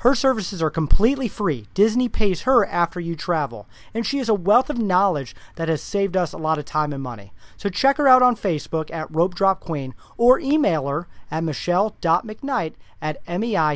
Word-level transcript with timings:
Her 0.00 0.14
services 0.14 0.62
are 0.62 0.70
completely 0.70 1.28
free. 1.28 1.66
Disney 1.74 2.08
pays 2.08 2.42
her 2.42 2.64
after 2.64 2.98
you 2.98 3.14
travel, 3.14 3.66
and 3.92 4.06
she 4.06 4.16
has 4.16 4.30
a 4.30 4.34
wealth 4.34 4.70
of 4.70 4.78
knowledge 4.78 5.36
that 5.56 5.68
has 5.68 5.82
saved 5.82 6.16
us 6.16 6.32
a 6.32 6.38
lot 6.38 6.58
of 6.58 6.64
time 6.64 6.94
and 6.94 7.02
money. 7.02 7.34
So 7.58 7.68
check 7.68 7.98
her 7.98 8.08
out 8.08 8.22
on 8.22 8.34
Facebook 8.34 8.90
at 8.90 9.14
Rope 9.14 9.34
Drop 9.34 9.60
Queen 9.60 9.94
or 10.16 10.40
email 10.40 10.86
her 10.88 11.06
at 11.30 11.44
michelle.mcknight 11.44 12.72
at 13.02 13.18
mei-travel.com. 13.28 13.74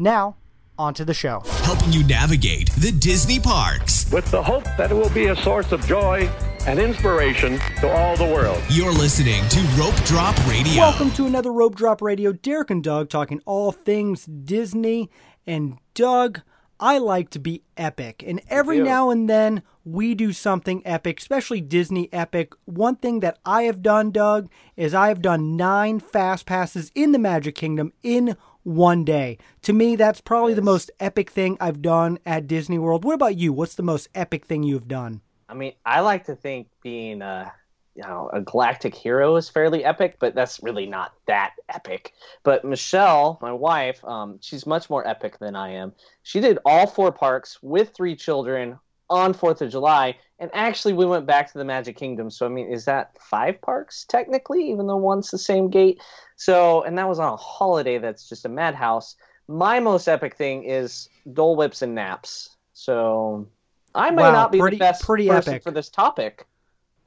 Now, 0.00 0.36
on 0.76 0.94
to 0.94 1.04
the 1.04 1.14
show. 1.14 1.44
Helping 1.62 1.92
you 1.92 2.04
navigate 2.04 2.70
the 2.72 2.90
Disney 2.90 3.38
parks. 3.38 4.10
With 4.10 4.28
the 4.32 4.42
hope 4.42 4.64
that 4.76 4.90
it 4.90 4.94
will 4.94 5.10
be 5.10 5.26
a 5.26 5.36
source 5.36 5.70
of 5.70 5.86
joy 5.86 6.28
and 6.66 6.78
inspiration 6.78 7.58
to 7.80 7.90
all 7.90 8.16
the 8.16 8.24
world. 8.24 8.62
You're 8.70 8.92
listening 8.92 9.46
to 9.48 9.60
Rope 9.78 9.96
Drop 10.04 10.36
Radio. 10.46 10.76
Welcome 10.76 11.10
to 11.12 11.26
another 11.26 11.52
Rope 11.52 11.74
Drop 11.74 12.00
Radio. 12.00 12.32
Derek 12.32 12.70
and 12.70 12.82
Doug 12.82 13.10
talking 13.10 13.40
all 13.44 13.72
things 13.72 14.24
Disney. 14.24 15.10
And 15.46 15.78
Doug, 15.94 16.40
I 16.80 16.98
like 16.98 17.30
to 17.30 17.38
be 17.38 17.62
epic. 17.76 18.24
And 18.26 18.40
every 18.48 18.80
now 18.80 19.10
and 19.10 19.28
then 19.28 19.62
we 19.84 20.14
do 20.14 20.32
something 20.32 20.82
epic, 20.86 21.20
especially 21.20 21.60
Disney 21.60 22.10
epic. 22.12 22.54
One 22.64 22.96
thing 22.96 23.20
that 23.20 23.38
I 23.44 23.64
have 23.64 23.82
done, 23.82 24.10
Doug, 24.10 24.48
is 24.76 24.94
I 24.94 25.08
have 25.08 25.20
done 25.20 25.56
nine 25.56 26.00
fast 26.00 26.46
passes 26.46 26.90
in 26.94 27.12
the 27.12 27.18
Magic 27.18 27.54
Kingdom 27.54 27.92
in 28.02 28.36
one 28.62 29.04
day. 29.04 29.36
To 29.62 29.74
me, 29.74 29.94
that's 29.94 30.22
probably 30.22 30.54
the 30.54 30.62
most 30.62 30.90
epic 30.98 31.30
thing 31.30 31.58
I've 31.60 31.82
done 31.82 32.18
at 32.24 32.46
Disney 32.46 32.78
World. 32.78 33.04
What 33.04 33.14
about 33.14 33.36
you? 33.36 33.52
What's 33.52 33.74
the 33.74 33.82
most 33.82 34.08
epic 34.14 34.46
thing 34.46 34.62
you've 34.62 34.88
done? 34.88 35.20
I 35.48 35.54
mean, 35.54 35.74
I 35.84 36.00
like 36.00 36.24
to 36.26 36.36
think 36.36 36.68
being 36.82 37.22
a 37.22 37.52
you 37.94 38.02
know 38.02 38.28
a 38.32 38.40
galactic 38.40 38.94
hero 38.94 39.36
is 39.36 39.48
fairly 39.48 39.84
epic, 39.84 40.16
but 40.18 40.34
that's 40.34 40.62
really 40.62 40.86
not 40.86 41.12
that 41.26 41.54
epic. 41.68 42.12
But 42.42 42.64
Michelle, 42.64 43.38
my 43.40 43.52
wife, 43.52 44.04
um, 44.04 44.38
she's 44.40 44.66
much 44.66 44.90
more 44.90 45.06
epic 45.06 45.38
than 45.38 45.54
I 45.54 45.70
am. 45.74 45.92
She 46.22 46.40
did 46.40 46.58
all 46.64 46.86
four 46.86 47.12
parks 47.12 47.58
with 47.62 47.94
three 47.94 48.16
children 48.16 48.78
on 49.10 49.34
Fourth 49.34 49.60
of 49.62 49.70
July, 49.70 50.16
and 50.38 50.50
actually 50.54 50.94
we 50.94 51.06
went 51.06 51.26
back 51.26 51.52
to 51.52 51.58
the 51.58 51.64
Magic 51.64 51.96
Kingdom. 51.96 52.30
So 52.30 52.46
I 52.46 52.48
mean, 52.48 52.72
is 52.72 52.86
that 52.86 53.16
five 53.20 53.60
parks 53.60 54.04
technically, 54.08 54.70
even 54.70 54.86
though 54.86 54.96
one's 54.96 55.30
the 55.30 55.38
same 55.38 55.70
gate? 55.70 56.00
So 56.36 56.82
and 56.82 56.98
that 56.98 57.08
was 57.08 57.18
on 57.18 57.32
a 57.32 57.36
holiday 57.36 57.98
that's 57.98 58.28
just 58.28 58.44
a 58.44 58.48
madhouse. 58.48 59.14
My 59.46 59.78
most 59.78 60.08
epic 60.08 60.36
thing 60.36 60.64
is 60.64 61.08
Dole 61.32 61.54
Whips 61.54 61.82
and 61.82 61.94
naps. 61.94 62.56
So 62.72 63.46
I 63.94 64.10
might 64.10 64.22
Wow, 64.22 64.32
not 64.32 64.52
be 64.52 64.58
pretty- 64.58 64.76
the 64.76 64.80
best 64.80 65.04
pretty 65.04 65.28
person 65.28 65.54
epic. 65.54 65.62
for 65.62 65.70
this 65.70 65.88
topic. 65.88 66.46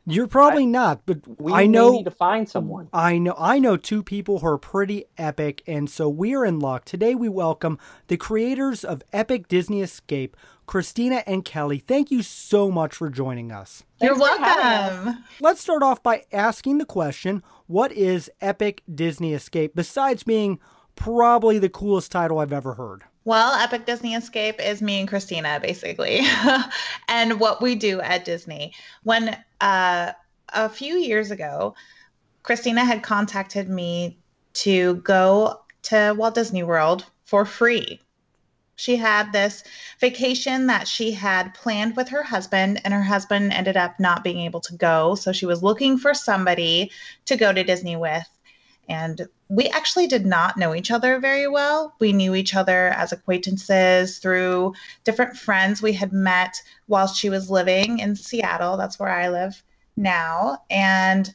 You're 0.10 0.28
probably 0.28 0.66
not, 0.66 1.02
but 1.06 1.18
We 1.38 1.52
I 1.52 1.64
may 1.64 1.68
know 1.68 1.92
need 1.92 2.06
to 2.06 2.12
find 2.12 2.48
someone. 2.48 2.88
I 2.94 3.18
know 3.18 3.36
I 3.38 3.60
know 3.60 3.76
two 3.76 4.02
people 4.02 4.40
who 4.40 4.48
are 4.48 4.58
pretty 4.58 5.04
epic, 5.18 5.62
and 5.68 5.90
so 5.90 6.08
we're 6.08 6.46
in 6.46 6.60
luck. 6.60 6.86
Today 6.86 7.14
we 7.14 7.28
welcome 7.28 7.78
the 8.08 8.16
creators 8.16 8.86
of 8.86 9.04
Epic 9.12 9.50
Disney 9.50 9.82
Escape, 9.82 10.38
Christina 10.66 11.24
and 11.28 11.44
Kelly. 11.44 11.80
Thank 11.80 12.10
you 12.10 12.24
so 12.24 12.72
much 12.72 12.96
for 12.96 13.10
joining 13.10 13.52
us. 13.52 13.84
You're 14.02 14.16
Thanks 14.16 14.40
welcome. 14.40 15.26
Let's 15.42 15.60
start 15.60 15.84
off 15.84 16.02
by 16.02 16.24
asking 16.32 16.78
the 16.78 16.86
question 16.86 17.44
what 17.66 17.92
is 17.92 18.32
Epic 18.40 18.84
Disney 18.94 19.34
Escape 19.34 19.76
besides 19.76 20.24
being 20.24 20.58
probably 20.96 21.60
the 21.60 21.68
coolest 21.70 22.14
title 22.14 22.40
I've 22.40 22.54
ever 22.54 22.76
heard? 22.76 23.04
Well, 23.28 23.56
Epic 23.56 23.86
Disney 23.86 24.16
Escape 24.16 24.62
is 24.62 24.82
me 24.82 25.02
and 25.02 25.08
Christina, 25.10 25.60
basically, 25.62 26.22
and 27.10 27.42
what 27.42 27.62
we 27.62 27.76
do 27.76 28.00
at 28.00 28.24
Disney. 28.24 28.74
When 29.04 29.36
uh, 29.60 30.14
a 30.54 30.70
few 30.70 30.96
years 30.96 31.30
ago, 31.30 31.76
Christina 32.44 32.86
had 32.86 33.04
contacted 33.04 33.68
me 33.68 34.18
to 34.64 34.96
go 35.04 35.60
to 35.82 36.16
Walt 36.18 36.36
Disney 36.36 36.64
World 36.64 37.06
for 37.26 37.44
free. 37.44 38.00
She 38.78 38.96
had 38.96 39.34
this 39.34 39.66
vacation 40.00 40.68
that 40.68 40.88
she 40.88 41.12
had 41.12 41.54
planned 41.54 41.98
with 41.98 42.08
her 42.08 42.24
husband, 42.24 42.80
and 42.86 42.94
her 42.94 43.04
husband 43.04 43.52
ended 43.52 43.76
up 43.76 44.00
not 44.00 44.24
being 44.24 44.40
able 44.40 44.62
to 44.62 44.76
go. 44.78 45.16
So 45.16 45.34
she 45.34 45.46
was 45.46 45.62
looking 45.62 45.98
for 45.98 46.14
somebody 46.14 46.92
to 47.26 47.36
go 47.36 47.52
to 47.52 47.66
Disney 47.66 47.98
with. 47.98 48.26
And 48.90 49.28
we 49.50 49.68
actually 49.68 50.08
did 50.08 50.26
not 50.26 50.58
know 50.58 50.74
each 50.74 50.92
other 50.92 51.20
very 51.20 51.48
well. 51.48 51.94
We 52.00 52.14
knew 52.14 52.36
each 52.36 52.56
other 52.56 52.90
as 52.90 53.12
acquaintances 53.12 54.20
through 54.20 54.74
different 55.04 55.38
friends 55.38 55.82
we 55.82 55.94
had 55.94 56.14
met 56.14 56.62
while 56.86 57.08
she 57.08 57.30
was 57.30 57.50
living 57.50 58.00
in 58.00 58.16
Seattle. 58.16 58.78
That's 58.78 59.00
where 59.00 59.10
I 59.10 59.30
live 59.30 59.62
now. 59.96 60.64
And 60.70 61.34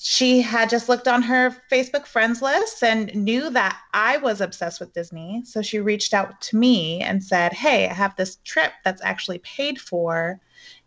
she 0.00 0.40
had 0.40 0.70
just 0.70 0.88
looked 0.88 1.08
on 1.08 1.22
her 1.22 1.54
Facebook 1.70 2.06
friends 2.06 2.40
list 2.40 2.82
and 2.82 3.12
knew 3.14 3.50
that 3.50 3.78
I 3.92 4.18
was 4.18 4.40
obsessed 4.40 4.80
with 4.80 4.94
Disney. 4.94 5.42
So 5.44 5.60
she 5.60 5.80
reached 5.80 6.14
out 6.14 6.40
to 6.42 6.56
me 6.56 7.00
and 7.00 7.22
said, 7.22 7.52
Hey, 7.52 7.88
I 7.88 7.92
have 7.92 8.14
this 8.16 8.38
trip 8.44 8.72
that's 8.84 9.02
actually 9.02 9.38
paid 9.40 9.80
for. 9.80 10.40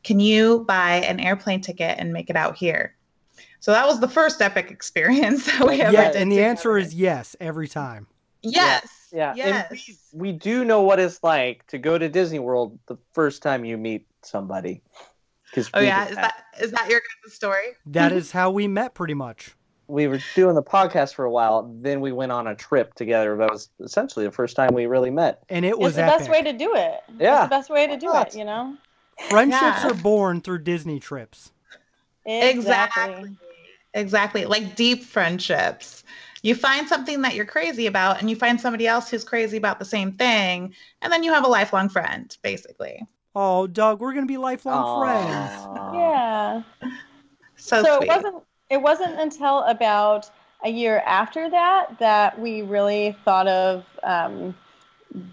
Can 0.04 0.20
you 0.20 0.64
buy 0.68 0.96
an 0.96 1.20
airplane 1.20 1.62
ticket 1.62 1.98
and 2.00 2.14
make 2.14 2.30
it 2.30 2.36
out 2.36 2.56
here? 2.56 2.96
So 3.62 3.72
that 3.72 3.86
was 3.88 4.00
the 4.00 4.08
first 4.08 4.42
epic 4.42 4.72
experience 4.72 5.46
that 5.58 5.66
we 5.66 5.82
ever 5.82 5.94
Yeah, 5.94 6.12
did 6.12 6.22
and 6.22 6.32
the 6.32 6.44
answer 6.44 6.78
is 6.78 6.94
yes 6.94 7.36
every 7.40 7.68
time. 7.68 8.08
yes. 8.42 8.88
Yeah, 9.14 9.34
Yes. 9.36 9.72
we, 9.72 9.98
we 10.14 10.32
do 10.32 10.64
know 10.66 10.82
what 10.84 11.00
it's 11.00 11.22
like 11.22 11.68
to 11.68 11.78
go 11.78 11.98
to 11.98 12.08
Disney 12.10 12.40
World 12.40 12.80
the 12.88 12.98
first 13.14 13.42
time 13.44 13.66
you 13.66 13.78
meet 13.78 14.08
somebody. 14.24 14.82
'Cause 15.54 15.70
Oh 15.74 15.82
yeah, 15.82 16.08
is 16.08 16.16
that 16.16 16.34
is 16.62 16.72
that 16.72 16.90
your 16.90 17.02
guys' 17.02 17.34
story? 17.34 17.66
That 17.88 18.12
is 18.14 18.32
how 18.32 18.52
we 18.52 18.68
met 18.70 18.94
pretty 18.94 19.14
much. 19.14 19.54
we 19.90 20.08
were 20.08 20.20
doing 20.34 20.56
the 20.56 20.64
podcast 20.64 21.14
for 21.14 21.26
a 21.26 21.30
while. 21.32 21.70
Then 21.82 22.00
we 22.00 22.14
went 22.14 22.32
on 22.32 22.48
a 22.48 22.56
trip 22.56 22.94
together. 22.96 23.36
That 23.36 23.52
was 23.52 23.70
essentially 23.82 24.26
the 24.26 24.32
first 24.32 24.56
time 24.56 24.74
we 24.74 24.86
really 24.86 25.10
met. 25.12 25.44
And 25.50 25.66
it 25.66 25.72
It's 25.72 25.78
was 25.80 25.96
the 25.98 26.04
epic. 26.04 26.20
best 26.20 26.30
way 26.32 26.42
to 26.44 26.54
do 26.54 26.74
it. 26.76 27.02
Yeah. 27.20 27.42
It's 27.42 27.44
the 27.44 27.50
best 27.50 27.70
way 27.70 27.88
to 27.88 27.98
do 27.98 28.08
Why 28.08 28.22
it, 28.22 28.34
you 28.36 28.46
know? 28.46 28.78
Friendships 29.30 29.84
Yeah. 29.84 29.90
are 29.90 29.94
born 29.94 30.40
through 30.40 30.60
Disney 30.64 31.02
trips. 31.02 31.52
Exactly. 32.26 33.04
Exactly. 33.04 33.38
Exactly 33.94 34.46
like 34.46 34.75
deep 34.75 35.03
friendships. 35.03 36.03
You 36.44 36.56
find 36.56 36.88
something 36.88 37.22
that 37.22 37.35
you're 37.35 37.46
crazy 37.46 37.85
about 37.85 38.19
and 38.19 38.29
you 38.29 38.35
find 38.35 38.59
somebody 38.59 38.88
else 38.88 39.09
who's 39.09 39.24
crazy 39.24 39.57
about 39.57 39.79
the 39.79 39.85
same 39.85 40.13
thing, 40.13 40.74
and 41.02 41.13
then 41.13 41.24
you 41.24 41.31
have 41.34 41.46
a 41.46 41.50
lifelong 41.50 41.90
friend, 41.90 42.35
basically. 42.41 43.06
Oh, 43.35 43.68
Doug, 43.68 44.00
we're 44.00 44.13
gonna 44.13 44.25
be 44.25 44.38
lifelong 44.38 45.01
friends. 45.01 45.62
Yeah. 45.96 46.62
So, 47.57 47.84
so 47.84 47.97
sweet. 47.97 48.09
it 48.09 48.16
wasn't 48.16 48.44
it 48.69 48.81
wasn't 48.81 49.19
until 49.19 49.59
about 49.63 50.30
a 50.63 50.69
year 50.69 51.03
after 51.06 51.50
that 51.50 52.00
that 52.00 52.40
we 52.40 52.62
really 52.62 53.16
thought 53.25 53.47
of 53.47 53.85
um, 54.03 54.56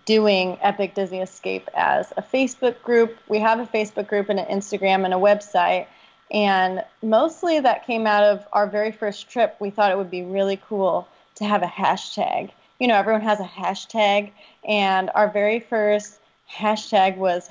doing 0.04 0.58
Epic 0.60 0.94
Disney 0.94 1.20
Escape 1.20 1.68
as 1.74 2.12
a 2.16 2.22
Facebook 2.22 2.82
group. 2.82 3.16
We 3.28 3.38
have 3.38 3.60
a 3.60 3.66
Facebook 3.66 4.08
group 4.08 4.28
and 4.28 4.40
an 4.40 4.46
Instagram 4.46 5.04
and 5.04 5.14
a 5.14 5.18
website. 5.18 5.86
And 6.30 6.84
mostly 7.02 7.60
that 7.60 7.86
came 7.86 8.06
out 8.06 8.24
of 8.24 8.46
our 8.52 8.66
very 8.66 8.92
first 8.92 9.30
trip. 9.30 9.56
We 9.60 9.70
thought 9.70 9.92
it 9.92 9.98
would 9.98 10.10
be 10.10 10.22
really 10.22 10.60
cool 10.68 11.08
to 11.36 11.44
have 11.44 11.62
a 11.62 11.66
hashtag. 11.66 12.50
You 12.78 12.88
know, 12.88 12.96
everyone 12.96 13.22
has 13.22 13.40
a 13.40 13.44
hashtag. 13.44 14.30
And 14.66 15.10
our 15.14 15.30
very 15.30 15.60
first 15.60 16.20
hashtag 16.50 17.16
was 17.16 17.48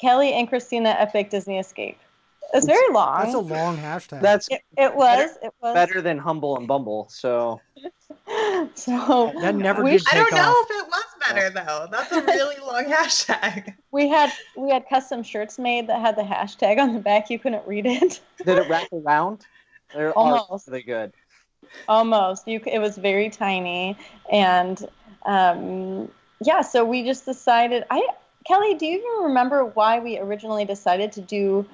Kelly 0.00 0.32
and 0.32 0.48
Christina 0.48 0.90
Epic 0.90 1.30
Disney 1.30 1.58
Escape. 1.58 1.98
It's 2.54 2.66
very 2.66 2.92
long. 2.92 3.22
That's 3.22 3.34
a 3.34 3.38
long 3.38 3.76
hashtag. 3.76 4.22
That's 4.22 4.48
It, 4.48 4.62
it 4.76 4.94
was. 4.94 5.36
It 5.42 5.52
was. 5.62 5.74
better 5.74 6.00
than 6.00 6.18
Humble 6.18 6.56
and 6.56 6.66
Bumble. 6.66 7.06
So 7.10 7.60
So 8.74 9.32
That 9.40 9.54
never 9.54 9.82
we, 9.82 9.92
did 9.92 10.06
I 10.10 10.14
don't 10.14 10.30
take 10.30 10.38
know 10.38 10.64
if 10.68 10.70
it 10.70 10.86
was 10.88 11.04
better 11.20 11.50
though. 11.50 11.88
That's 11.90 12.12
a 12.12 12.22
really 12.22 12.56
long 12.62 12.84
hashtag. 12.84 13.74
we 13.92 14.08
had 14.08 14.32
we 14.56 14.70
had 14.70 14.88
custom 14.88 15.22
shirts 15.22 15.58
made 15.58 15.86
that 15.88 16.00
had 16.00 16.16
the 16.16 16.22
hashtag 16.22 16.78
on 16.78 16.94
the 16.94 17.00
back. 17.00 17.30
You 17.30 17.38
couldn't 17.38 17.66
read 17.66 17.86
it. 17.86 18.20
did 18.44 18.58
it 18.58 18.68
wrap 18.68 18.88
around? 18.92 19.46
They're 19.94 20.12
Almost. 20.18 20.68
really 20.68 20.82
good. 20.82 21.12
Almost. 21.88 22.48
You. 22.48 22.60
It 22.66 22.78
was 22.78 22.96
very 22.96 23.28
tiny, 23.30 23.96
and 24.32 24.86
um, 25.26 26.10
yeah. 26.40 26.62
So 26.62 26.84
we 26.84 27.04
just 27.04 27.24
decided. 27.26 27.84
I 27.90 28.06
Kelly, 28.46 28.74
do 28.74 28.86
you 28.86 28.98
even 28.98 29.24
remember 29.28 29.64
why 29.66 29.98
we 29.98 30.18
originally 30.18 30.64
decided 30.64 31.12
to 31.12 31.20
do 31.20 31.66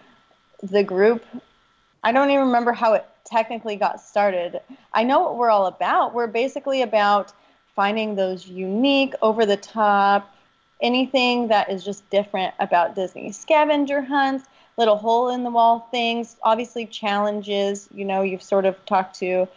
the 0.71 0.83
group? 0.83 1.25
I 2.03 2.13
don't 2.13 2.31
even 2.31 2.47
remember 2.47 2.73
how 2.73 2.95
it 2.95 3.07
technically 3.25 3.77
got 3.77 4.01
started. 4.01 4.61
I 4.93 5.03
know 5.05 5.21
what 5.21 5.37
we're 5.37 5.51
all 5.51 5.67
about. 5.67 6.15
We're 6.15 6.27
basically 6.27 6.83
about 6.83 7.33
finding 7.75 8.15
those 8.15 8.47
unique, 8.47 9.15
over 9.23 9.47
the 9.47 9.57
top, 9.57 10.35
anything 10.81 11.49
that 11.49 11.71
is 11.71 11.85
just 11.85 12.09
different 12.11 12.55
about 12.61 12.95
Disney. 12.95 13.33
Scavenger 13.33 14.03
hunts, 14.03 14.47
little 14.77 14.97
hole 14.97 15.31
in 15.31 15.45
the 15.45 15.51
wall 15.51 15.89
things, 15.91 16.37
obviously 16.43 16.87
challenges. 16.87 17.89
You 17.93 18.05
know, 18.05 18.23
you've 18.23 18.43
sort 18.43 18.65
of 18.65 18.85
talked 18.87 19.19
to 19.21 19.49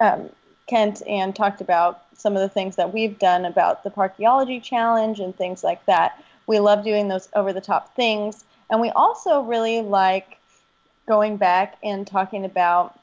um, 0.00 0.28
Kent 0.66 1.02
and 1.06 1.34
talked 1.34 1.60
about 1.60 2.02
some 2.16 2.34
of 2.36 2.42
the 2.42 2.48
things 2.48 2.76
that 2.76 2.92
we've 2.92 3.18
done 3.18 3.44
about 3.44 3.84
the 3.84 3.90
Parkeology 3.90 4.62
Challenge 4.62 5.20
and 5.20 5.36
things 5.36 5.64
like 5.64 5.84
that. 5.86 6.22
We 6.46 6.58
love 6.58 6.84
doing 6.84 7.08
those 7.08 7.28
over 7.34 7.52
the 7.52 7.60
top 7.60 7.94
things. 7.94 8.44
And 8.70 8.80
we 8.80 8.90
also 8.90 9.42
really 9.42 9.82
like 9.82 10.38
going 11.06 11.36
back 11.36 11.76
and 11.82 12.06
talking 12.06 12.44
about 12.44 12.98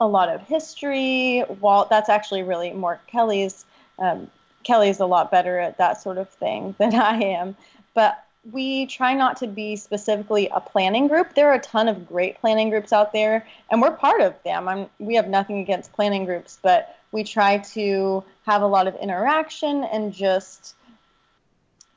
a 0.00 0.06
lot 0.06 0.28
of 0.28 0.42
history. 0.42 1.44
Walt, 1.60 1.90
that's 1.90 2.08
actually 2.08 2.42
really 2.42 2.72
more 2.72 3.00
Kelly's. 3.06 3.64
Um, 3.98 4.30
Kelly's 4.62 5.00
a 5.00 5.06
lot 5.06 5.30
better 5.30 5.58
at 5.58 5.78
that 5.78 6.00
sort 6.02 6.18
of 6.18 6.28
thing 6.28 6.74
than 6.78 6.94
I 6.94 7.20
am. 7.22 7.56
But 7.94 8.22
we 8.50 8.86
try 8.86 9.14
not 9.14 9.36
to 9.38 9.46
be 9.46 9.76
specifically 9.76 10.48
a 10.48 10.60
planning 10.60 11.08
group. 11.08 11.34
There 11.34 11.50
are 11.50 11.54
a 11.54 11.60
ton 11.60 11.88
of 11.88 12.08
great 12.08 12.40
planning 12.40 12.70
groups 12.70 12.92
out 12.92 13.12
there, 13.12 13.46
and 13.70 13.82
we're 13.82 13.90
part 13.90 14.22
of 14.22 14.34
them. 14.44 14.66
I'm, 14.66 14.86
we 14.98 15.16
have 15.16 15.28
nothing 15.28 15.60
against 15.60 15.92
planning 15.92 16.24
groups, 16.24 16.58
but 16.62 16.96
we 17.12 17.24
try 17.24 17.58
to 17.58 18.24
have 18.46 18.62
a 18.62 18.66
lot 18.66 18.86
of 18.86 18.94
interaction 18.96 19.84
and 19.84 20.12
just 20.12 20.74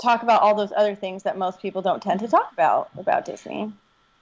talk 0.01 0.24
about 0.24 0.41
all 0.41 0.56
those 0.56 0.74
other 0.75 0.95
things 0.95 1.24
that 1.24 1.38
most 1.38 1.62
people 1.62 1.81
don't 1.81 2.03
tend 2.03 2.19
to 2.19 2.27
talk 2.27 2.51
about 2.51 2.89
about 2.97 3.24
Disney. 3.25 3.71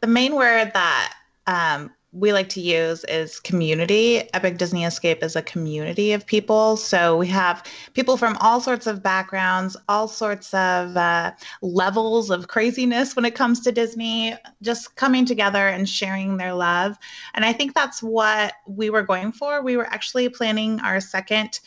The 0.01 0.07
main 0.07 0.35
word 0.35 0.71
that 0.73 1.13
um, 1.45 1.91
we 2.11 2.33
like 2.33 2.49
to 2.49 2.59
use 2.59 3.03
is 3.05 3.39
community. 3.39 4.27
Epic 4.33 4.57
Disney 4.57 4.83
Escape 4.83 5.23
is 5.23 5.35
a 5.35 5.43
community 5.43 6.11
of 6.11 6.25
people. 6.25 6.75
So 6.75 7.17
we 7.17 7.27
have 7.27 7.63
people 7.93 8.17
from 8.17 8.35
all 8.37 8.59
sorts 8.59 8.87
of 8.87 9.03
backgrounds, 9.03 9.77
all 9.87 10.07
sorts 10.07 10.53
of 10.55 10.97
uh, 10.97 11.33
levels 11.61 12.31
of 12.31 12.47
craziness 12.47 13.15
when 13.15 13.25
it 13.25 13.35
comes 13.35 13.59
to 13.61 13.71
Disney, 13.71 14.35
just 14.63 14.95
coming 14.95 15.23
together 15.25 15.67
and 15.67 15.87
sharing 15.87 16.37
their 16.37 16.53
love. 16.53 16.97
And 17.35 17.45
I 17.45 17.53
think 17.53 17.75
that's 17.75 18.01
what 18.01 18.53
we 18.67 18.89
were 18.89 19.03
going 19.03 19.31
for. 19.31 19.61
We 19.61 19.77
were 19.77 19.87
actually 19.87 20.27
planning 20.29 20.79
our 20.81 20.99
second 20.99 21.59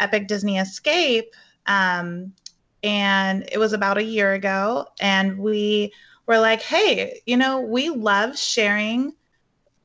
Epic 0.00 0.26
Disney 0.26 0.58
Escape. 0.58 1.32
Um, 1.66 2.32
and 2.82 3.48
it 3.50 3.58
was 3.58 3.72
about 3.72 3.98
a 3.98 4.04
year 4.04 4.34
ago. 4.34 4.86
And 5.00 5.38
we 5.38 5.92
were 6.28 6.38
like, 6.38 6.60
hey, 6.60 7.20
you 7.26 7.36
know, 7.36 7.62
we 7.62 7.88
love 7.88 8.38
sharing 8.38 9.14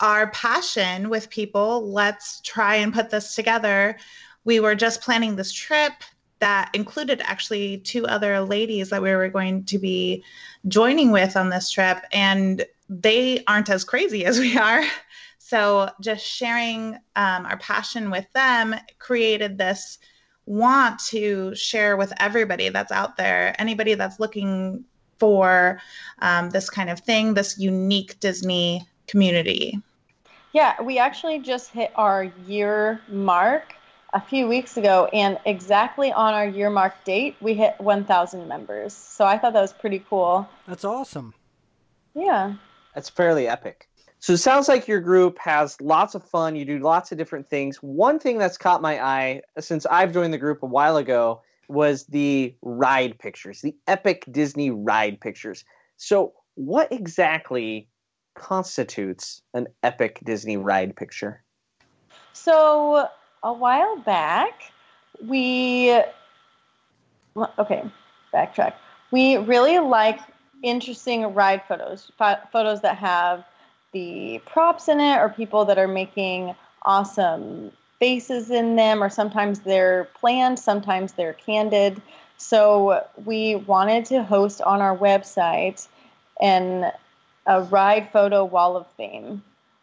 our 0.01 0.29
passion 0.31 1.09
with 1.09 1.29
people. 1.29 1.89
Let's 1.89 2.41
try 2.41 2.75
and 2.75 2.93
put 2.93 3.09
this 3.09 3.33
together. 3.33 3.97
We 4.43 4.59
were 4.59 4.75
just 4.75 5.01
planning 5.01 5.37
this 5.37 5.53
trip 5.53 5.93
that 6.39 6.69
included 6.73 7.21
actually 7.23 7.77
two 7.77 8.05
other 8.05 8.41
ladies 8.41 8.89
that 8.89 9.01
we 9.01 9.15
were 9.15 9.29
going 9.29 9.63
to 9.63 9.79
be 9.79 10.25
joining 10.67 11.11
with 11.11 11.37
on 11.37 11.49
this 11.49 11.71
trip, 11.71 11.99
and 12.11 12.65
they 12.89 13.45
aren't 13.47 13.69
as 13.69 13.85
crazy 13.85 14.25
as 14.25 14.37
we 14.37 14.57
are. 14.57 14.83
So, 15.45 15.89
just 16.01 16.25
sharing 16.25 16.95
um, 17.17 17.45
our 17.45 17.57
passion 17.57 18.09
with 18.09 18.25
them 18.33 18.75
created 18.97 19.57
this 19.57 19.99
want 20.45 20.99
to 21.07 21.53
share 21.53 21.97
with 21.97 22.13
everybody 22.17 22.69
that's 22.69 22.93
out 22.93 23.17
there, 23.17 23.53
anybody 23.59 23.93
that's 23.93 24.21
looking 24.21 24.85
for 25.19 25.79
um, 26.19 26.49
this 26.49 26.69
kind 26.69 26.89
of 26.89 26.99
thing, 26.99 27.33
this 27.33 27.57
unique 27.57 28.19
Disney 28.19 28.87
community. 29.07 29.79
Yeah, 30.53 30.81
we 30.81 30.99
actually 30.99 31.39
just 31.39 31.71
hit 31.71 31.91
our 31.95 32.25
year 32.45 33.01
mark 33.07 33.75
a 34.13 34.21
few 34.21 34.47
weeks 34.47 34.77
ago, 34.77 35.09
and 35.11 35.39
exactly 35.45 36.11
on 36.11 36.33
our 36.35 36.47
year 36.47 36.69
mark 36.69 37.03
date, 37.03 37.35
we 37.41 37.55
hit 37.55 37.73
1,000 37.79 38.47
members. 38.47 38.93
So 38.93 39.25
I 39.25 39.39
thought 39.39 39.53
that 39.53 39.61
was 39.61 39.73
pretty 39.73 40.05
cool. 40.07 40.47
That's 40.67 40.85
awesome. 40.85 41.33
Yeah. 42.13 42.53
That's 42.93 43.09
fairly 43.09 43.47
epic. 43.47 43.89
So 44.19 44.33
it 44.33 44.37
sounds 44.37 44.69
like 44.69 44.87
your 44.87 45.01
group 45.01 45.37
has 45.39 45.81
lots 45.81 46.15
of 46.15 46.23
fun. 46.23 46.55
You 46.55 46.63
do 46.63 46.79
lots 46.79 47.11
of 47.11 47.17
different 47.17 47.47
things. 47.49 47.77
One 47.77 48.19
thing 48.19 48.37
that's 48.37 48.57
caught 48.57 48.81
my 48.81 49.03
eye 49.03 49.41
since 49.59 49.85
I've 49.85 50.13
joined 50.13 50.33
the 50.33 50.37
group 50.37 50.63
a 50.63 50.67
while 50.67 50.97
ago 50.97 51.41
was 51.67 52.05
the 52.05 52.55
ride 52.61 53.17
pictures, 53.19 53.61
the 53.61 53.75
epic 53.87 54.25
Disney 54.31 54.71
ride 54.71 55.19
pictures. 55.19 55.63
So, 55.97 56.33
what 56.55 56.91
exactly 56.91 57.89
constitutes 58.35 59.41
an 59.53 59.67
epic 59.81 60.19
Disney 60.23 60.57
ride 60.57 60.95
picture? 60.95 61.43
So, 62.33 63.07
a 63.43 63.53
while 63.53 63.97
back, 63.97 64.71
we. 65.25 65.99
Okay, 67.57 67.83
backtrack. 68.33 68.73
We 69.11 69.37
really 69.37 69.79
like 69.79 70.19
interesting 70.63 71.33
ride 71.33 71.63
photos, 71.67 72.11
photos 72.51 72.81
that 72.81 72.97
have 72.97 73.45
the 73.91 74.39
props 74.45 74.87
in 74.87 74.99
it 74.99 75.17
or 75.17 75.29
people 75.29 75.65
that 75.65 75.77
are 75.77 75.87
making 75.87 76.55
awesome 76.83 77.71
faces 78.03 78.51
in 78.51 78.75
them, 78.75 79.01
or 79.01 79.09
sometimes 79.09 79.61
they're 79.61 80.09
planned, 80.19 80.59
sometimes 80.59 81.13
they're 81.13 81.31
candid. 81.31 82.01
So 82.35 83.01
we 83.23 83.55
wanted 83.55 84.03
to 84.07 84.23
host 84.23 84.61
on 84.61 84.81
our 84.81 84.97
website 84.97 85.87
an 86.41 86.91
a 87.45 87.61
ride 87.61 88.09
photo 88.11 88.43
wall 88.43 88.75
of 88.75 88.87
fame. 88.97 89.41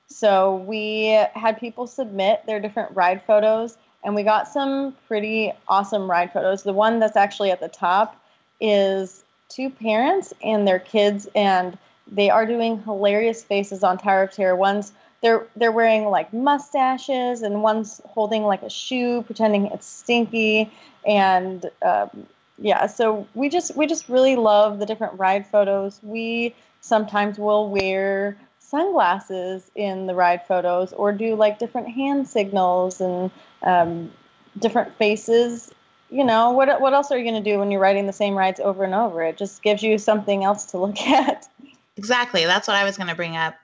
So 0.08 0.56
we 0.56 1.18
had 1.32 1.58
people 1.58 1.86
submit 1.86 2.44
their 2.44 2.60
different 2.60 2.94
ride 2.94 3.22
photos, 3.26 3.78
and 4.04 4.14
we 4.14 4.22
got 4.22 4.48
some 4.48 4.94
pretty 5.08 5.54
awesome 5.66 6.10
ride 6.10 6.30
photos. 6.30 6.62
The 6.62 6.74
one 6.74 6.98
that's 6.98 7.16
actually 7.16 7.50
at 7.50 7.60
the 7.60 7.68
top 7.68 8.22
is 8.60 9.24
two 9.48 9.70
parents 9.70 10.34
and 10.44 10.68
their 10.68 10.78
kids, 10.78 11.26
and 11.34 11.78
they 12.06 12.28
are 12.28 12.44
doing 12.44 12.82
hilarious 12.82 13.42
faces 13.42 13.82
on 13.82 13.96
Tower 13.96 14.24
of 14.24 14.32
Terror. 14.32 14.56
One's 14.56 14.92
they're 15.22 15.46
they're 15.56 15.72
wearing 15.72 16.06
like 16.06 16.32
mustaches, 16.32 17.42
and 17.42 17.62
one's 17.62 18.00
holding 18.06 18.44
like 18.44 18.62
a 18.62 18.70
shoe, 18.70 19.22
pretending 19.22 19.66
it's 19.66 19.86
stinky, 19.86 20.70
and 21.06 21.70
um, 21.82 22.26
yeah. 22.58 22.86
So 22.86 23.26
we 23.34 23.48
just 23.48 23.76
we 23.76 23.86
just 23.86 24.08
really 24.08 24.36
love 24.36 24.78
the 24.78 24.86
different 24.86 25.18
ride 25.18 25.46
photos. 25.46 26.00
We 26.02 26.54
sometimes 26.80 27.38
will 27.38 27.68
wear 27.68 28.36
sunglasses 28.58 29.70
in 29.74 30.06
the 30.06 30.14
ride 30.14 30.46
photos 30.46 30.92
or 30.92 31.12
do 31.12 31.34
like 31.34 31.58
different 31.58 31.88
hand 31.88 32.28
signals 32.28 33.00
and 33.00 33.30
um, 33.62 34.10
different 34.58 34.96
faces. 34.96 35.70
You 36.08 36.24
know 36.24 36.52
what 36.52 36.80
what 36.80 36.94
else 36.94 37.10
are 37.10 37.18
you 37.18 37.24
going 37.24 37.42
to 37.42 37.50
do 37.50 37.58
when 37.58 37.70
you're 37.70 37.80
riding 37.80 38.06
the 38.06 38.12
same 38.12 38.34
rides 38.34 38.58
over 38.58 38.84
and 38.84 38.94
over? 38.94 39.22
It 39.22 39.36
just 39.36 39.62
gives 39.62 39.82
you 39.82 39.98
something 39.98 40.44
else 40.44 40.66
to 40.66 40.78
look 40.78 41.00
at. 41.08 41.46
Exactly. 41.96 42.46
That's 42.46 42.66
what 42.66 42.76
i 42.78 42.84
was 42.84 42.96
going 42.96 43.08
to 43.08 43.14
bring 43.14 43.36
up 43.36 43.56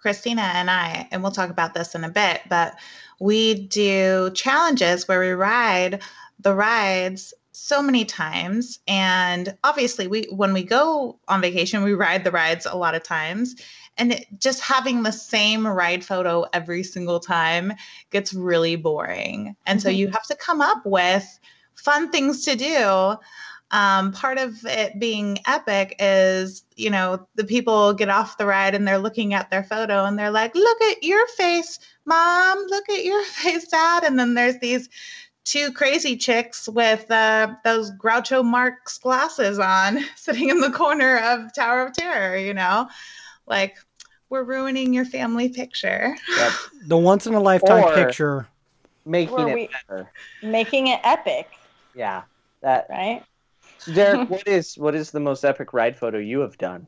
christina 0.00 0.42
and 0.42 0.70
i 0.70 1.06
and 1.10 1.22
we'll 1.22 1.32
talk 1.32 1.50
about 1.50 1.74
this 1.74 1.94
in 1.94 2.04
a 2.04 2.08
bit 2.08 2.40
but 2.48 2.76
we 3.20 3.54
do 3.54 4.30
challenges 4.34 5.06
where 5.06 5.20
we 5.20 5.30
ride 5.30 6.00
the 6.40 6.54
rides 6.54 7.34
so 7.52 7.82
many 7.82 8.04
times. 8.04 8.78
And 8.88 9.56
obviously 9.62 10.06
we 10.06 10.22
when 10.30 10.52
we 10.52 10.62
go 10.62 11.18
on 11.28 11.40
vacation 11.40 11.82
we 11.82 11.92
ride 11.92 12.24
the 12.24 12.30
rides 12.30 12.66
a 12.66 12.76
lot 12.76 12.94
of 12.94 13.02
times. 13.02 13.56
And 13.98 14.12
it, 14.12 14.26
just 14.38 14.60
having 14.60 15.02
the 15.02 15.12
same 15.12 15.66
ride 15.66 16.04
photo 16.04 16.46
every 16.52 16.82
single 16.82 17.20
time 17.20 17.74
gets 18.10 18.32
really 18.32 18.76
boring. 18.76 19.56
And 19.66 19.78
mm-hmm. 19.78 19.84
so 19.84 19.90
you 19.90 20.08
have 20.08 20.26
to 20.28 20.36
come 20.36 20.62
up 20.62 20.86
with 20.86 21.38
fun 21.74 22.10
things 22.10 22.44
to 22.46 22.56
do 22.56 23.16
um, 23.70 24.12
part 24.12 24.38
of 24.38 24.64
it 24.64 24.98
being 24.98 25.38
epic 25.46 25.96
is 25.98 26.64
you 26.76 26.90
know 26.90 27.26
the 27.36 27.44
people 27.44 27.92
get 27.94 28.08
off 28.08 28.38
the 28.38 28.46
ride 28.46 28.74
and 28.74 28.86
they're 28.86 28.98
looking 28.98 29.34
at 29.34 29.50
their 29.50 29.62
photo 29.62 30.04
and 30.04 30.18
they're 30.18 30.30
like 30.30 30.54
look 30.54 30.82
at 30.82 31.02
your 31.02 31.26
face 31.28 31.78
mom 32.04 32.58
look 32.68 32.88
at 32.88 33.04
your 33.04 33.22
face 33.24 33.68
dad 33.68 34.04
and 34.04 34.18
then 34.18 34.34
there's 34.34 34.58
these 34.58 34.88
two 35.44 35.72
crazy 35.72 36.16
chicks 36.16 36.68
with 36.68 37.10
uh, 37.10 37.54
those 37.64 37.90
Groucho 37.92 38.44
Marx 38.44 38.98
glasses 38.98 39.58
on, 39.58 39.98
sitting 40.16 40.50
in 40.50 40.60
the 40.60 40.70
corner 40.70 41.18
of 41.18 41.52
Tower 41.52 41.86
of 41.86 41.92
Terror. 41.92 42.36
You 42.36 42.54
know, 42.54 42.88
like 43.46 43.76
we're 44.28 44.44
ruining 44.44 44.94
your 44.94 45.04
family 45.04 45.48
picture. 45.48 46.16
Yep. 46.36 46.52
the 46.86 46.96
once 46.96 47.26
in 47.26 47.34
a 47.34 47.40
lifetime 47.40 47.84
or 47.84 47.94
picture. 47.94 48.46
Making 49.04 49.48
it 49.48 49.70
better. 49.88 50.10
Making 50.42 50.86
it 50.88 51.00
epic. 51.02 51.48
Yeah. 51.94 52.22
That 52.60 52.86
right. 52.90 53.24
So 53.80 53.92
Derek, 53.92 54.30
what 54.30 54.46
is 54.46 54.76
what 54.76 54.94
is 54.94 55.10
the 55.10 55.20
most 55.20 55.44
epic 55.44 55.72
ride 55.72 55.96
photo 55.96 56.18
you 56.18 56.40
have 56.40 56.56
done 56.58 56.86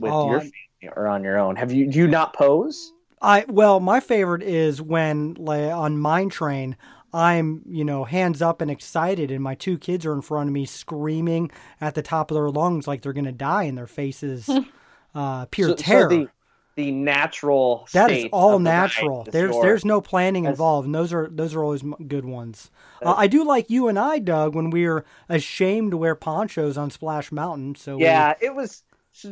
with 0.00 0.12
oh, 0.12 0.30
your 0.30 0.40
family 0.40 0.52
or 0.96 1.06
on 1.06 1.22
your 1.22 1.38
own? 1.38 1.56
Have 1.56 1.72
you 1.72 1.86
do 1.90 1.98
you 1.98 2.08
not 2.08 2.34
pose? 2.34 2.92
I 3.20 3.44
well, 3.48 3.80
my 3.80 4.00
favorite 4.00 4.42
is 4.42 4.80
when 4.80 5.34
like 5.34 5.70
on 5.72 5.98
Mine 5.98 6.30
Train 6.30 6.76
I'm, 7.12 7.62
you 7.66 7.84
know, 7.84 8.04
hands 8.04 8.42
up 8.42 8.60
and 8.60 8.70
excited, 8.70 9.30
and 9.30 9.42
my 9.42 9.54
two 9.54 9.78
kids 9.78 10.04
are 10.04 10.12
in 10.12 10.20
front 10.20 10.48
of 10.48 10.52
me 10.52 10.66
screaming 10.66 11.50
at 11.80 11.94
the 11.94 12.02
top 12.02 12.30
of 12.30 12.34
their 12.34 12.50
lungs 12.50 12.86
like 12.86 13.02
they're 13.02 13.12
going 13.14 13.24
to 13.24 13.32
die, 13.32 13.64
and 13.64 13.78
their 13.78 13.86
faces 13.86 14.48
uh, 15.14 15.46
pure 15.46 15.70
so, 15.70 15.74
terror. 15.74 16.10
So 16.10 16.16
the, 16.16 16.28
the 16.78 16.92
natural 16.92 17.88
that 17.92 18.08
is 18.08 18.28
all 18.32 18.60
natural. 18.60 19.24
The 19.24 19.32
there's 19.32 19.56
there's 19.60 19.84
no 19.84 20.00
planning 20.00 20.44
involved, 20.44 20.86
and 20.86 20.94
those 20.94 21.12
are 21.12 21.28
those 21.28 21.52
are 21.56 21.64
always 21.64 21.82
good 22.06 22.24
ones. 22.24 22.70
Uh, 23.02 23.14
I 23.16 23.26
do 23.26 23.44
like 23.44 23.68
you 23.68 23.88
and 23.88 23.98
I, 23.98 24.20
Doug, 24.20 24.54
when 24.54 24.70
we 24.70 24.86
were 24.86 25.04
ashamed 25.28 25.90
to 25.90 25.96
wear 25.96 26.14
ponchos 26.14 26.78
on 26.78 26.90
Splash 26.90 27.32
Mountain. 27.32 27.74
So 27.74 27.98
yeah, 27.98 28.34
we, 28.40 28.46
it 28.46 28.54
was 28.54 28.84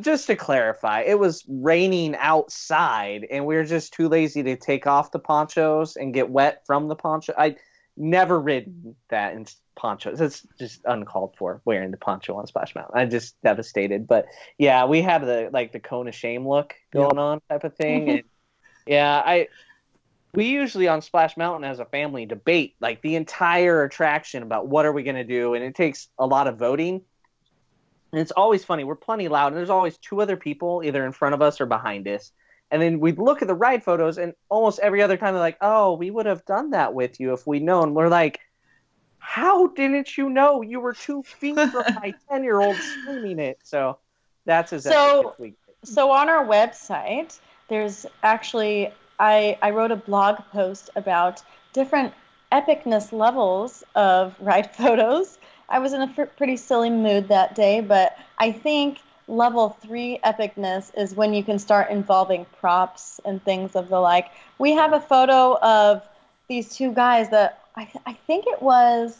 just 0.02 0.26
to 0.26 0.34
clarify, 0.34 1.02
it 1.02 1.20
was 1.20 1.44
raining 1.48 2.16
outside, 2.16 3.24
and 3.30 3.46
we 3.46 3.54
were 3.54 3.64
just 3.64 3.94
too 3.94 4.08
lazy 4.08 4.42
to 4.42 4.56
take 4.56 4.88
off 4.88 5.12
the 5.12 5.20
ponchos 5.20 5.94
and 5.94 6.12
get 6.12 6.28
wet 6.28 6.66
from 6.66 6.88
the 6.88 6.96
poncho. 6.96 7.32
I 7.38 7.54
never 7.96 8.38
ridden 8.38 8.96
that 9.08 9.34
in 9.34 9.46
ponchos. 9.74 10.20
It's 10.20 10.46
just 10.58 10.80
uncalled 10.84 11.34
for 11.38 11.60
wearing 11.64 11.90
the 11.90 11.96
poncho 11.96 12.34
on 12.36 12.46
Splash 12.46 12.74
Mountain. 12.74 12.98
I'm 12.98 13.10
just 13.10 13.40
devastated. 13.42 14.06
But 14.06 14.26
yeah, 14.58 14.86
we 14.86 15.02
had 15.02 15.22
the 15.22 15.50
like 15.52 15.72
the 15.72 15.80
cone 15.80 16.08
of 16.08 16.14
shame 16.14 16.46
look 16.46 16.74
going 16.92 17.18
on 17.18 17.40
type 17.48 17.64
of 17.64 17.74
thing, 17.74 18.02
mm-hmm. 18.02 18.10
and 18.10 18.22
yeah, 18.86 19.22
I 19.24 19.48
we 20.34 20.46
usually 20.46 20.88
on 20.88 21.00
Splash 21.00 21.36
Mountain 21.36 21.64
as 21.64 21.78
a 21.78 21.84
family 21.86 22.26
debate 22.26 22.74
like 22.80 23.00
the 23.02 23.16
entire 23.16 23.84
attraction 23.84 24.42
about 24.42 24.68
what 24.68 24.84
are 24.84 24.92
we 24.92 25.02
going 25.02 25.16
to 25.16 25.24
do, 25.24 25.54
and 25.54 25.64
it 25.64 25.74
takes 25.74 26.08
a 26.18 26.26
lot 26.26 26.46
of 26.46 26.58
voting. 26.58 27.02
And 28.12 28.20
it's 28.20 28.32
always 28.32 28.64
funny. 28.64 28.84
We're 28.84 28.96
plenty 28.96 29.28
loud, 29.28 29.48
and 29.48 29.56
there's 29.56 29.70
always 29.70 29.96
two 29.98 30.20
other 30.20 30.36
people 30.36 30.82
either 30.84 31.04
in 31.04 31.12
front 31.12 31.34
of 31.34 31.42
us 31.42 31.60
or 31.60 31.66
behind 31.66 32.06
us. 32.06 32.32
And 32.70 32.82
then 32.82 32.98
we'd 33.00 33.18
look 33.18 33.42
at 33.42 33.48
the 33.48 33.54
ride 33.54 33.84
photos, 33.84 34.18
and 34.18 34.34
almost 34.48 34.80
every 34.80 35.00
other 35.02 35.16
time 35.16 35.34
they're 35.34 35.40
like, 35.40 35.58
"Oh, 35.60 35.94
we 35.94 36.10
would 36.10 36.26
have 36.26 36.44
done 36.44 36.70
that 36.70 36.94
with 36.94 37.20
you 37.20 37.32
if 37.32 37.46
we'd 37.46 37.62
known." 37.62 37.94
We're 37.94 38.08
like, 38.08 38.40
"How 39.18 39.68
didn't 39.68 40.18
you 40.18 40.28
know? 40.28 40.62
You 40.62 40.80
were 40.80 40.92
two 40.92 41.22
feet 41.22 41.54
from 41.54 41.72
my 42.02 42.14
ten-year-old 42.28 42.76
screaming 42.76 43.38
it." 43.38 43.58
So 43.62 43.98
that's 44.44 44.72
as 44.72 44.84
So- 44.84 45.34
we. 45.38 45.54
So 45.84 46.10
on 46.10 46.28
our 46.28 46.44
website, 46.44 47.38
there's 47.68 48.06
actually 48.24 48.92
I 49.20 49.56
I 49.62 49.70
wrote 49.70 49.92
a 49.92 49.96
blog 49.96 50.38
post 50.50 50.90
about 50.96 51.42
different 51.72 52.12
epicness 52.50 53.12
levels 53.12 53.84
of 53.94 54.34
ride 54.40 54.74
photos. 54.74 55.38
I 55.68 55.78
was 55.78 55.92
in 55.92 56.02
a 56.02 56.26
pretty 56.36 56.56
silly 56.56 56.90
mood 56.90 57.28
that 57.28 57.54
day, 57.54 57.80
but 57.80 58.16
I 58.38 58.50
think 58.52 58.98
level 59.28 59.70
three 59.80 60.18
epicness 60.24 60.96
is 60.96 61.14
when 61.14 61.34
you 61.34 61.42
can 61.42 61.58
start 61.58 61.90
involving 61.90 62.46
props 62.58 63.20
and 63.24 63.42
things 63.44 63.74
of 63.74 63.88
the 63.88 63.98
like. 64.00 64.26
We 64.58 64.72
have 64.72 64.92
a 64.92 65.00
photo 65.00 65.58
of 65.58 66.02
these 66.48 66.74
two 66.74 66.92
guys 66.92 67.30
that 67.30 67.60
I, 67.76 67.88
I 68.06 68.12
think 68.12 68.46
it 68.46 68.62
was 68.62 69.16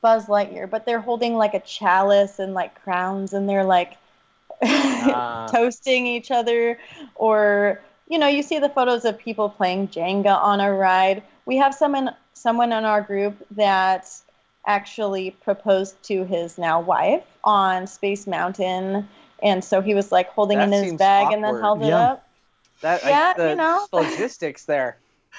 Buzz 0.00 0.26
Lightyear, 0.26 0.68
but 0.68 0.86
they're 0.86 1.00
holding 1.00 1.34
like 1.34 1.54
a 1.54 1.60
chalice 1.60 2.38
and 2.38 2.54
like 2.54 2.82
crowns, 2.82 3.32
and 3.32 3.48
they're 3.48 3.64
like 3.64 3.96
Ah. 4.62 5.48
toasting 5.50 6.06
each 6.06 6.30
other, 6.30 6.78
or 7.14 7.80
you 8.08 8.18
know, 8.18 8.26
you 8.26 8.42
see 8.42 8.58
the 8.58 8.68
photos 8.68 9.04
of 9.04 9.18
people 9.18 9.48
playing 9.48 9.88
Jenga 9.88 10.36
on 10.36 10.60
a 10.60 10.72
ride. 10.72 11.22
We 11.46 11.56
have 11.58 11.74
someone 11.74 12.14
someone 12.34 12.72
in 12.72 12.84
our 12.84 13.02
group 13.02 13.36
that 13.52 14.10
actually 14.66 15.30
proposed 15.30 16.02
to 16.04 16.24
his 16.24 16.58
now 16.58 16.80
wife 16.80 17.24
on 17.44 17.86
Space 17.86 18.26
Mountain, 18.26 19.08
and 19.42 19.62
so 19.64 19.80
he 19.80 19.94
was 19.94 20.10
like 20.12 20.28
holding 20.30 20.58
That 20.58 20.64
in 20.68 20.72
his 20.72 20.82
seems 20.82 20.98
bag 20.98 21.32
and 21.32 21.42
then 21.44 21.56
awkward. 21.56 21.62
held 21.62 21.82
it 21.82 21.86
Yeah. 21.88 21.98
up. 22.12 22.28
That 22.82 23.04
Yeah, 23.04 23.26
like, 23.28 23.36
the 23.36 23.48
you 23.50 23.54
know. 23.56 23.86
logistics 23.92 24.64
there. 24.64 24.96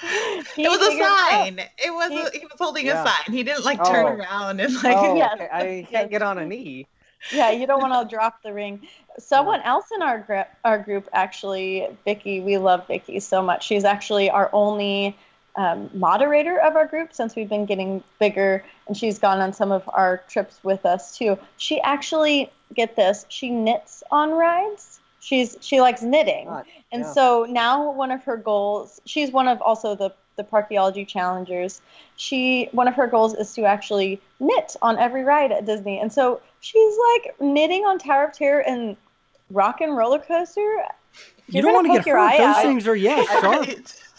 He 0.56 0.64
it 0.64 0.68
was 0.68 0.80
a 0.80 0.90
figured 0.90 1.06
out- 1.06 1.30
sign. 1.30 1.58
It 1.58 1.90
was. 1.92 2.10
He- 2.10 2.38
A, 2.38 2.40
he 2.40 2.46
was 2.46 2.58
holding 2.58 2.86
Yeah. 2.86 3.02
a 3.02 3.06
sign. 3.06 3.34
He 3.34 3.42
didn't 3.42 3.64
like 3.64 3.82
turn 3.84 4.06
Oh. 4.06 4.08
around 4.22 4.60
and 4.60 4.72
like. 4.82 4.96
Oh, 4.98 5.16
Yes. 5.16 5.34
okay. 5.34 5.48
I 5.52 5.86
can't 5.90 6.10
get 6.10 6.22
on 6.22 6.38
a 6.38 6.46
knee. 6.46 6.86
yeah, 7.30 7.50
you 7.50 7.66
don't 7.66 7.80
want 7.80 8.08
to 8.08 8.14
drop 8.16 8.42
the 8.42 8.52
ring. 8.52 8.80
Someone 9.18 9.60
else 9.62 9.86
in 9.94 10.02
our 10.02 10.18
group, 10.18 10.46
our 10.64 10.78
group 10.78 11.08
actually, 11.12 11.86
Vicky, 12.04 12.40
we 12.40 12.56
love 12.58 12.86
Vicky 12.88 13.20
so 13.20 13.42
much. 13.42 13.64
She's 13.66 13.84
actually 13.84 14.28
our 14.30 14.50
only 14.52 15.16
um, 15.54 15.90
moderator 15.92 16.58
of 16.58 16.74
our 16.76 16.86
group 16.86 17.12
since 17.12 17.36
we've 17.36 17.48
been 17.48 17.66
getting 17.66 18.02
bigger, 18.18 18.64
and 18.88 18.96
she's 18.96 19.18
gone 19.18 19.40
on 19.40 19.52
some 19.52 19.70
of 19.70 19.88
our 19.92 20.22
trips 20.28 20.58
with 20.64 20.86
us 20.86 21.16
too. 21.16 21.38
She 21.58 21.78
actually, 21.82 22.50
get 22.74 22.96
this, 22.96 23.26
she 23.28 23.50
knits 23.50 24.02
on 24.10 24.30
rides. 24.32 25.00
She's 25.20 25.56
she 25.60 25.80
likes 25.80 26.02
knitting, 26.02 26.46
God, 26.46 26.64
and 26.90 27.02
yeah. 27.02 27.12
so 27.12 27.46
now 27.48 27.92
one 27.92 28.10
of 28.10 28.24
her 28.24 28.36
goals. 28.36 29.00
She's 29.06 29.30
one 29.30 29.46
of 29.46 29.62
also 29.62 29.94
the 29.94 30.12
the 30.36 30.42
Parkeology 30.44 31.06
challengers. 31.06 31.80
She 32.16 32.68
one 32.72 32.88
of 32.88 32.94
her 32.94 33.06
goals 33.06 33.34
is 33.34 33.54
to 33.54 33.64
actually 33.64 34.20
knit 34.40 34.74
on 34.82 34.98
every 34.98 35.22
ride 35.22 35.52
at 35.52 35.64
Disney, 35.64 36.00
and 36.00 36.12
so 36.12 36.40
she's 36.60 36.94
like 37.14 37.40
knitting 37.40 37.84
on 37.84 37.98
Tower 37.98 38.24
of 38.26 38.32
Terror 38.32 38.60
and 38.62 38.96
Rock 39.50 39.80
and 39.80 39.96
Roller 39.96 40.18
Coaster. 40.18 40.60
You 40.60 40.82
You're 41.48 41.62
don't 41.62 41.72
gonna 41.74 41.74
want 41.74 41.86
to 41.86 41.92
get 41.92 41.98
poke 42.00 42.06
your 42.06 42.16
hurt. 42.18 42.32
eye 42.32 42.38
Those 42.38 42.56
out. 42.56 42.62
things 42.62 42.86
are 42.88 42.96
yeah 42.96 43.22
sharp. 43.40 43.68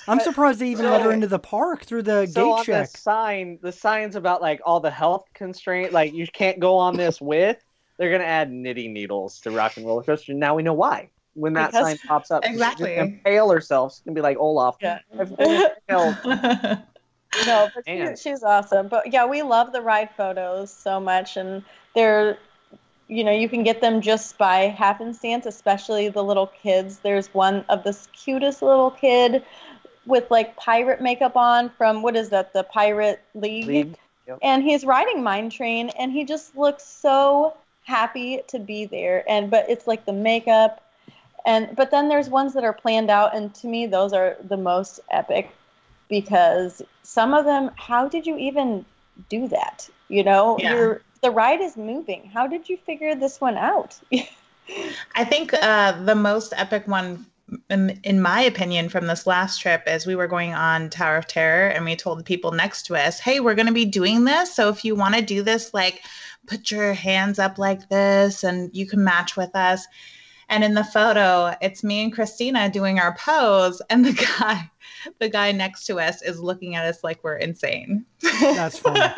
I'm 0.07 0.19
surprised 0.19 0.59
they 0.59 0.69
even 0.69 0.85
let 0.89 1.01
her 1.01 1.11
into 1.11 1.27
the 1.27 1.39
park 1.39 1.85
through 1.85 2.03
the 2.03 2.25
so 2.27 2.33
gate 2.43 2.51
on 2.51 2.65
check. 2.65 2.91
the 2.91 2.97
sign, 2.97 3.59
the 3.61 3.71
signs 3.71 4.15
about 4.15 4.41
like 4.41 4.61
all 4.65 4.79
the 4.79 4.91
health 4.91 5.25
constraint, 5.33 5.93
like 5.93 6.13
you 6.13 6.27
can't 6.27 6.59
go 6.59 6.77
on 6.77 6.97
this 6.97 7.21
with. 7.21 7.63
They're 7.97 8.11
gonna 8.11 8.23
add 8.23 8.51
knitting 8.51 8.93
needles 8.93 9.39
to 9.41 9.51
Rock 9.51 9.77
and 9.77 9.85
Roller 9.85 10.03
Coaster. 10.03 10.33
Now 10.33 10.55
we 10.55 10.63
know 10.63 10.73
why. 10.73 11.09
When 11.35 11.53
that 11.53 11.71
Because- 11.71 11.85
sign 11.87 11.97
pops 12.07 12.31
up, 12.31 12.43
she's 12.43 12.57
just 12.57 12.61
Exactly. 12.79 12.95
gonna 12.95 13.07
impale 13.07 13.49
herself. 13.51 13.93
She's 13.93 14.01
gonna 14.01 14.15
be 14.15 14.21
like 14.21 14.37
Olaf. 14.37 14.77
Yeah. 14.81 14.99
I've. 15.19 15.33
No, 17.47 17.67
but 17.73 17.83
she, 17.87 18.15
she's 18.15 18.43
awesome. 18.43 18.87
But 18.89 19.11
yeah, 19.11 19.25
we 19.25 19.41
love 19.41 19.71
the 19.73 19.81
ride 19.81 20.09
photos 20.15 20.71
so 20.71 20.99
much, 20.99 21.35
and 21.35 21.63
they're, 21.95 22.37
you 23.07 23.23
know, 23.23 23.31
you 23.31 23.49
can 23.49 23.63
get 23.63 23.81
them 23.81 24.01
just 24.01 24.37
by 24.37 24.65
happenstance, 24.67 25.47
especially 25.47 26.09
the 26.09 26.23
little 26.23 26.45
kids. 26.45 26.99
There's 26.99 27.33
one 27.33 27.65
of 27.69 27.83
this 27.83 28.07
cutest 28.13 28.61
little 28.61 28.91
kid 28.91 29.43
with 30.05 30.29
like 30.29 30.55
pirate 30.57 31.01
makeup 31.01 31.35
on 31.35 31.71
from 31.71 32.03
what 32.03 32.15
is 32.15 32.29
that? 32.29 32.53
The 32.53 32.63
Pirate 32.65 33.19
League. 33.33 33.65
League. 33.65 33.97
Yep. 34.27 34.37
And 34.43 34.61
he's 34.63 34.85
riding 34.85 35.23
Mine 35.23 35.49
Train, 35.49 35.89
and 35.89 36.11
he 36.11 36.25
just 36.25 36.55
looks 36.55 36.85
so 36.85 37.57
happy 37.83 38.41
to 38.47 38.59
be 38.59 38.85
there. 38.85 39.23
And 39.29 39.49
but 39.49 39.69
it's 39.69 39.87
like 39.87 40.05
the 40.05 40.13
makeup, 40.13 40.83
and 41.45 41.75
but 41.75 41.91
then 41.91 42.09
there's 42.09 42.29
ones 42.29 42.53
that 42.53 42.63
are 42.63 42.73
planned 42.73 43.09
out, 43.09 43.35
and 43.35 43.53
to 43.55 43.67
me 43.67 43.85
those 43.85 44.13
are 44.13 44.37
the 44.43 44.57
most 44.57 44.99
epic 45.11 45.51
because 46.09 46.81
some 47.03 47.33
of 47.33 47.45
them 47.45 47.71
how 47.75 48.07
did 48.07 48.27
you 48.27 48.37
even 48.37 48.85
do 49.29 49.47
that 49.47 49.89
you 50.09 50.23
know 50.23 50.57
Yeah. 50.59 50.75
You're, 50.75 51.01
the 51.21 51.31
ride 51.31 51.61
is 51.61 51.77
moving 51.77 52.29
how 52.33 52.45
did 52.45 52.67
you 52.67 52.77
figure 52.77 53.15
this 53.15 53.39
one 53.39 53.57
out 53.57 53.97
I 55.15 55.23
think 55.23 55.53
uh, 55.53 56.03
the 56.03 56.15
most 56.15 56.53
epic 56.55 56.87
one, 56.87 57.25
in, 57.69 57.99
in 58.03 58.21
my 58.21 58.41
opinion, 58.41 58.89
from 58.89 59.07
this 59.07 59.27
last 59.27 59.59
trip 59.59 59.83
is 59.87 60.07
we 60.07 60.15
were 60.15 60.27
going 60.27 60.53
on 60.53 60.89
Tower 60.89 61.17
of 61.17 61.27
Terror 61.27 61.67
and 61.67 61.85
we 61.85 61.95
told 61.95 62.19
the 62.19 62.23
people 62.23 62.51
next 62.51 62.83
to 62.83 62.95
us, 62.95 63.19
hey, 63.19 63.39
we're 63.39 63.55
going 63.55 63.67
to 63.67 63.73
be 63.73 63.85
doing 63.85 64.23
this. 64.23 64.55
So 64.55 64.69
if 64.69 64.85
you 64.85 64.95
want 64.95 65.15
to 65.15 65.21
do 65.21 65.43
this, 65.43 65.73
like 65.73 66.01
put 66.47 66.71
your 66.71 66.93
hands 66.93 67.39
up 67.39 67.57
like 67.57 67.89
this 67.89 68.43
and 68.43 68.75
you 68.75 68.85
can 68.85 69.03
match 69.03 69.37
with 69.37 69.55
us. 69.55 69.85
And 70.49 70.63
in 70.63 70.73
the 70.73 70.83
photo, 70.83 71.55
it's 71.61 71.83
me 71.83 72.03
and 72.03 72.13
Christina 72.13 72.69
doing 72.69 72.99
our 72.99 73.15
pose, 73.15 73.81
and 73.89 74.05
the 74.05 74.13
guy, 74.39 74.69
the 75.19 75.29
guy 75.29 75.51
next 75.51 75.85
to 75.85 75.99
us 75.99 76.21
is 76.21 76.39
looking 76.39 76.75
at 76.75 76.85
us 76.85 77.03
like 77.03 77.23
we're 77.23 77.37
insane. 77.37 78.05
That's 78.21 78.77
funny. 78.77 78.99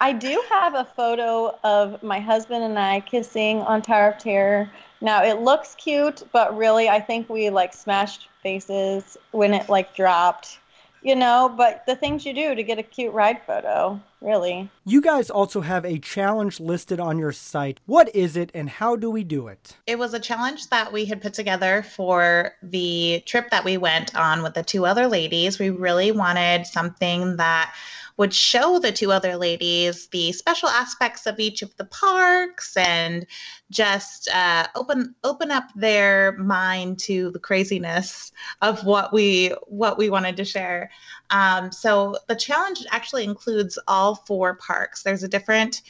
i 0.00 0.12
do 0.12 0.42
have 0.48 0.74
a 0.74 0.84
photo 0.84 1.58
of 1.64 2.02
my 2.02 2.20
husband 2.20 2.62
and 2.62 2.78
i 2.78 3.00
kissing 3.00 3.60
on 3.62 3.82
tower 3.82 4.10
of 4.10 4.18
terror 4.18 4.70
now 5.00 5.22
it 5.22 5.40
looks 5.40 5.74
cute 5.74 6.22
but 6.32 6.56
really 6.56 6.88
i 6.88 7.00
think 7.00 7.28
we 7.28 7.50
like 7.50 7.74
smashed 7.74 8.28
faces 8.42 9.16
when 9.32 9.52
it 9.52 9.68
like 9.68 9.94
dropped 9.94 10.58
you 11.02 11.16
know 11.16 11.52
but 11.56 11.84
the 11.86 11.96
things 11.96 12.24
you 12.24 12.32
do 12.32 12.54
to 12.54 12.62
get 12.62 12.78
a 12.78 12.82
cute 12.82 13.12
ride 13.12 13.40
photo 13.44 14.00
really 14.20 14.70
You 14.84 15.00
guys 15.00 15.30
also 15.30 15.60
have 15.60 15.84
a 15.84 15.98
challenge 15.98 16.60
listed 16.60 17.00
on 17.00 17.18
your 17.18 17.32
site. 17.32 17.80
What 17.86 18.14
is 18.14 18.36
it 18.36 18.50
and 18.54 18.68
how 18.68 18.96
do 18.96 19.10
we 19.10 19.24
do 19.24 19.48
it? 19.48 19.76
It 19.86 19.98
was 19.98 20.14
a 20.14 20.20
challenge 20.20 20.68
that 20.70 20.92
we 20.92 21.04
had 21.04 21.22
put 21.22 21.34
together 21.34 21.82
for 21.82 22.52
the 22.62 23.22
trip 23.26 23.50
that 23.50 23.64
we 23.64 23.76
went 23.76 24.14
on 24.16 24.42
with 24.42 24.54
the 24.54 24.62
two 24.62 24.86
other 24.86 25.06
ladies. 25.06 25.58
We 25.58 25.70
really 25.70 26.12
wanted 26.12 26.66
something 26.66 27.36
that 27.36 27.74
would 28.18 28.34
show 28.34 28.78
the 28.78 28.92
two 28.92 29.10
other 29.10 29.36
ladies 29.36 30.08
the 30.08 30.32
special 30.32 30.68
aspects 30.68 31.26
of 31.26 31.40
each 31.40 31.62
of 31.62 31.74
the 31.76 31.86
parks 31.86 32.76
and 32.76 33.26
just 33.70 34.28
uh, 34.28 34.66
open 34.74 35.14
open 35.24 35.50
up 35.50 35.64
their 35.74 36.32
mind 36.32 36.98
to 36.98 37.30
the 37.30 37.38
craziness 37.38 38.32
of 38.60 38.84
what 38.84 39.12
we 39.12 39.54
what 39.66 39.96
we 39.96 40.10
wanted 40.10 40.36
to 40.36 40.44
share. 40.44 40.90
Um, 41.30 41.72
so 41.72 42.16
the 42.26 42.36
challenge 42.36 42.84
actually 42.90 43.24
includes 43.24 43.78
all 43.88 44.16
four 44.16 44.56
parks. 44.56 45.02
There's 45.02 45.22
a 45.22 45.28
different 45.28 45.80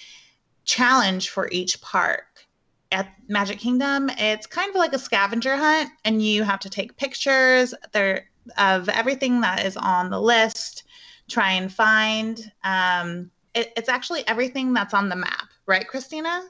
challenge 0.65 1.31
for 1.31 1.49
each 1.51 1.81
park 1.81 2.47
at 2.91 3.13
Magic 3.29 3.59
Kingdom, 3.59 4.11
it's 4.17 4.47
kind 4.47 4.71
of 4.71 4.77
like 4.77 4.93
a 4.93 4.99
scavenger 4.99 5.57
hunt, 5.57 5.91
and 6.05 6.23
you 6.23 6.43
have 6.43 6.61
to 6.61 6.71
take 6.71 6.97
pictures 6.97 7.75
there 7.93 8.31
of 8.57 8.89
everything 8.89 9.43
that 9.43 9.65
is 9.67 9.77
on 9.77 10.09
the 10.09 10.21
list. 10.21 10.85
Try 11.29 11.53
and 11.53 11.73
find. 11.73 12.51
Um, 12.65 13.31
it, 13.55 13.73
it's 13.77 13.89
actually 13.89 14.27
everything 14.27 14.73
that's 14.73 14.95
on 14.95 15.09
the 15.09 15.17
map, 15.17 15.49
right, 15.67 15.87
Christina? 15.87 16.43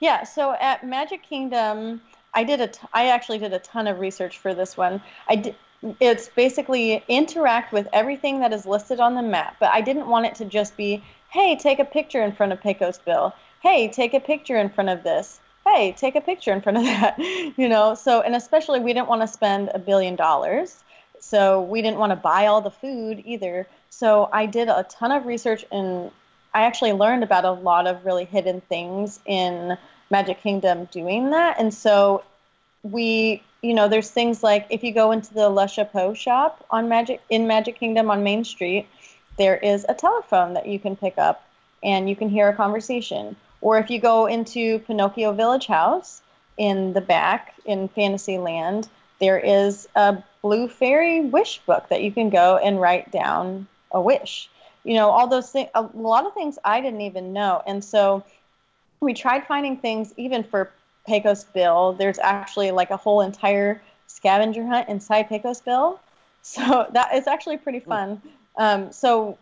Yeah, 0.00 0.24
so 0.24 0.54
at 0.60 0.86
Magic 0.86 1.22
Kingdom, 1.22 2.00
I 2.34 2.44
did 2.44 2.60
a 2.60 2.68
t- 2.68 2.86
I 2.92 3.08
actually 3.08 3.38
did 3.38 3.52
a 3.52 3.58
ton 3.58 3.86
of 3.86 4.00
research 4.00 4.38
for 4.38 4.54
this 4.54 4.76
one. 4.76 5.02
I 5.28 5.36
did 5.36 5.56
it's 6.00 6.28
basically 6.30 7.04
interact 7.08 7.70
with 7.70 7.86
everything 7.92 8.40
that 8.40 8.54
is 8.54 8.64
listed 8.64 9.00
on 9.00 9.14
the 9.14 9.22
map, 9.22 9.56
but 9.60 9.70
I 9.70 9.82
didn't 9.82 10.08
want 10.08 10.24
it 10.24 10.34
to 10.36 10.46
just 10.46 10.76
be, 10.78 11.04
"Hey, 11.30 11.56
take 11.56 11.78
a 11.78 11.84
picture 11.84 12.22
in 12.22 12.32
front 12.32 12.52
of 12.52 12.60
Pecos 12.62 12.98
Bill. 12.98 13.34
Hey, 13.62 13.88
take 13.88 14.14
a 14.14 14.20
picture 14.20 14.56
in 14.56 14.70
front 14.70 14.88
of 14.88 15.04
this." 15.04 15.40
hey, 15.66 15.92
take 15.92 16.14
a 16.14 16.20
picture 16.20 16.52
in 16.52 16.60
front 16.60 16.78
of 16.78 16.84
that, 16.84 17.18
you 17.56 17.68
know. 17.68 17.94
So, 17.94 18.20
and 18.20 18.34
especially 18.34 18.80
we 18.80 18.92
didn't 18.92 19.08
want 19.08 19.22
to 19.22 19.28
spend 19.28 19.70
a 19.74 19.78
billion 19.78 20.16
dollars, 20.16 20.84
so 21.20 21.62
we 21.62 21.82
didn't 21.82 21.98
want 21.98 22.10
to 22.10 22.16
buy 22.16 22.46
all 22.46 22.60
the 22.60 22.70
food 22.70 23.22
either. 23.24 23.66
So 23.96 24.28
I 24.32 24.46
did 24.46 24.68
a 24.68 24.84
ton 24.88 25.12
of 25.12 25.24
research 25.24 25.64
and 25.70 26.10
I 26.52 26.62
actually 26.62 26.92
learned 26.92 27.22
about 27.22 27.44
a 27.44 27.52
lot 27.52 27.86
of 27.86 28.04
really 28.04 28.24
hidden 28.24 28.60
things 28.62 29.20
in 29.24 29.78
Magic 30.10 30.40
Kingdom 30.40 30.86
doing 30.86 31.30
that. 31.30 31.60
And 31.60 31.72
so 31.72 32.24
we, 32.82 33.40
you 33.62 33.72
know, 33.72 33.86
there's 33.86 34.10
things 34.10 34.42
like 34.42 34.66
if 34.68 34.82
you 34.82 34.92
go 34.92 35.12
into 35.12 35.32
the 35.32 35.48
Le 35.48 35.68
Chapeau 35.68 36.12
shop 36.12 36.66
on 36.70 36.88
Magic 36.88 37.20
in 37.30 37.46
Magic 37.46 37.78
Kingdom 37.78 38.10
on 38.10 38.24
Main 38.24 38.42
Street, 38.42 38.88
there 39.38 39.56
is 39.56 39.86
a 39.88 39.94
telephone 39.94 40.54
that 40.54 40.66
you 40.66 40.80
can 40.80 40.96
pick 40.96 41.16
up 41.16 41.44
and 41.84 42.08
you 42.08 42.16
can 42.16 42.28
hear 42.28 42.48
a 42.48 42.54
conversation. 42.54 43.36
Or 43.60 43.78
if 43.78 43.90
you 43.90 44.00
go 44.00 44.26
into 44.26 44.80
Pinocchio 44.80 45.32
Village 45.32 45.66
Haus 45.66 46.20
in 46.56 46.94
the 46.94 47.00
back 47.00 47.54
in 47.64 47.86
Fantasyland, 47.88 48.88
there 49.20 49.38
is 49.38 49.88
a 49.94 50.20
blue 50.42 50.66
fairy 50.66 51.20
wish 51.20 51.60
book 51.60 51.88
that 51.90 52.02
you 52.02 52.10
can 52.10 52.28
go 52.28 52.56
and 52.56 52.80
write 52.80 53.12
down 53.12 53.68
a 53.94 54.00
wish. 54.00 54.50
You 54.84 54.94
know, 54.94 55.08
all 55.08 55.26
those 55.26 55.50
things, 55.50 55.70
a 55.74 55.82
lot 55.94 56.26
of 56.26 56.34
things 56.34 56.58
I 56.62 56.82
didn't 56.82 57.00
even 57.00 57.32
know. 57.32 57.62
And 57.66 57.82
so 57.82 58.22
we 59.00 59.14
tried 59.14 59.46
finding 59.46 59.78
things 59.78 60.12
even 60.18 60.44
for 60.44 60.70
Pecos 61.06 61.44
Bill. 61.44 61.94
There's 61.94 62.18
actually 62.18 62.70
like 62.70 62.90
a 62.90 62.96
whole 62.98 63.22
entire 63.22 63.80
scavenger 64.06 64.66
hunt 64.66 64.88
inside 64.88 65.28
Pecos 65.28 65.60
Bill. 65.60 66.00
So 66.46 66.86
that 66.92 67.14
is 67.14 67.26
actually 67.26 67.56
pretty 67.56 67.80
fun. 67.80 68.20
Um, 68.58 68.92
so 68.92 69.38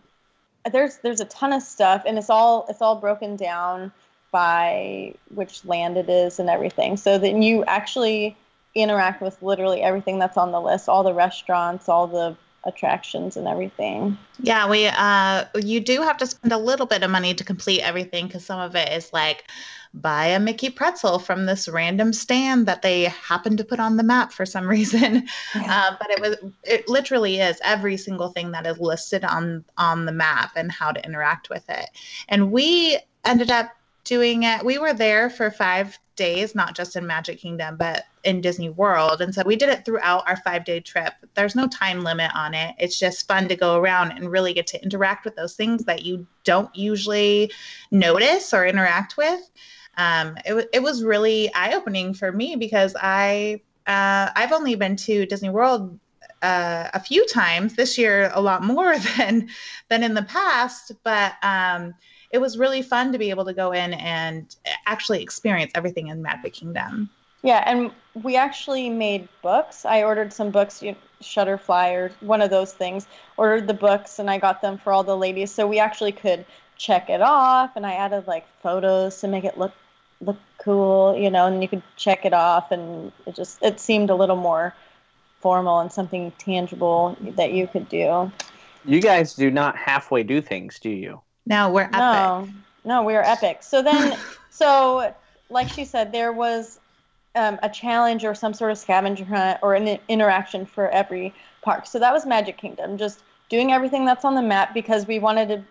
there's 0.71 0.99
there's 0.99 1.21
a 1.21 1.25
ton 1.25 1.53
of 1.53 1.61
stuff 1.61 2.05
and 2.07 2.17
it's 2.17 2.31
all 2.31 2.65
it's 2.69 2.81
all 2.81 2.95
broken 2.95 3.35
down 3.35 3.91
by 4.31 5.15
which 5.35 5.65
land 5.65 5.97
it 5.97 6.09
is 6.09 6.39
and 6.39 6.49
everything. 6.49 6.97
So 6.97 7.19
then 7.19 7.43
you 7.43 7.65
actually 7.65 8.37
interact 8.75 9.21
with 9.21 9.41
literally 9.43 9.83
everything 9.83 10.19
that's 10.19 10.37
on 10.37 10.53
the 10.53 10.61
list, 10.61 10.89
all 10.89 11.03
the 11.03 11.13
restaurants, 11.13 11.89
all 11.89 12.07
the 12.07 12.37
attractions 12.65 13.37
and 13.37 13.49
everything. 13.49 14.17
Yeah, 14.41 14.69
we 14.69 14.87
uh 14.87 15.45
you 15.57 15.81
do 15.81 16.03
have 16.03 16.17
to 16.19 16.27
spend 16.27 16.53
a 16.53 16.59
little 16.59 16.87
bit 16.87 17.03
of 17.03 17.11
money 17.11 17.35
to 17.35 17.45
complete 17.45 17.81
everything 17.81 18.29
cuz 18.29 18.45
some 18.45 18.61
of 18.61 18.77
it 18.77 18.93
is 18.93 19.13
like 19.13 19.45
buy 19.95 20.27
a 20.27 20.41
Mickey 20.41 20.71
pretzel 20.71 21.19
from 21.19 21.45
this 21.45 21.69
random 21.69 22.13
stand 22.13 22.67
that 22.67 22.83
they 22.83 23.05
happen 23.05 23.57
to 23.59 23.65
put 23.65 23.79
on 23.79 23.97
the 23.97 24.03
map 24.03 24.33
for 24.33 24.47
some 24.47 24.67
reason. 24.77 25.29
Yeah. 25.55 25.85
Uh, 25.91 25.97
but 25.99 26.11
it 26.11 26.21
was 26.21 26.37
it 26.63 26.89
literally 26.89 27.41
is 27.41 27.61
every 27.65 27.97
single 27.97 28.31
thing 28.31 28.53
that 28.53 28.67
is 28.67 28.79
listed 28.79 29.25
on 29.25 29.65
on 29.77 30.07
the 30.07 30.13
map 30.13 30.53
and 30.57 30.71
how 30.71 30.93
to 30.93 31.05
interact 31.05 31.51
with 31.51 31.69
it. 31.69 31.91
And 32.29 32.53
we 32.53 32.99
ended 33.25 33.51
up 33.51 33.71
doing 34.05 34.43
it. 34.45 34.65
We 34.65 34.79
were 34.79 34.95
there 34.95 35.31
for 35.31 35.51
five 35.51 35.99
days, 36.17 36.55
not 36.55 36.75
just 36.75 36.97
in 36.97 37.07
Magic 37.07 37.39
Kingdom, 37.39 37.77
but 37.77 38.05
in 38.25 38.41
Disney 38.41 38.71
World. 38.71 39.21
And 39.21 39.35
so 39.35 39.43
we 39.45 39.57
did 39.57 39.69
it 39.69 39.85
throughout 39.85 40.29
our 40.29 40.37
five 40.37 40.65
day 40.65 40.81
trip. 40.81 41.13
There's 41.35 41.55
no 41.55 41.67
time 41.69 42.03
limit 42.03 42.31
on 42.35 42.55
it. 42.55 42.75
It's 42.79 42.99
just 42.99 43.27
fun 43.27 43.49
to 43.49 43.57
go 43.57 43.77
around 43.77 44.13
and 44.13 44.31
really 44.31 44.55
get 44.55 44.67
to 44.69 44.83
interact 44.83 45.25
with 45.25 45.37
those 45.37 45.55
things 45.55 45.85
that 45.85 46.03
you 46.03 46.27
don't 46.45 46.75
usually 46.75 47.51
notice 47.91 48.55
or 48.55 48.67
interact 48.67 49.17
with. 49.17 49.41
Um, 49.97 50.37
it, 50.45 50.69
it 50.73 50.83
was 50.83 51.05
really 51.05 51.53
eye 51.55 51.75
opening 51.75 52.15
for 52.15 52.33
me 52.33 52.57
because 52.57 52.95
I 53.01 53.61
uh, 53.87 54.31
I've 54.35 54.53
only 54.53 54.75
been 54.77 54.97
to 54.97 55.27
Disney 55.27 55.51
World 55.51 55.99
uh, 56.41 56.89
a 56.93 57.01
few 57.01 57.27
times 57.27 57.75
this 57.75 57.99
year, 57.99 58.31
a 58.35 58.41
lot 58.41 58.63
more 58.63 58.99
than 59.17 59.49
than 59.89 60.03
in 60.03 60.15
the 60.15 60.23
past, 60.23 60.93
but 61.03 61.35
um, 61.43 61.95
it 62.31 62.41
was 62.41 62.59
really 62.59 62.83
fun 62.83 63.13
to 63.13 63.19
be 63.19 63.31
able 63.31 63.45
to 63.45 63.53
go 63.53 63.73
in 63.73 63.93
and 63.95 64.57
actually 64.87 65.23
experience 65.23 65.73
everything 65.75 66.09
in 66.09 66.23
Magic 66.23 66.55
Kingdom. 66.55 67.11
Yeah, 67.43 67.63
and 67.67 67.91
we 68.15 68.37
actually 68.37 68.89
made 68.89 69.29
books. 69.43 69.85
I 69.85 70.03
ordered 70.05 70.33
some 70.33 70.51
books, 70.51 70.83
you 70.83 70.93
know, 70.93 70.99
Shutterfly 71.23 71.95
or 71.95 72.13
one 72.21 72.43
of 72.43 72.51
those 72.51 72.73
things. 72.73 73.07
Ordered 73.37 73.67
the 73.67 73.75
books, 73.75 74.19
and 74.19 74.31
I 74.31 74.39
got 74.39 74.63
them 74.63 74.79
for 74.79 74.93
all 74.93 75.05
the 75.05 75.17
ladies, 75.17 75.53
so 75.53 75.67
we 75.67 75.79
actually 75.79 76.13
could 76.13 76.45
check 76.77 77.11
it 77.11 77.21
off. 77.21 77.73
And 77.77 77.87
I 77.87 77.95
added 77.95 78.27
like 78.27 78.47
photos 78.63 79.21
to 79.21 79.29
make 79.29 79.45
it 79.45 79.59
look 79.59 79.73
look 80.21 80.39
cool, 80.59 81.17
you 81.17 81.31
know, 81.31 81.47
and 81.47 81.63
you 81.63 81.69
could 81.69 81.83
check 81.97 82.25
it 82.25 82.33
off, 82.33 82.71
and 82.71 83.13
it 83.27 83.35
just 83.35 83.63
it 83.63 83.81
seemed 83.81 84.11
a 84.11 84.15
little 84.15 84.37
more 84.37 84.75
formal 85.41 85.81
and 85.81 85.93
something 85.93 86.33
tangible 86.39 87.17
that 87.37 87.53
you 87.53 87.67
could 87.67 87.89
do. 87.89 88.31
You 88.85 89.01
guys 89.01 89.35
do 89.35 89.51
not 89.51 89.77
halfway 89.77 90.23
do 90.23 90.41
things, 90.41 90.79
do 90.79 90.91
you? 90.91 91.21
No, 91.47 91.71
we're 91.71 91.83
epic. 91.83 91.99
No, 91.99 92.49
no, 92.85 93.03
we 93.03 93.15
are 93.15 93.23
epic. 93.23 93.63
So 93.63 93.83
then, 93.83 94.17
so 94.51 95.15
like 95.51 95.69
she 95.69 95.85
said, 95.85 96.13
there 96.13 96.33
was 96.33 96.79
um, 97.35 97.59
a 97.63 97.69
challenge 97.69 98.25
or 98.25 98.35
some 98.35 98.55
sort 98.55 98.71
of 98.71 98.79
scavenger 98.79 99.25
hunt 99.25 99.59
or 99.63 99.75
an 99.75 99.99
interaction 100.09 100.67
for 100.67 100.89
every 100.91 101.35
park. 101.63 101.87
So 101.87 101.99
that 101.99 102.13
was 102.13 102.27
Magic 102.27 102.57
Kingdom, 102.57 102.99
just 102.99 103.21
doing 103.49 103.73
everything 103.73 104.05
that's 104.05 104.25
on 104.25 104.35
the 104.35 104.43
map 104.43 104.75
because 104.75 105.07
we 105.07 105.19
wanted 105.19 105.49
to 105.49 105.65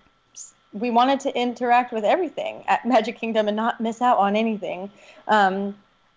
we 0.73 0.89
wanted 0.89 1.19
to 1.19 1.37
interact 1.37 1.91
with 1.91 2.05
everything 2.05 2.63
at 2.67 2.85
Magic 2.85 3.17
Kingdom 3.17 3.49
and 3.49 3.57
not 3.57 3.81
miss 3.81 4.01
out 4.01 4.17
on 4.17 4.37
anything. 4.37 4.89
Um, 5.27 5.75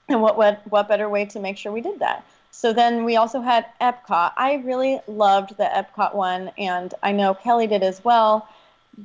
and 0.09 0.23
what, 0.23 0.37
what 0.37 0.63
what 0.71 0.89
better 0.89 1.09
way 1.09 1.25
to 1.27 1.41
make 1.41 1.57
sure 1.57 1.73
we 1.73 1.81
did 1.81 1.99
that? 1.99 2.25
So 2.51 2.73
then 2.73 3.05
we 3.05 3.17
also 3.17 3.41
had 3.41 3.67
Epcot. 3.81 4.33
I 4.37 4.63
really 4.65 5.01
loved 5.09 5.57
the 5.57 5.65
Epcot 5.65 6.15
one, 6.15 6.53
and 6.57 6.95
I 7.03 7.11
know 7.11 7.35
Kelly 7.35 7.67
did 7.67 7.83
as 7.83 8.05
well 8.05 8.49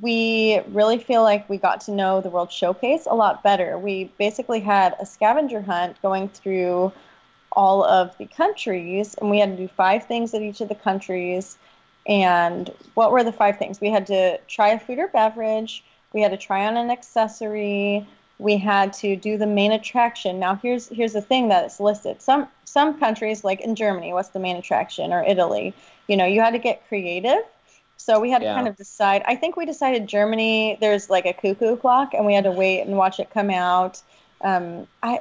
we 0.02 0.62
really 0.70 0.98
feel 0.98 1.24
like 1.24 1.50
we 1.50 1.58
got 1.58 1.82
to 1.82 1.92
know 1.92 2.22
the 2.22 2.30
World 2.30 2.52
Showcase 2.52 3.08
a 3.10 3.16
lot 3.16 3.44
better. 3.44 3.78
We 3.78 4.12
basically 4.18 4.60
had 4.60 4.96
a 5.00 5.06
scavenger 5.06 5.62
hunt 5.62 6.02
going 6.02 6.30
through 6.30 6.92
all 7.52 7.84
of 7.84 8.16
the 8.18 8.26
countries, 8.26 9.16
and 9.16 9.30
we 9.30 9.40
had 9.40 9.58
to 9.58 9.64
do 9.64 9.68
five 9.68 10.06
things 10.06 10.34
at 10.34 10.42
each 10.42 10.62
of 10.62 10.70
the 10.70 10.76
countries. 10.76 11.58
And 12.08 12.72
what 12.94 13.12
were 13.12 13.24
the 13.24 13.32
five 13.32 13.58
things? 13.58 13.82
We 13.82 13.90
had 13.90 14.08
to 14.08 14.38
try 14.48 14.70
a 14.70 14.80
food 14.80 15.00
or 15.00 15.08
beverage, 15.08 15.84
we 16.14 16.22
had 16.22 16.32
to 16.32 16.38
try 16.38 16.66
on 16.66 16.78
an 16.78 16.90
accessory, 16.90 18.08
we 18.40 18.58
had 18.58 18.94
to 18.94 19.16
do 19.16 19.38
the 19.38 19.46
main 19.46 19.72
attraction. 19.72 20.40
Now 20.40 20.56
here's 20.56 20.88
here's 20.88 21.14
the 21.14 21.22
thing 21.22 21.50
that 21.50 21.66
is 21.66 21.80
listed. 21.80 22.22
Some 22.22 22.48
some 22.64 23.00
countries 23.00 23.44
like 23.44 23.62
in 23.62 23.76
Germany, 23.76 24.14
what's 24.14 24.30
the 24.30 24.40
main 24.40 24.56
attraction 24.56 25.12
or 25.12 25.24
Italy, 25.24 25.74
you 26.08 26.16
know, 26.16 26.26
you 26.26 26.42
had 26.42 26.52
to 26.52 26.60
get 26.60 26.88
creative 26.88 27.44
so 28.00 28.20
we 28.20 28.32
had 28.32 28.42
yeah. 28.42 28.50
to 28.50 28.56
kind 28.56 28.68
of 28.68 28.78
decide. 28.78 29.24
I 29.28 29.36
think 29.36 29.58
we 29.58 29.66
decided 29.66 30.08
Germany. 30.08 30.78
There's 30.80 31.10
like 31.10 31.26
a 31.26 31.34
cuckoo 31.34 31.76
clock, 31.76 32.14
and 32.14 32.26
we 32.26 32.34
had 32.34 32.46
to 32.46 32.52
wait 32.52 32.82
and 32.82 32.96
watch 32.98 33.20
it 33.20 33.30
come 33.30 33.50
out. 33.50 34.02
Um, 34.42 34.88
I, 35.04 35.20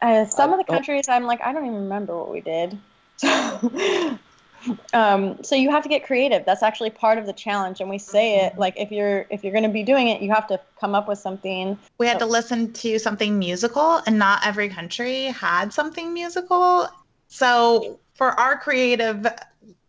I 0.00 0.26
some 0.26 0.52
of 0.52 0.58
the 0.58 0.64
countries, 0.64 1.08
I'm 1.08 1.24
like, 1.24 1.40
I 1.40 1.52
don't 1.52 1.64
even 1.64 1.82
remember 1.84 2.16
what 2.16 2.30
we 2.30 2.42
did. 2.42 2.78
So, 3.16 4.18
um, 4.92 5.42
so 5.42 5.56
you 5.56 5.70
have 5.70 5.82
to 5.84 5.88
get 5.88 6.04
creative. 6.04 6.44
That's 6.44 6.62
actually 6.62 6.90
part 6.90 7.16
of 7.16 7.24
the 7.24 7.32
challenge, 7.32 7.80
and 7.80 7.88
we 7.88 7.96
say 7.96 8.44
it 8.44 8.58
like 8.58 8.74
if 8.76 8.92
you're 8.92 9.26
if 9.30 9.42
you're 9.42 9.52
going 9.52 9.64
to 9.64 9.70
be 9.70 9.82
doing 9.82 10.08
it, 10.08 10.20
you 10.20 10.30
have 10.32 10.46
to 10.48 10.60
come 10.78 10.94
up 10.94 11.08
with 11.08 11.18
something. 11.18 11.78
We 11.96 12.06
had 12.06 12.18
to 12.18 12.26
listen 12.26 12.74
to 12.74 12.98
something 12.98 13.38
musical, 13.38 14.02
and 14.06 14.18
not 14.18 14.46
every 14.46 14.68
country 14.68 15.24
had 15.24 15.72
something 15.72 16.12
musical. 16.12 16.88
So 17.28 17.98
for 18.14 18.38
our 18.38 18.58
creative 18.58 19.26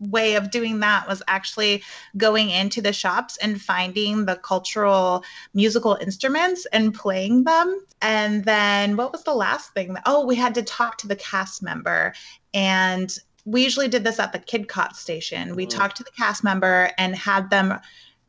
way 0.10 0.36
of 0.36 0.52
doing 0.52 0.80
that 0.80 1.08
was 1.08 1.22
actually 1.28 1.84
going 2.18 2.50
into 2.50 2.82
the 2.82 2.94
shops 2.94 3.38
and 3.38 3.62
finding 3.62 4.26
the 4.26 4.36
cultural 4.36 5.24
musical 5.54 5.98
instruments 6.00 6.66
and 6.72 6.94
playing 6.94 7.44
them. 7.44 7.86
And 8.02 8.44
then 8.44 8.98
what 8.98 9.12
was 9.12 9.24
the 9.24 9.34
last 9.34 9.74
thing? 9.74 9.96
Oh, 10.06 10.26
we 10.26 10.36
had 10.36 10.56
to 10.56 10.64
talk 10.64 10.98
to 11.00 11.08
the 11.08 11.16
cast 11.16 11.64
member 11.64 12.14
and 12.54 13.16
we 13.46 13.64
usually 13.64 13.88
did 13.88 14.04
this 14.04 14.20
at 14.20 14.32
the 14.32 14.40
KidCot 14.40 14.96
station. 14.96 15.56
We 15.56 15.66
mm. 15.66 15.70
talked 15.70 15.98
to 15.98 16.04
the 16.04 16.12
cast 16.12 16.44
member 16.44 16.92
and 16.98 17.16
had 17.16 17.50
them 17.50 17.80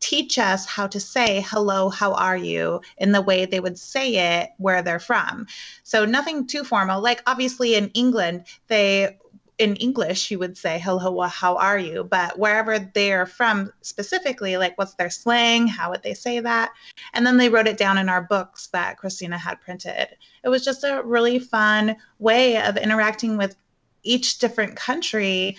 teach 0.01 0.39
us 0.39 0.67
how 0.67 0.87
to 0.87 1.01
say 1.01 1.43
hello, 1.47 1.89
how 1.89 2.13
are 2.13 2.37
you 2.37 2.81
in 2.99 3.13
the 3.13 3.23
way 3.23 3.47
they 3.47 3.61
would 3.61 3.79
say 3.79 4.41
it 4.41 4.51
where 4.59 4.83
they're 4.83 4.99
from. 4.99 5.47
So 5.83 6.05
nothing 6.05 6.47
too 6.47 6.63
formal. 6.65 7.01
Like 7.01 7.23
obviously 7.27 7.75
in 7.75 7.89
England, 7.91 8.45
they 8.67 9.19
in 9.59 9.77
English, 9.77 10.31
you 10.31 10.39
would 10.39 10.59
say, 10.59 10.79
hello, 10.79 11.21
how 11.23 11.57
are 11.57 11.79
you? 11.79 12.05
But 12.05 12.39
wherever 12.39 12.79
they're 12.79 13.27
from 13.27 13.73
specifically, 13.83 14.57
like 14.57 14.77
what's 14.77 14.95
their 14.95 15.11
slang? 15.11 15.69
How 15.69 15.91
would 15.91 16.03
they 16.03 16.15
say 16.15 16.41
that? 16.41 16.73
And 17.13 17.27
then 17.27 17.37
they 17.37 17.49
wrote 17.49 17.69
it 17.69 17.79
down 17.79 17.99
in 17.99 18.09
our 18.09 18.23
books 18.23 18.67
that 18.69 18.99
Christina 18.99 19.39
had 19.39 19.61
printed. 19.61 20.09
It 20.43 20.49
was 20.49 20.65
just 20.65 20.83
a 20.83 21.03
really 21.05 21.39
fun 21.39 21.97
way 22.19 22.61
of 22.61 22.77
interacting 22.77 23.37
with 23.37 23.57
each 24.03 24.39
different 24.39 24.77
country 24.77 25.57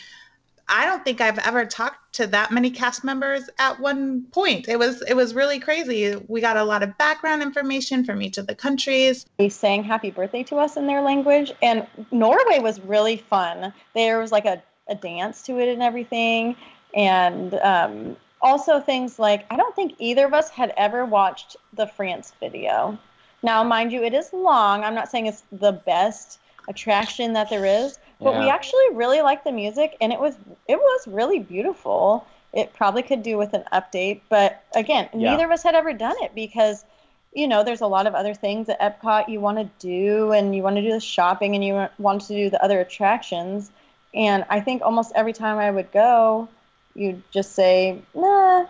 I 0.67 0.85
don't 0.85 1.03
think 1.03 1.21
I've 1.21 1.39
ever 1.39 1.65
talked 1.65 2.15
to 2.15 2.27
that 2.27 2.51
many 2.51 2.71
cast 2.71 3.03
members 3.03 3.49
at 3.59 3.79
one 3.79 4.23
point. 4.31 4.67
It 4.67 4.79
was 4.79 5.01
it 5.03 5.13
was 5.13 5.33
really 5.33 5.59
crazy. 5.59 6.15
We 6.27 6.41
got 6.41 6.57
a 6.57 6.63
lot 6.63 6.81
of 6.81 6.97
background 6.97 7.41
information 7.41 8.03
from 8.03 8.21
each 8.21 8.37
of 8.37 8.47
the 8.47 8.55
countries. 8.55 9.25
They 9.37 9.49
sang 9.49 9.83
happy 9.83 10.11
birthday 10.11 10.43
to 10.43 10.57
us 10.57 10.77
in 10.77 10.87
their 10.87 11.01
language 11.01 11.51
and 11.61 11.85
Norway 12.11 12.59
was 12.59 12.79
really 12.81 13.17
fun. 13.17 13.73
There 13.93 14.19
was 14.19 14.31
like 14.31 14.45
a, 14.45 14.61
a 14.87 14.95
dance 14.95 15.43
to 15.43 15.59
it 15.59 15.69
and 15.69 15.83
everything 15.83 16.55
and 16.95 17.53
um, 17.55 18.17
also 18.41 18.79
things 18.79 19.19
like 19.19 19.45
I 19.51 19.57
don't 19.57 19.75
think 19.75 19.95
either 19.99 20.25
of 20.25 20.33
us 20.33 20.49
had 20.49 20.73
ever 20.77 21.05
watched 21.05 21.57
the 21.73 21.85
France 21.85 22.33
video. 22.39 22.97
Now, 23.43 23.63
mind 23.63 23.91
you, 23.91 24.03
it 24.03 24.15
is 24.15 24.33
long. 24.33 24.83
I'm 24.83 24.95
not 24.95 25.11
saying 25.11 25.27
it's 25.27 25.43
the 25.51 25.73
best 25.73 26.39
attraction 26.67 27.33
that 27.33 27.49
there 27.49 27.65
is, 27.65 27.99
but 28.19 28.37
we 28.39 28.49
actually 28.49 28.93
really 28.93 29.21
liked 29.21 29.43
the 29.43 29.51
music, 29.51 29.97
and 30.01 30.11
it 30.13 30.19
was 30.19 30.35
it 30.67 30.77
was 30.77 31.07
really 31.07 31.39
beautiful. 31.39 32.25
It 32.53 32.73
probably 32.73 33.03
could 33.03 33.23
do 33.23 33.37
with 33.37 33.53
an 33.53 33.63
update, 33.73 34.21
but 34.29 34.63
again, 34.73 35.09
Yeah. 35.13 35.31
neither 35.31 35.45
of 35.45 35.51
us 35.51 35.63
had 35.63 35.75
ever 35.75 35.93
done 35.93 36.15
it 36.21 36.33
because 36.33 36.85
you 37.33 37.47
know 37.47 37.63
there's 37.63 37.81
a 37.81 37.87
lot 37.87 38.07
of 38.07 38.15
other 38.15 38.33
things 38.33 38.69
at 38.69 38.79
Epcot 38.79 39.27
you 39.27 39.39
want 39.41 39.57
to 39.57 39.69
do, 39.79 40.31
and 40.31 40.55
you 40.55 40.63
want 40.63 40.77
to 40.77 40.81
do 40.81 40.91
the 40.91 40.99
shopping, 40.99 41.55
and 41.55 41.63
you 41.63 41.87
want 41.97 42.21
to 42.21 42.27
do 42.33 42.49
the 42.49 42.63
other 42.63 42.79
attractions. 42.79 43.71
And 44.13 44.45
I 44.49 44.61
think 44.61 44.81
almost 44.81 45.11
every 45.15 45.33
time 45.33 45.57
I 45.57 45.69
would 45.69 45.91
go, 45.91 46.47
you'd 46.93 47.21
just 47.31 47.53
say, 47.53 48.01
"Nah, 48.13 48.65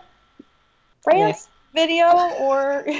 France 1.02 1.48
video 1.72 2.06
or." 2.40 2.86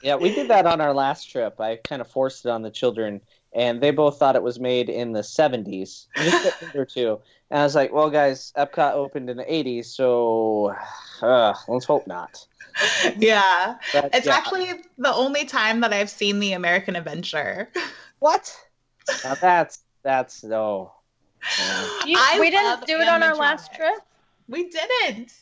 Yeah, 0.00 0.14
we 0.14 0.32
did 0.32 0.46
that 0.46 0.64
on 0.64 0.80
our 0.80 0.94
last 0.94 1.24
trip. 1.28 1.60
I 1.60 1.74
kind 1.74 2.00
of 2.00 2.06
forced 2.08 2.46
it 2.46 2.50
on 2.50 2.62
the 2.62 2.70
children, 2.70 3.20
and 3.58 3.80
they 3.80 3.90
both 3.90 4.18
thought 4.20 4.36
it 4.36 4.42
was 4.42 4.60
made 4.60 4.88
in 4.88 5.12
the 5.12 5.20
70s. 5.20 6.06
Just 6.14 6.62
a 6.62 6.78
or 6.78 6.84
two. 6.84 7.18
And 7.50 7.60
I 7.60 7.64
was 7.64 7.74
like, 7.74 7.92
well, 7.92 8.08
guys, 8.08 8.52
Epcot 8.56 8.92
opened 8.92 9.28
in 9.28 9.36
the 9.36 9.44
80s, 9.44 9.86
so 9.86 10.76
uh, 11.20 11.54
let's 11.66 11.84
hope 11.84 12.06
not. 12.06 12.46
Yeah. 13.18 13.74
But, 13.92 14.10
It's 14.14 14.26
yeah. 14.26 14.36
actually 14.36 14.70
the 14.98 15.12
only 15.12 15.44
time 15.44 15.80
that 15.80 15.92
I've 15.92 16.10
seen 16.10 16.38
the 16.38 16.52
American 16.52 16.94
Adventure. 16.94 17.68
What? 18.20 18.56
Now 19.24 19.34
that's, 19.34 19.80
that's, 20.04 20.44
no. 20.44 20.92
You- 22.06 22.16
I 22.16 22.38
we 22.38 22.50
didn't 22.50 22.86
do 22.86 23.00
it 23.00 23.08
on 23.08 23.24
our 23.24 23.34
last 23.34 23.74
trip. 23.74 24.00
We 24.48 24.68
didn't. 24.70 25.32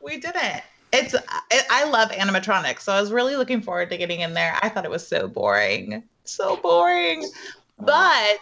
We 0.00 0.18
didn't. 0.18 0.62
It's 0.92 1.14
I 1.14 1.62
I 1.70 1.84
love 1.84 2.10
animatronics, 2.10 2.80
so 2.80 2.92
I 2.92 3.00
was 3.00 3.12
really 3.12 3.36
looking 3.36 3.62
forward 3.62 3.90
to 3.90 3.96
getting 3.96 4.20
in 4.20 4.34
there. 4.34 4.58
I 4.60 4.68
thought 4.68 4.84
it 4.84 4.90
was 4.90 5.06
so 5.06 5.28
boring, 5.28 6.02
so 6.30 6.56
boring. 6.56 7.26
But 7.78 8.40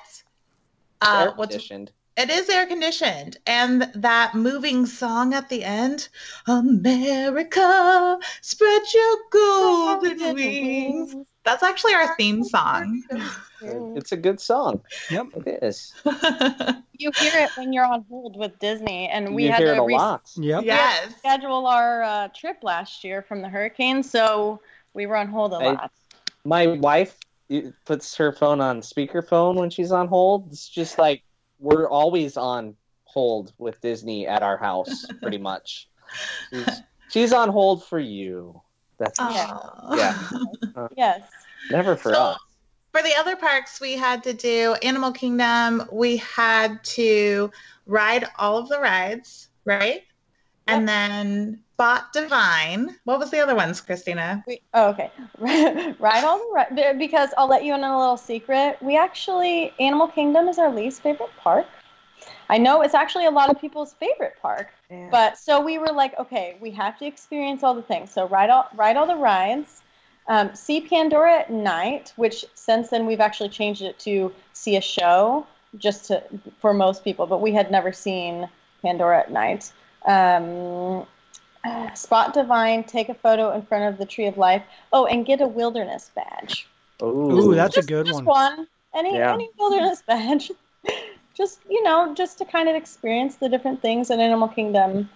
uh, 1.00 1.26
Air 1.26 1.32
what's 1.36 1.52
conditioned. 1.52 1.92
it 2.16 2.30
is 2.30 2.48
air 2.48 2.66
conditioned, 2.66 3.38
and 3.46 3.90
that 3.94 4.34
moving 4.34 4.86
song 4.86 5.34
at 5.34 5.48
the 5.48 5.64
end, 5.64 6.08
America, 6.46 8.18
spread 8.40 8.82
your 8.92 9.16
golden 9.30 10.34
wings. 10.34 11.14
That's 11.44 11.62
actually 11.62 11.94
our 11.94 12.14
theme 12.16 12.44
song. 12.44 13.02
It's 13.60 14.12
a 14.12 14.16
good 14.16 14.40
song. 14.40 14.82
Yep. 15.10 15.26
It 15.44 15.62
is. 15.64 15.92
You 17.00 17.12
hear 17.16 17.44
it 17.44 17.50
when 17.56 17.72
you're 17.72 17.84
on 17.84 18.04
hold 18.10 18.36
with 18.36 18.58
Disney, 18.58 19.08
and 19.08 19.32
we 19.32 19.44
you 19.44 19.52
had 19.52 19.60
hear 19.60 19.72
it 19.72 19.76
to 19.76 19.82
a 19.82 19.84
lot. 19.84 20.32
Yep. 20.36 20.64
yes. 20.64 21.12
reschedule 21.24 21.64
our 21.64 22.02
uh, 22.02 22.28
trip 22.34 22.58
last 22.64 23.04
year 23.04 23.22
from 23.22 23.40
the 23.40 23.48
hurricane, 23.48 24.02
so 24.02 24.60
we 24.94 25.06
were 25.06 25.16
on 25.16 25.28
hold 25.28 25.52
a 25.52 25.58
lot. 25.58 25.92
My 26.44 26.66
wife 26.66 27.16
uh, 27.52 27.60
puts 27.84 28.16
her 28.16 28.32
phone 28.32 28.60
on 28.60 28.80
speakerphone 28.80 29.54
when 29.56 29.70
she's 29.70 29.92
on 29.92 30.08
hold. 30.08 30.48
It's 30.52 30.68
just 30.68 30.98
like 30.98 31.22
we're 31.58 31.88
always 31.88 32.36
on 32.36 32.76
hold 33.04 33.52
with 33.58 33.80
Disney 33.80 34.26
at 34.26 34.42
our 34.42 34.56
house, 34.56 35.06
pretty 35.22 35.38
much. 35.38 35.88
She's, 36.52 36.68
she's 37.10 37.32
on 37.32 37.48
hold 37.48 37.84
for 37.84 37.98
you. 37.98 38.60
That's 38.98 39.18
Aw. 39.20 39.96
Yeah. 39.96 40.88
Yes. 40.96 41.22
never 41.70 41.96
for 41.96 42.12
So- 42.14 42.20
us. 42.20 42.38
For 42.92 43.02
the 43.02 43.14
other 43.18 43.36
parks, 43.36 43.80
we 43.82 43.92
had 43.92 44.24
to 44.24 44.32
do 44.32 44.74
Animal 44.82 45.12
Kingdom. 45.12 45.86
We 45.92 46.16
had 46.16 46.82
to 46.84 47.50
ride 47.86 48.26
all 48.38 48.56
of 48.56 48.68
the 48.70 48.80
rides, 48.80 49.50
right? 49.66 50.02
And 50.68 50.88
then 50.88 51.60
Spot 51.74 52.12
Divine. 52.12 52.96
What 53.04 53.18
was 53.18 53.30
the 53.30 53.40
other 53.40 53.54
ones, 53.54 53.80
Christina? 53.80 54.44
We, 54.46 54.60
oh, 54.74 54.88
okay. 54.88 55.10
right 55.98 56.24
all 56.24 56.38
the 56.38 56.50
right. 56.52 56.98
Because 56.98 57.30
I'll 57.38 57.48
let 57.48 57.64
you 57.64 57.74
in 57.74 57.84
on 57.84 57.90
a 57.90 57.98
little 57.98 58.16
secret. 58.16 58.76
We 58.80 58.96
actually, 58.96 59.72
Animal 59.78 60.08
Kingdom 60.08 60.48
is 60.48 60.58
our 60.58 60.74
least 60.74 61.02
favorite 61.02 61.30
park. 61.38 61.66
I 62.48 62.58
know 62.58 62.82
it's 62.82 62.94
actually 62.94 63.26
a 63.26 63.30
lot 63.30 63.50
of 63.50 63.60
people's 63.60 63.92
favorite 63.94 64.34
park. 64.40 64.68
But 65.10 65.38
so 65.38 65.60
we 65.60 65.78
were 65.78 65.92
like, 65.92 66.18
okay, 66.18 66.56
we 66.60 66.70
have 66.72 66.98
to 66.98 67.06
experience 67.06 67.62
all 67.62 67.74
the 67.74 67.82
things. 67.82 68.10
So 68.10 68.26
ride 68.26 68.50
all 68.50 68.68
ride 68.74 68.96
all 68.96 69.06
the 69.06 69.16
rides, 69.16 69.82
um, 70.28 70.54
see 70.54 70.80
Pandora 70.80 71.40
at 71.40 71.50
night, 71.50 72.12
which 72.16 72.44
since 72.54 72.90
then 72.90 73.06
we've 73.06 73.20
actually 73.20 73.50
changed 73.50 73.82
it 73.82 73.98
to 74.00 74.32
see 74.52 74.76
a 74.76 74.80
show, 74.80 75.46
just 75.76 76.06
to 76.06 76.22
for 76.60 76.72
most 76.72 77.04
people. 77.04 77.26
But 77.26 77.40
we 77.40 77.52
had 77.52 77.70
never 77.70 77.92
seen 77.92 78.48
Pandora 78.82 79.20
at 79.20 79.30
night. 79.30 79.72
Um, 80.06 81.06
spot 81.94 82.32
Divine, 82.34 82.84
take 82.84 83.08
a 83.08 83.14
photo 83.14 83.52
in 83.54 83.62
front 83.62 83.84
of 83.92 83.98
the 83.98 84.06
Tree 84.06 84.26
of 84.26 84.38
Life. 84.38 84.62
Oh, 84.92 85.06
and 85.06 85.26
get 85.26 85.40
a 85.40 85.46
wilderness 85.46 86.10
badge. 86.14 86.66
Ooh, 87.02 87.54
that's 87.54 87.76
a 87.76 87.80
Just- 87.80 87.88
good 87.88 88.06
just 88.06 88.24
one. 88.24 88.66
Any 88.94 89.16
Yeah. 89.16 89.34
any 89.34 89.50
wilderness 89.58 90.02
badge. 90.06 90.50
just 91.34 91.60
you 91.68 91.82
know, 91.84 92.14
just 92.14 92.38
to 92.38 92.44
kind 92.44 92.68
of 92.68 92.74
experience 92.74 93.36
the 93.36 93.48
different 93.48 93.80
things 93.82 94.10
in 94.10 94.18
Animal 94.20 94.48
Kingdom. 94.48 95.08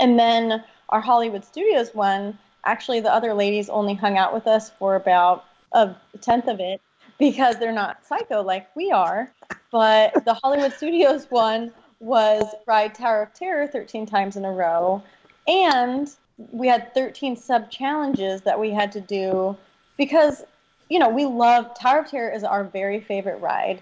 And 0.00 0.18
then 0.18 0.64
our 0.88 1.00
Hollywood 1.00 1.44
Studios 1.44 1.94
one, 1.94 2.36
actually 2.64 3.00
the 3.00 3.12
other 3.12 3.34
ladies 3.34 3.68
only 3.68 3.94
hung 3.94 4.18
out 4.18 4.34
with 4.34 4.46
us 4.46 4.70
for 4.70 4.96
about 4.96 5.44
a 5.72 5.94
tenth 6.20 6.48
of 6.48 6.58
it 6.60 6.80
because 7.18 7.56
they're 7.58 7.72
not 7.72 8.04
psycho 8.04 8.42
like 8.42 8.74
we 8.74 8.90
are. 8.90 9.30
But 9.70 10.24
the 10.24 10.34
Hollywood 10.34 10.72
Studios 10.76 11.26
one 11.30 11.72
was 12.00 12.44
ride 12.66 12.94
Tower 12.94 13.22
of 13.22 13.34
Terror 13.34 13.66
13 13.66 14.06
times 14.06 14.36
in 14.36 14.44
a 14.44 14.52
row. 14.52 15.02
And 15.46 16.08
we 16.50 16.66
had 16.66 16.92
13 16.94 17.36
sub 17.36 17.70
challenges 17.70 18.42
that 18.42 18.58
we 18.58 18.70
had 18.70 18.92
to 18.92 19.00
do 19.00 19.56
because 19.96 20.42
you 20.88 20.98
know, 20.98 21.08
we 21.08 21.24
love 21.24 21.74
Tower 21.74 22.00
of 22.00 22.10
Terror 22.10 22.30
is 22.30 22.44
our 22.44 22.64
very 22.64 23.00
favorite 23.00 23.40
ride, 23.40 23.80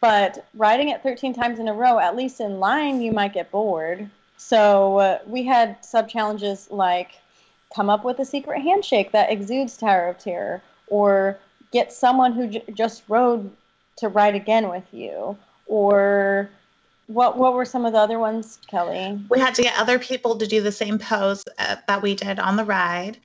but 0.00 0.46
riding 0.54 0.90
it 0.90 1.02
13 1.02 1.34
times 1.34 1.58
in 1.58 1.68
a 1.68 1.74
row, 1.74 1.98
at 1.98 2.16
least 2.16 2.40
in 2.40 2.60
line, 2.60 3.00
you 3.00 3.12
might 3.12 3.32
get 3.32 3.50
bored. 3.50 4.08
So 4.36 4.98
uh, 4.98 5.18
we 5.26 5.44
had 5.44 5.84
sub 5.84 6.08
challenges 6.08 6.70
like 6.70 7.12
come 7.74 7.90
up 7.90 8.04
with 8.04 8.18
a 8.20 8.24
secret 8.24 8.62
handshake 8.62 9.12
that 9.12 9.30
exudes 9.30 9.76
Tower 9.76 10.08
of 10.08 10.18
Terror, 10.18 10.62
or 10.88 11.38
get 11.72 11.92
someone 11.92 12.32
who 12.32 12.48
j- 12.48 12.64
just 12.74 13.02
rode 13.08 13.50
to 13.96 14.08
ride 14.08 14.34
again 14.34 14.68
with 14.68 14.84
you, 14.92 15.36
or 15.66 16.48
what 17.06 17.36
what 17.36 17.54
were 17.54 17.64
some 17.64 17.84
of 17.84 17.92
the 17.92 17.98
other 17.98 18.18
ones, 18.18 18.58
Kelly? 18.68 19.20
We 19.30 19.38
had 19.38 19.54
to 19.56 19.62
get 19.62 19.78
other 19.78 19.98
people 19.98 20.36
to 20.38 20.46
do 20.46 20.60
the 20.60 20.72
same 20.72 20.98
pose 20.98 21.44
uh, 21.58 21.76
that 21.86 22.02
we 22.02 22.14
did 22.14 22.38
on 22.38 22.56
the 22.56 22.64
ride. 22.64 23.18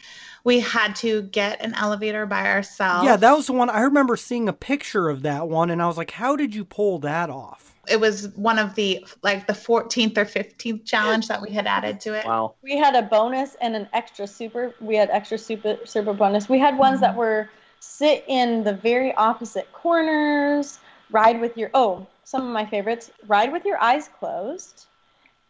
We 0.43 0.59
had 0.59 0.95
to 0.97 1.21
get 1.23 1.63
an 1.63 1.73
elevator 1.75 2.25
by 2.25 2.47
ourselves. 2.47 3.05
Yeah, 3.05 3.15
that 3.15 3.31
was 3.31 3.47
the 3.47 3.53
one. 3.53 3.69
I 3.69 3.81
remember 3.81 4.17
seeing 4.17 4.49
a 4.49 4.53
picture 4.53 5.09
of 5.09 5.21
that 5.23 5.47
one, 5.47 5.69
and 5.69 5.81
I 5.81 5.87
was 5.87 5.97
like, 5.97 6.11
"How 6.11 6.35
did 6.35 6.55
you 6.55 6.65
pull 6.65 6.99
that 6.99 7.29
off?" 7.29 7.71
it 7.87 7.99
was 7.99 8.29
one 8.35 8.59
of 8.59 8.75
the 8.75 9.05
like 9.21 9.47
the 9.47 9.53
14th 9.53 10.17
or 10.17 10.25
15th 10.25 10.85
challenge 10.85 11.27
that 11.27 11.41
we 11.41 11.51
had 11.51 11.67
added 11.67 11.99
to 12.01 12.13
it. 12.13 12.25
Wow. 12.25 12.55
We 12.61 12.77
had 12.77 12.95
a 12.95 13.01
bonus 13.01 13.55
and 13.61 13.75
an 13.75 13.87
extra 13.93 14.27
super. 14.27 14.73
We 14.79 14.95
had 14.95 15.09
extra 15.09 15.37
super 15.37 15.77
super 15.85 16.13
bonus. 16.13 16.47
We 16.47 16.59
had 16.59 16.77
ones 16.77 17.01
that 17.01 17.15
were 17.15 17.49
sit 17.79 18.23
in 18.27 18.63
the 18.63 18.73
very 18.73 19.13
opposite 19.15 19.71
corners, 19.73 20.79
ride 21.09 21.41
with 21.41 21.57
your 21.57 21.71
oh, 21.73 22.05
some 22.31 22.47
of 22.47 22.53
my 22.53 22.65
favorites, 22.65 23.11
ride 23.27 23.51
with 23.51 23.65
your 23.65 23.77
eyes 23.83 24.09
closed, 24.17 24.85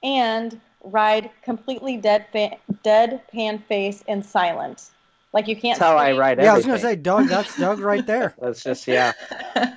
and 0.01 0.59
ride 0.83 1.29
completely 1.43 1.95
dead 1.95 2.25
fa- 2.31 2.57
deadpan 2.83 3.63
face 3.65 4.03
and 4.07 4.25
silent. 4.25 4.89
Like 5.31 5.47
you 5.47 5.55
can't. 5.55 5.77
That's 5.79 5.91
how 5.91 5.97
I 5.97 6.07
scream. 6.07 6.19
write 6.19 6.39
Yeah, 6.39 6.53
I 6.53 6.55
was 6.57 6.65
gonna 6.65 6.79
say, 6.79 6.95
Doug. 6.95 7.27
That's 7.27 7.55
Doug 7.57 7.79
right 7.79 8.05
there. 8.05 8.33
That's 8.41 8.63
just 8.63 8.87
yeah. 8.87 9.13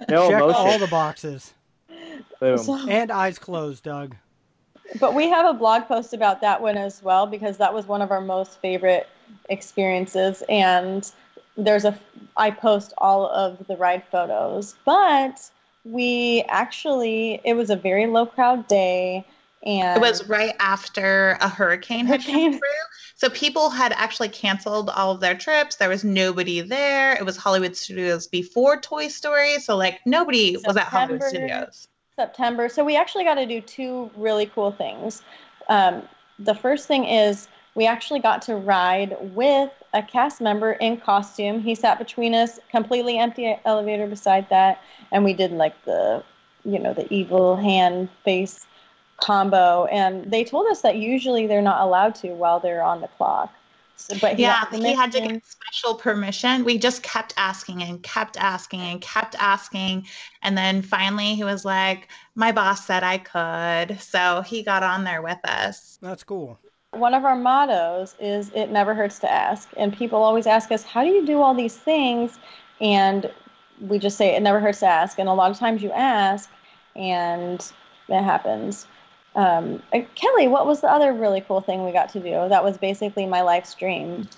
No 0.08 0.30
Check 0.30 0.42
emotion. 0.42 0.54
all 0.54 0.78
the 0.78 0.86
boxes 0.88 1.52
Boom. 2.40 2.58
So- 2.58 2.88
and 2.88 3.10
eyes 3.12 3.38
closed, 3.38 3.84
Doug. 3.84 4.16
But 4.98 5.14
we 5.14 5.28
have 5.28 5.46
a 5.46 5.52
blog 5.54 5.84
post 5.84 6.12
about 6.14 6.40
that 6.40 6.60
one 6.60 6.76
as 6.76 7.02
well 7.02 7.26
because 7.26 7.56
that 7.58 7.72
was 7.72 7.86
one 7.86 8.00
of 8.02 8.10
our 8.10 8.20
most 8.20 8.60
favorite 8.60 9.08
experiences. 9.48 10.42
And 10.48 11.10
there's 11.56 11.84
a, 11.84 11.98
I 12.36 12.50
post 12.50 12.92
all 12.98 13.26
of 13.28 13.66
the 13.66 13.76
ride 13.76 14.04
photos. 14.10 14.74
But 14.84 15.50
we 15.84 16.44
actually, 16.48 17.40
it 17.44 17.54
was 17.54 17.70
a 17.70 17.76
very 17.76 18.06
low 18.06 18.26
crowd 18.26 18.66
day. 18.66 19.24
And 19.64 19.96
It 19.96 20.00
was 20.00 20.28
right 20.28 20.54
after 20.60 21.38
a 21.40 21.48
hurricane 21.48 22.06
had 22.06 22.24
come 22.24 22.52
through. 22.52 22.60
So 23.16 23.30
people 23.30 23.70
had 23.70 23.92
actually 23.92 24.28
canceled 24.28 24.90
all 24.90 25.12
of 25.12 25.20
their 25.20 25.34
trips. 25.34 25.76
There 25.76 25.88
was 25.88 26.04
nobody 26.04 26.60
there. 26.60 27.14
It 27.14 27.24
was 27.24 27.36
Hollywood 27.36 27.76
Studios 27.76 28.26
before 28.26 28.80
Toy 28.80 29.08
Story. 29.08 29.60
So 29.60 29.76
like 29.76 30.00
nobody 30.04 30.56
was 30.66 30.76
at 30.76 30.84
Hollywood 30.84 31.22
Studios. 31.22 31.88
September. 32.16 32.68
So 32.68 32.84
we 32.84 32.96
actually 32.96 33.24
got 33.24 33.34
to 33.34 33.46
do 33.46 33.60
two 33.60 34.10
really 34.16 34.46
cool 34.46 34.72
things. 34.72 35.22
Um, 35.68 36.02
the 36.38 36.54
first 36.54 36.86
thing 36.86 37.04
is 37.04 37.48
we 37.74 37.86
actually 37.86 38.20
got 38.20 38.42
to 38.42 38.56
ride 38.56 39.16
with 39.34 39.70
a 39.92 40.02
cast 40.02 40.40
member 40.40 40.72
in 40.72 40.96
costume. 40.96 41.60
He 41.60 41.74
sat 41.74 41.98
between 41.98 42.34
us, 42.34 42.58
completely 42.70 43.18
empty 43.18 43.56
elevator 43.64 44.06
beside 44.06 44.48
that, 44.50 44.80
and 45.10 45.24
we 45.24 45.34
did 45.34 45.52
like 45.52 45.84
the, 45.84 46.22
you 46.64 46.78
know, 46.78 46.94
the 46.94 47.12
evil 47.12 47.56
hand 47.56 48.08
face 48.24 48.66
combo. 49.20 49.86
And 49.86 50.30
they 50.30 50.44
told 50.44 50.66
us 50.66 50.82
that 50.82 50.96
usually 50.96 51.46
they're 51.46 51.62
not 51.62 51.80
allowed 51.80 52.14
to 52.16 52.28
while 52.34 52.60
they're 52.60 52.82
on 52.82 53.00
the 53.00 53.08
clock. 53.08 53.52
So, 53.96 54.16
but 54.20 54.36
he 54.36 54.42
yeah, 54.42 54.64
he 54.72 54.92
had 54.92 55.12
to 55.12 55.20
get 55.20 55.40
special 55.46 55.94
permission. 55.94 56.64
We 56.64 56.78
just 56.78 57.02
kept 57.02 57.32
asking 57.36 57.82
and 57.82 58.02
kept 58.02 58.36
asking 58.36 58.80
and 58.80 59.00
kept 59.00 59.36
asking. 59.38 60.06
And 60.42 60.58
then 60.58 60.82
finally 60.82 61.34
he 61.36 61.44
was 61.44 61.64
like, 61.64 62.08
My 62.34 62.50
boss 62.50 62.84
said 62.84 63.04
I 63.04 63.18
could. 63.18 64.00
So 64.00 64.42
he 64.42 64.62
got 64.62 64.82
on 64.82 65.04
there 65.04 65.22
with 65.22 65.38
us. 65.44 65.98
That's 66.02 66.24
cool. 66.24 66.58
One 66.96 67.14
of 67.14 67.24
our 67.24 67.36
mottos 67.36 68.14
is 68.20 68.50
it 68.54 68.70
never 68.70 68.94
hurts 68.94 69.18
to 69.20 69.30
ask. 69.30 69.68
And 69.76 69.96
people 69.96 70.22
always 70.22 70.46
ask 70.46 70.70
us, 70.72 70.82
How 70.82 71.04
do 71.04 71.10
you 71.10 71.26
do 71.26 71.40
all 71.42 71.54
these 71.54 71.76
things? 71.76 72.38
And 72.80 73.30
we 73.80 73.98
just 73.98 74.16
say 74.16 74.34
it 74.36 74.42
never 74.42 74.60
hurts 74.60 74.80
to 74.80 74.86
ask. 74.86 75.18
And 75.18 75.28
a 75.28 75.32
lot 75.32 75.50
of 75.50 75.58
times 75.58 75.82
you 75.82 75.90
ask 75.92 76.50
and 76.94 77.60
it 78.08 78.22
happens. 78.22 78.86
Um, 79.34 79.82
Kelly, 80.14 80.46
what 80.46 80.66
was 80.66 80.80
the 80.80 80.90
other 80.90 81.12
really 81.12 81.40
cool 81.40 81.60
thing 81.60 81.84
we 81.84 81.92
got 81.92 82.10
to 82.10 82.20
do? 82.20 82.48
That 82.48 82.62
was 82.62 82.78
basically 82.78 83.26
my 83.26 83.42
life's 83.42 83.70
stream. 83.70 84.28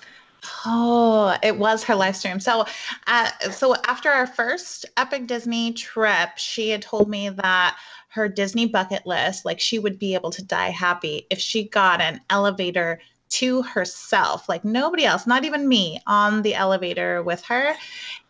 Oh, 0.65 1.35
it 1.41 1.57
was 1.57 1.83
her 1.83 1.95
live 1.95 2.15
stream. 2.15 2.39
So, 2.39 2.65
uh, 3.07 3.29
so 3.51 3.75
after 3.85 4.09
our 4.09 4.27
first 4.27 4.85
Epic 4.97 5.27
Disney 5.27 5.73
trip, 5.73 6.37
she 6.37 6.69
had 6.69 6.81
told 6.81 7.09
me 7.09 7.29
that 7.29 7.77
her 8.09 8.27
Disney 8.27 8.65
bucket 8.65 9.05
list, 9.05 9.45
like 9.45 9.59
she 9.59 9.79
would 9.79 9.99
be 9.99 10.13
able 10.15 10.31
to 10.31 10.43
die 10.43 10.69
happy 10.69 11.27
if 11.29 11.39
she 11.39 11.67
got 11.67 12.01
an 12.01 12.21
elevator 12.29 12.99
to 13.29 13.61
herself, 13.61 14.47
like 14.47 14.63
nobody 14.63 15.05
else, 15.05 15.27
not 15.27 15.45
even 15.45 15.67
me, 15.67 15.99
on 16.07 16.41
the 16.41 16.55
elevator 16.55 17.21
with 17.21 17.43
her. 17.45 17.73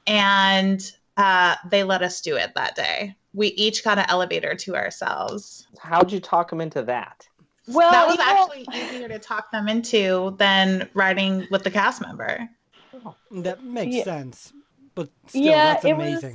And 0.06 0.82
uh, 1.16 1.56
they 1.70 1.84
let 1.84 2.02
us 2.02 2.22
do 2.22 2.36
it 2.36 2.54
that 2.56 2.76
day. 2.76 3.16
We 3.34 3.48
each 3.50 3.84
got 3.84 4.00
an 4.00 4.06
elevator 4.10 4.56
to 4.56 4.76
ourselves. 4.76 5.68
How'd 5.80 6.12
you 6.12 6.20
talk 6.20 6.50
them 6.50 6.62
into 6.62 6.82
that? 6.84 7.28
Well, 7.68 7.92
that 7.92 8.08
was 8.08 8.18
you 8.18 8.26
know- 8.26 8.64
actually 8.64 8.96
easier 8.96 9.08
to 9.10 9.20
talk 9.20 9.52
them 9.52 9.68
into 9.68 10.36
than 10.38 10.90
riding 10.94 11.48
with 11.52 11.64
the 11.64 11.72
cast 11.72 12.02
member. 12.02 12.48
Oh, 13.06 13.16
that 13.32 13.64
makes 13.64 13.96
Yeah. 13.96 14.04
sense. 14.04 14.54
But 14.96 15.10
still, 15.28 15.42
Yeah, 15.42 15.74
that's 15.74 15.86
it 15.86 15.96
was- 15.98 16.26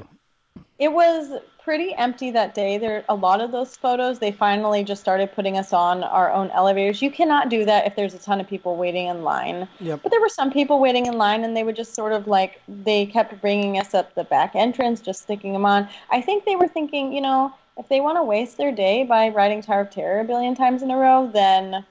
It 0.79 0.93
was 0.93 1.41
pretty 1.63 1.95
empty 1.95 2.33
that 2.33 2.55
day. 2.55 2.77
There 2.77 3.05
a 3.09 3.15
lot 3.15 3.41
of 3.41 3.53
those 3.53 3.77
photos. 3.77 4.19
They 4.19 4.33
finally 4.33 4.83
just 4.83 5.01
started 5.01 5.33
putting 5.33 5.57
us 5.57 5.73
on 5.73 6.03
our 6.03 6.33
own 6.33 6.51
elevators. 6.51 7.01
You 7.01 7.09
cannot 7.11 7.51
do 7.51 7.65
that 7.65 7.87
if 7.87 7.95
there's 7.95 8.15
a 8.15 8.19
ton 8.19 8.41
of 8.41 8.49
people 8.49 8.75
waiting 8.75 9.07
in 9.07 9.23
line. 9.23 9.69
Yep. 9.79 10.01
But 10.03 10.11
there 10.11 10.21
were 10.21 10.29
some 10.29 10.51
people 10.51 10.81
waiting 10.81 11.07
in 11.07 11.17
line, 11.19 11.45
and 11.45 11.57
they 11.57 11.63
would 11.63 11.77
just 11.77 11.95
sort 11.95 12.13
of 12.13 12.27
like 12.27 12.61
they 12.67 13.07
kept 13.07 13.41
bringing 13.41 13.79
us 13.79 13.95
up 13.95 14.13
the 14.17 14.25
back 14.25 14.57
entrance, 14.57 15.01
just 15.01 15.23
sticking 15.23 15.53
them 15.53 15.65
on. 15.65 15.89
I 16.11 16.21
think 16.21 16.45
they 16.45 16.57
were 16.57 16.67
thinking, 16.69 17.13
you 17.13 17.21
know, 17.21 17.53
if 17.79 17.89
they 17.89 18.01
want 18.01 18.19
to 18.19 18.23
waste 18.23 18.57
their 18.57 18.73
day 18.73 19.05
by 19.05 19.29
riding 19.29 19.63
Tower 19.63 19.83
of 19.83 19.91
Terror 19.91 20.21
a 20.21 20.25
billion 20.25 20.55
times 20.55 20.83
in 20.83 20.91
a 20.91 20.97
row, 20.97 21.31
then 21.33 21.85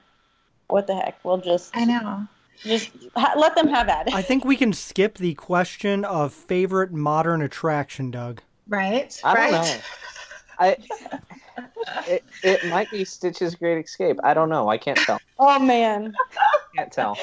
what 0.68 0.86
the 0.86 0.94
heck? 0.94 1.22
We'll 1.24 1.38
just 1.38 1.76
I 1.76 1.84
know. 1.84 2.26
just 2.62 2.90
ha- 3.14 3.34
let 3.36 3.54
them 3.54 3.68
have 3.68 3.88
at 3.88 4.08
it. 4.08 4.14
I 4.14 4.22
think 4.22 4.44
we 4.44 4.56
can 4.56 4.72
skip 4.72 5.18
the 5.18 5.34
question 5.34 6.04
of 6.04 6.32
favorite 6.32 6.92
modern 6.92 7.42
attraction, 7.42 8.10
Doug. 8.10 8.40
Right? 8.68 9.18
I 9.24 9.34
right? 9.34 9.50
don't 9.50 9.66
know. 9.66 9.80
I 10.58 10.76
it, 12.08 12.24
it 12.42 12.64
might 12.66 12.90
be 12.90 13.04
Stitch's 13.04 13.54
Great 13.54 13.84
Escape. 13.84 14.18
I 14.22 14.34
don't 14.34 14.48
know. 14.48 14.68
I 14.68 14.78
can't 14.78 14.98
tell. 14.98 15.20
oh 15.38 15.58
man. 15.58 16.14
Can't 16.76 16.92
tell. 16.92 17.18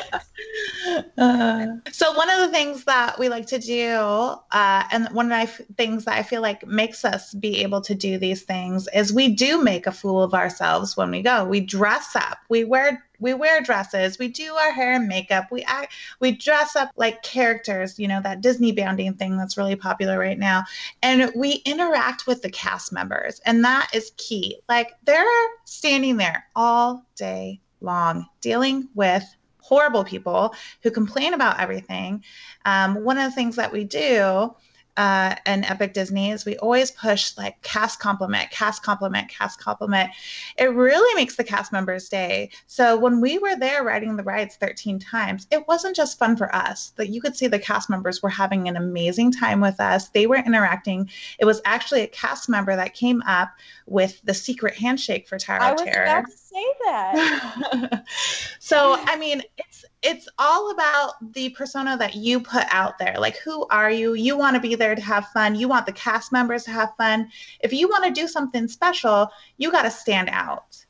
Uh, 1.18 1.68
so 1.92 2.14
one 2.14 2.30
of 2.30 2.40
the 2.40 2.50
things 2.50 2.86
that 2.86 3.20
we 3.20 3.30
like 3.30 3.46
to 3.48 3.60
do, 3.60 3.92
uh, 3.92 4.84
and 4.92 5.08
one 5.10 5.26
of 5.26 5.32
the 5.32 5.36
f- 5.52 5.62
things 5.78 6.06
that 6.06 6.18
I 6.18 6.24
feel 6.24 6.42
like 6.42 6.66
makes 6.66 7.04
us 7.04 7.34
be 7.34 7.62
able 7.62 7.82
to 7.82 7.94
do 7.94 8.18
these 8.18 8.44
things, 8.44 8.88
is 8.94 9.12
we 9.12 9.30
do 9.30 9.62
make 9.62 9.88
a 9.88 9.92
fool 9.92 10.24
of 10.24 10.34
ourselves 10.34 10.96
when 10.96 11.12
we 11.12 11.22
go. 11.22 11.46
We 11.46 11.62
dress 11.62 12.16
up. 12.16 12.40
We 12.50 12.64
wear 12.64 13.04
we 13.20 13.34
wear 13.34 13.62
dresses. 13.62 14.18
We 14.20 14.28
do 14.28 14.54
our 14.56 14.72
hair 14.72 14.94
and 14.94 15.08
makeup. 15.08 15.52
We 15.52 15.64
act. 15.64 15.94
We 16.20 16.32
dress 16.32 16.76
up 16.76 16.92
like 16.96 17.22
characters. 17.24 18.00
You 18.00 18.08
know 18.08 18.22
that 18.22 18.42
Disney 18.42 18.72
bounding 18.72 19.14
thing 19.14 19.38
that's 19.38 19.58
really 19.58 19.76
popular 19.76 20.18
right 20.18 20.40
now, 20.40 20.64
and 21.02 21.32
we 21.36 21.54
interact 21.66 22.28
with 22.28 22.42
the 22.42 22.52
cast 22.52 22.92
members, 22.92 23.42
and 23.46 23.64
that 23.64 23.90
is 23.94 24.12
key. 24.18 24.60
Like 24.68 24.94
they're 25.04 25.26
standing 25.66 26.18
there 26.18 26.46
all 26.56 27.06
day 27.16 27.62
long 27.82 28.28
dealing 28.42 28.90
with 28.96 29.24
horrible 29.62 30.04
people 30.04 30.56
who 30.82 30.90
complain 30.90 31.34
about 31.34 31.60
everything. 31.60 32.24
Um, 32.66 33.04
one 33.04 33.18
of 33.18 33.30
the 33.30 33.36
things 33.36 33.56
that 33.58 33.72
we 33.72 33.84
do 33.84 34.56
uh, 35.00 35.34
in 35.46 35.64
Epic 35.64 35.94
Disney 35.94 36.32
is 36.32 36.44
we 36.44 36.58
always 36.58 36.92
push 36.92 37.38
like 37.38 37.62
cast 37.62 38.02
compliment, 38.02 38.52
cast 38.52 38.84
compliment, 38.84 39.30
cast 39.30 39.58
compliment. 39.58 40.12
It 40.58 40.74
really 40.74 41.16
makes 41.16 41.38
the 41.38 41.46
cast 41.46 41.72
members' 41.72 42.10
day. 42.10 42.50
So 42.68 43.00
when 43.00 43.22
we 43.22 43.38
were 43.38 43.56
there 43.56 43.86
riding 43.86 44.18
the 44.18 44.24
rides 44.24 44.58
13 44.58 45.00
times, 45.00 45.48
it 45.52 45.66
wasn't 45.70 45.96
just 45.96 46.20
fun 46.20 46.36
for 46.36 46.54
us. 46.54 46.92
That 46.98 47.08
you 47.08 47.22
could 47.22 47.38
see 47.38 47.48
the 47.48 47.60
cast 47.60 47.90
members 47.90 48.22
were 48.22 48.30
having 48.30 48.68
an 48.68 48.76
amazing 48.76 49.32
time 49.32 49.62
with 49.62 49.80
us. 49.80 50.10
They 50.10 50.28
were 50.28 50.36
interacting. 50.36 51.10
It 51.40 51.46
was 51.46 51.62
actually 51.64 52.02
a 52.02 52.08
cast 52.08 52.50
member 52.50 52.76
that 52.76 52.94
came 52.94 53.22
up 53.22 53.52
with 53.86 54.20
the 54.26 54.34
secret 54.34 54.76
handshake 54.76 55.30
for 55.30 55.40
Tower 55.40 55.62
I 55.62 55.72
was 55.72 55.82
Terror 55.82 56.04
about 56.04 56.26
to 56.26 56.38
say 56.38 56.66
that. 56.86 58.04
so 58.60 58.96
i 59.06 59.18
mean 59.18 59.42
it's 59.58 59.86
it's 60.02 60.30
all 60.38 60.72
about 60.72 61.34
the 61.34 61.50
persona 61.50 61.98
that 61.98 62.16
you 62.16 62.40
put 62.40 62.64
out 62.72 62.98
there. 62.98 63.16
Like 63.20 63.38
who 63.38 63.66
are 63.68 63.92
you? 63.92 64.14
You 64.14 64.38
want 64.38 64.56
to 64.56 64.62
be 64.62 64.76
there 64.76 64.96
to 64.96 65.02
have 65.02 65.28
fun. 65.30 65.56
You 65.56 65.68
want 65.68 65.86
the 65.86 65.92
cast 65.92 66.32
members 66.32 66.64
to 66.66 66.72
have 66.72 66.96
fun. 66.98 67.30
If 67.60 67.74
you 67.74 67.90
want 67.90 68.06
to 68.06 68.12
do 68.12 68.28
something 68.28 68.68
special 68.68 69.30
you 69.58 69.72
got 69.72 69.84
to 69.84 69.92
stand 69.92 70.30
out. 70.32 70.86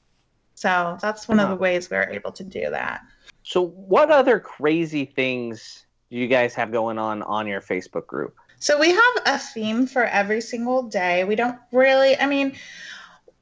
So 0.56 0.98
that's 1.02 1.28
one 1.28 1.40
of 1.40 1.50
the 1.50 1.56
ways 1.56 1.90
we're 1.90 2.10
able 2.10 2.32
to 2.34 2.44
do 2.44 2.70
that. 2.70 3.02
So, 3.44 3.68
what 3.68 4.12
other 4.12 4.40
crazy 4.40 5.06
things 5.06 5.86
do 6.10 6.18
you 6.18 6.28
guys 6.28 6.54
have 6.56 6.72
going 6.72 6.98
on 6.98 7.24
on 7.24 7.48
your 7.48 7.62
Facebook 7.62 8.06
group? 8.06 8.36
So 8.60 8.78
we 8.78 8.90
have 8.92 9.14
a 9.26 9.40
theme 9.40 9.88
for 9.88 10.04
every 10.04 10.42
single 10.42 10.84
day. 10.84 11.24
We 11.24 11.36
don't 11.36 11.58
really, 11.72 12.18
I 12.18 12.26
mean, 12.26 12.58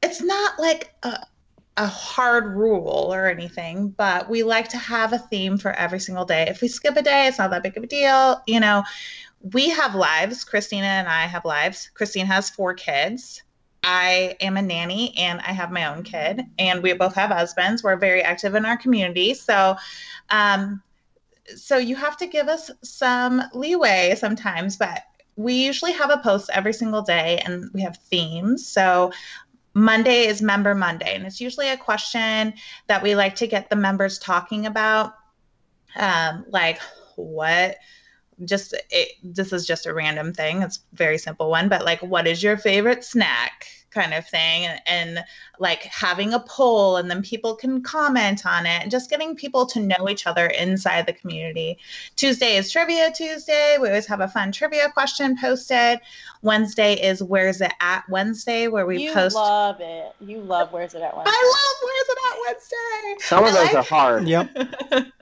it's 0.03 0.21
not 0.21 0.59
like 0.59 0.93
a, 1.01 1.25
a 1.77 1.85
hard 1.85 2.55
rule 2.55 3.13
or 3.13 3.27
anything, 3.27 3.89
but 3.89 4.29
we 4.29 4.43
like 4.43 4.67
to 4.69 4.77
have 4.77 5.13
a 5.13 5.19
theme 5.19 5.57
for 5.57 5.71
every 5.71 5.99
single 5.99 6.25
day. 6.25 6.47
If 6.49 6.61
we 6.61 6.67
skip 6.67 6.97
a 6.97 7.01
day, 7.03 7.27
it's 7.27 7.37
not 7.37 7.51
that 7.51 7.63
big 7.63 7.77
of 7.77 7.83
a 7.83 7.87
deal. 7.87 8.41
You 8.47 8.59
know, 8.59 8.83
we 9.41 9.69
have 9.69 9.93
lives. 9.93 10.43
Christina 10.43 10.87
and 10.87 11.07
I 11.07 11.27
have 11.27 11.45
lives. 11.45 11.89
Christine 11.93 12.25
has 12.25 12.49
four 12.49 12.73
kids. 12.73 13.43
I 13.83 14.35
am 14.41 14.57
a 14.57 14.61
nanny 14.61 15.15
and 15.17 15.39
I 15.39 15.51
have 15.51 15.71
my 15.71 15.85
own 15.85 16.03
kid, 16.03 16.41
and 16.57 16.81
we 16.81 16.93
both 16.93 17.13
have 17.13 17.29
husbands. 17.29 17.83
We're 17.83 17.95
very 17.95 18.23
active 18.23 18.55
in 18.55 18.65
our 18.65 18.75
community. 18.75 19.35
So, 19.35 19.77
um, 20.29 20.81
so 21.55 21.77
you 21.77 21.95
have 21.95 22.17
to 22.17 22.27
give 22.27 22.47
us 22.49 22.71
some 22.83 23.43
leeway 23.53 24.15
sometimes, 24.17 24.77
but 24.77 25.03
we 25.37 25.53
usually 25.53 25.93
have 25.93 26.09
a 26.09 26.17
post 26.17 26.49
every 26.51 26.73
single 26.73 27.03
day 27.03 27.41
and 27.45 27.69
we 27.71 27.81
have 27.81 27.97
themes. 27.97 28.67
So 28.67 29.11
Monday 29.77 30.25
is 30.25 30.41
Member 30.41 30.73
Monday, 30.73 31.13
and 31.13 31.25
it's 31.25 31.39
usually 31.39 31.69
a 31.69 31.77
question 31.77 32.55
that 32.87 33.03
we 33.03 33.13
like 33.13 33.35
to 33.35 33.47
get 33.47 33.69
the 33.69 33.75
members 33.75 34.17
talking 34.17 34.65
about. 34.65 35.13
Um, 35.95 36.45
like, 36.49 36.79
what? 37.15 37.77
Just 38.43 38.73
it, 38.89 39.09
this 39.23 39.53
is 39.53 39.67
just 39.67 39.85
a 39.85 39.93
random 39.93 40.33
thing. 40.33 40.63
It's 40.63 40.77
a 40.77 40.95
very 40.95 41.19
simple 41.19 41.51
one, 41.51 41.69
but 41.69 41.85
like, 41.85 42.01
what 42.01 42.25
is 42.25 42.41
your 42.41 42.57
favorite 42.57 43.03
snack? 43.03 43.67
Kind 43.97 44.13
of 44.13 44.27
thing, 44.27 44.65
and, 44.67 44.79
and 44.85 45.25
like 45.57 45.81
having 45.81 46.31
a 46.31 46.39
poll, 46.39 46.97
and 46.97 47.09
then 47.09 47.23
people 47.23 47.55
can 47.55 47.81
comment 47.81 48.45
on 48.45 48.67
it, 48.67 48.83
and 48.83 48.91
just 48.91 49.09
getting 49.09 49.35
people 49.35 49.65
to 49.65 49.79
know 49.79 50.07
each 50.07 50.27
other 50.27 50.45
inside 50.45 51.07
the 51.07 51.13
community. 51.13 51.79
Tuesday 52.15 52.57
is 52.57 52.71
Trivia 52.71 53.09
Tuesday. 53.11 53.77
We 53.81 53.87
always 53.87 54.05
have 54.05 54.21
a 54.21 54.27
fun 54.27 54.51
trivia 54.51 54.91
question 54.91 55.35
posted. 55.41 55.99
Wednesday 56.43 56.93
is 56.93 57.23
Where's 57.23 57.59
It 57.59 57.73
At 57.81 58.07
Wednesday, 58.07 58.67
where 58.67 58.85
we 58.85 59.01
you 59.05 59.13
post. 59.13 59.33
love 59.35 59.77
it. 59.79 60.13
You 60.19 60.41
love 60.41 60.71
Where's 60.71 60.93
It 60.93 61.01
At 61.01 61.15
Wednesday. 61.17 61.31
I 61.35 61.53
love 61.57 61.89
Where's 61.89 62.09
It 62.09 62.17
At 62.29 62.37
Wednesday. 62.45 63.25
Some 63.25 63.43
of 63.45 63.49
I 63.49 63.53
those 63.53 63.65
like- 63.65 63.75
are 63.77 63.83
hard. 63.83 64.27
Yep. 64.27 64.51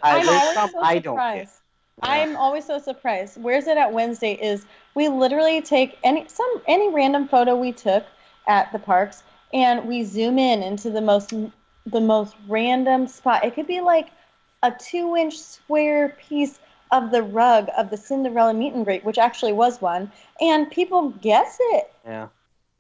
I, 0.04 0.20
I'm 0.20 0.26
there's 0.26 0.28
always 0.42 0.54
some 0.54 0.70
so 0.72 0.80
I 0.82 1.00
don't 1.00 1.16
get. 1.16 1.38
Yeah. 1.38 1.48
I'm 2.02 2.36
always 2.36 2.66
so 2.66 2.78
surprised. 2.78 3.42
Where's 3.42 3.68
it 3.68 3.78
at 3.78 3.94
Wednesday 3.94 4.34
is 4.34 4.66
we 4.96 5.08
literally 5.08 5.62
take 5.62 5.98
any 6.04 6.28
some 6.28 6.62
any 6.68 6.90
random 6.94 7.30
photo 7.30 7.56
we 7.56 7.72
took 7.72 8.04
at 8.48 8.72
the 8.72 8.80
parks 8.80 9.24
and 9.54 9.88
we 9.88 10.04
zoom 10.04 10.38
in 10.38 10.62
into 10.62 10.90
the 10.90 11.02
most 11.02 11.34
the 11.86 12.02
most 12.02 12.36
random 12.48 13.08
spot. 13.08 13.46
It 13.46 13.56
could 13.56 13.68
be 13.68 13.82
like 13.82 14.10
a 14.64 14.72
two 14.72 15.16
inch 15.16 15.38
square 15.38 16.18
piece 16.28 16.60
of 16.92 17.12
the 17.12 17.24
rug 17.24 17.70
of 17.78 17.90
the 17.90 17.98
Cinderella 17.98 18.54
meet 18.54 18.74
and 18.74 18.86
greet, 18.86 19.04
which 19.04 19.18
actually 19.18 19.54
was 19.54 19.82
one, 19.82 20.12
and 20.42 20.70
people 20.70 21.10
guess 21.10 21.58
it. 21.60 21.92
Yeah. 22.06 22.28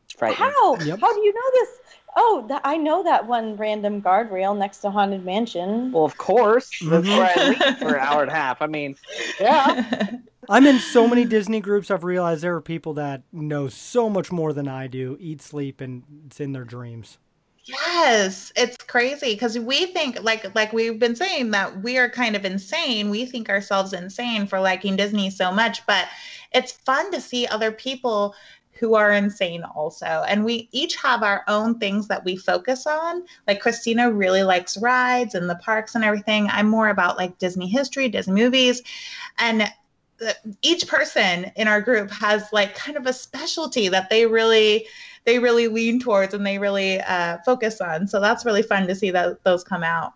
It's 0.05 0.13
frightening. 0.13 0.49
How? 0.49 0.75
Yep. 0.77 0.99
How 0.99 1.13
do 1.13 1.21
you 1.21 1.33
know 1.33 1.51
this? 1.53 1.69
Oh, 2.17 2.45
th- 2.47 2.61
I 2.63 2.77
know 2.77 3.03
that 3.03 3.27
one 3.27 3.57
random 3.57 4.01
guardrail 4.01 4.57
next 4.57 4.77
to 4.79 4.89
Haunted 4.89 5.25
Mansion. 5.25 5.91
Well, 5.91 6.05
of 6.05 6.17
course. 6.17 6.69
That's 6.81 7.07
where 7.07 7.25
I 7.25 7.33
mm-hmm. 7.33 7.63
leave 7.63 7.77
for 7.79 7.95
an 7.95 8.01
hour 8.01 8.21
and 8.21 8.31
a 8.31 8.33
half. 8.33 8.61
I 8.61 8.67
mean, 8.67 8.95
yeah. 9.39 10.11
I'm 10.49 10.65
in 10.65 10.79
so 10.79 11.07
many 11.07 11.25
Disney 11.25 11.59
groups. 11.59 11.91
I've 11.91 12.03
realized 12.03 12.41
there 12.41 12.55
are 12.55 12.61
people 12.61 12.93
that 12.93 13.23
know 13.33 13.67
so 13.67 14.09
much 14.09 14.31
more 14.31 14.53
than 14.53 14.67
I 14.67 14.87
do, 14.87 15.17
eat, 15.19 15.41
sleep, 15.41 15.81
and 15.81 16.03
it's 16.27 16.39
in 16.39 16.53
their 16.53 16.63
dreams. 16.63 17.17
Yes, 17.65 18.53
it's 18.55 18.77
crazy 18.77 19.33
because 19.33 19.57
we 19.57 19.87
think 19.87 20.21
like 20.21 20.53
like 20.53 20.71
we've 20.71 20.99
been 20.99 21.15
saying 21.15 21.49
that 21.51 21.81
we 21.81 21.97
are 21.97 22.07
kind 22.07 22.35
of 22.35 22.45
insane. 22.45 23.09
We 23.09 23.25
think 23.25 23.49
ourselves 23.49 23.91
insane 23.91 24.45
for 24.45 24.59
liking 24.59 24.95
Disney 24.95 25.31
so 25.31 25.51
much, 25.51 25.83
but 25.87 26.07
it's 26.53 26.73
fun 26.73 27.11
to 27.11 27.19
see 27.19 27.47
other 27.47 27.71
people 27.71 28.35
who 28.77 28.95
are 28.95 29.11
insane 29.11 29.63
also. 29.63 30.05
And 30.27 30.43
we 30.43 30.67
each 30.71 30.95
have 30.97 31.23
our 31.23 31.43
own 31.47 31.79
things 31.79 32.07
that 32.09 32.25
we 32.25 32.35
focus 32.35 32.85
on. 32.85 33.23
Like 33.47 33.61
Christina 33.61 34.11
really 34.11 34.43
likes 34.43 34.77
rides 34.77 35.35
and 35.35 35.49
the 35.49 35.55
parks 35.55 35.95
and 35.95 36.03
everything. 36.03 36.47
I'm 36.49 36.67
more 36.67 36.89
about 36.89 37.17
like 37.17 37.37
Disney 37.37 37.67
history, 37.67 38.09
Disney 38.09 38.33
movies. 38.33 38.81
And 39.37 39.71
each 40.61 40.87
person 40.87 41.51
in 41.55 41.67
our 41.67 41.81
group 41.81 42.11
has 42.11 42.51
like 42.51 42.75
kind 42.75 42.97
of 42.97 43.05
a 43.05 43.13
specialty 43.13 43.89
that 43.89 44.09
they 44.09 44.25
really 44.25 44.85
they 45.25 45.39
really 45.39 45.67
lean 45.67 45.99
towards 45.99 46.33
and 46.33 46.45
they 46.45 46.59
really 46.59 47.01
uh, 47.01 47.39
focus 47.45 47.81
on. 47.81 48.07
So 48.07 48.19
that's 48.21 48.45
really 48.45 48.61
fun 48.61 48.87
to 48.87 48.95
see 48.95 49.09
that 49.11 49.43
those 49.43 49.63
come 49.63 49.83
out. 49.83 50.13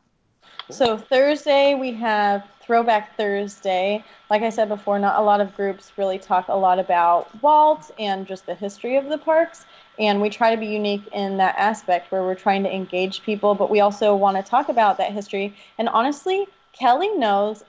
So 0.69 0.97
Thursday 0.97 1.73
we 1.73 1.91
have 1.93 2.43
Throwback 2.69 3.17
Thursday. 3.17 4.03
Like 4.29 4.43
I 4.43 4.51
said 4.51 4.69
before, 4.69 4.99
not 4.99 5.19
a 5.19 5.23
lot 5.23 5.41
of 5.41 5.55
groups 5.55 5.91
really 5.97 6.19
talk 6.19 6.49
a 6.49 6.55
lot 6.55 6.77
about 6.77 7.27
Walt 7.41 7.89
and 7.97 8.27
just 8.27 8.45
the 8.45 8.53
history 8.53 8.95
of 8.95 9.09
the 9.09 9.17
parks. 9.17 9.65
And 9.97 10.21
we 10.21 10.29
try 10.29 10.53
to 10.53 10.61
be 10.61 10.67
unique 10.67 11.01
in 11.11 11.37
that 11.37 11.55
aspect 11.57 12.11
where 12.11 12.21
we're 12.21 12.35
trying 12.35 12.61
to 12.61 12.71
engage 12.71 13.23
people, 13.23 13.55
but 13.55 13.71
we 13.71 13.79
also 13.79 14.15
want 14.15 14.37
to 14.37 14.43
talk 14.43 14.69
about 14.69 14.99
that 14.99 15.11
history. 15.11 15.55
And 15.79 15.89
honestly, 15.89 16.45
Kelly 16.73 17.09
knows 17.17 17.63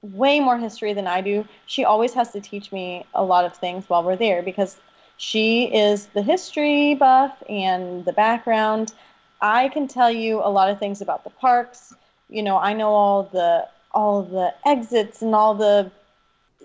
way 0.00 0.40
more 0.40 0.56
history 0.56 0.94
than 0.94 1.06
I 1.06 1.20
do. 1.20 1.46
She 1.66 1.84
always 1.84 2.14
has 2.14 2.32
to 2.32 2.40
teach 2.40 2.72
me 2.72 3.04
a 3.12 3.22
lot 3.22 3.44
of 3.44 3.54
things 3.54 3.90
while 3.90 4.02
we're 4.02 4.16
there 4.16 4.40
because 4.40 4.78
she 5.18 5.64
is 5.64 6.06
the 6.06 6.22
history 6.22 6.94
buff 6.94 7.42
and 7.46 8.06
the 8.06 8.14
background. 8.14 8.94
I 9.42 9.68
can 9.68 9.86
tell 9.86 10.10
you 10.10 10.40
a 10.42 10.48
lot 10.48 10.70
of 10.70 10.78
things 10.78 11.02
about 11.02 11.24
the 11.24 11.30
parks. 11.30 11.92
You 12.30 12.42
know, 12.42 12.56
I 12.56 12.72
know 12.72 12.88
all 12.88 13.24
the 13.24 13.68
all 13.92 14.22
the 14.22 14.54
exits 14.66 15.22
and 15.22 15.34
all 15.34 15.54
the 15.54 15.90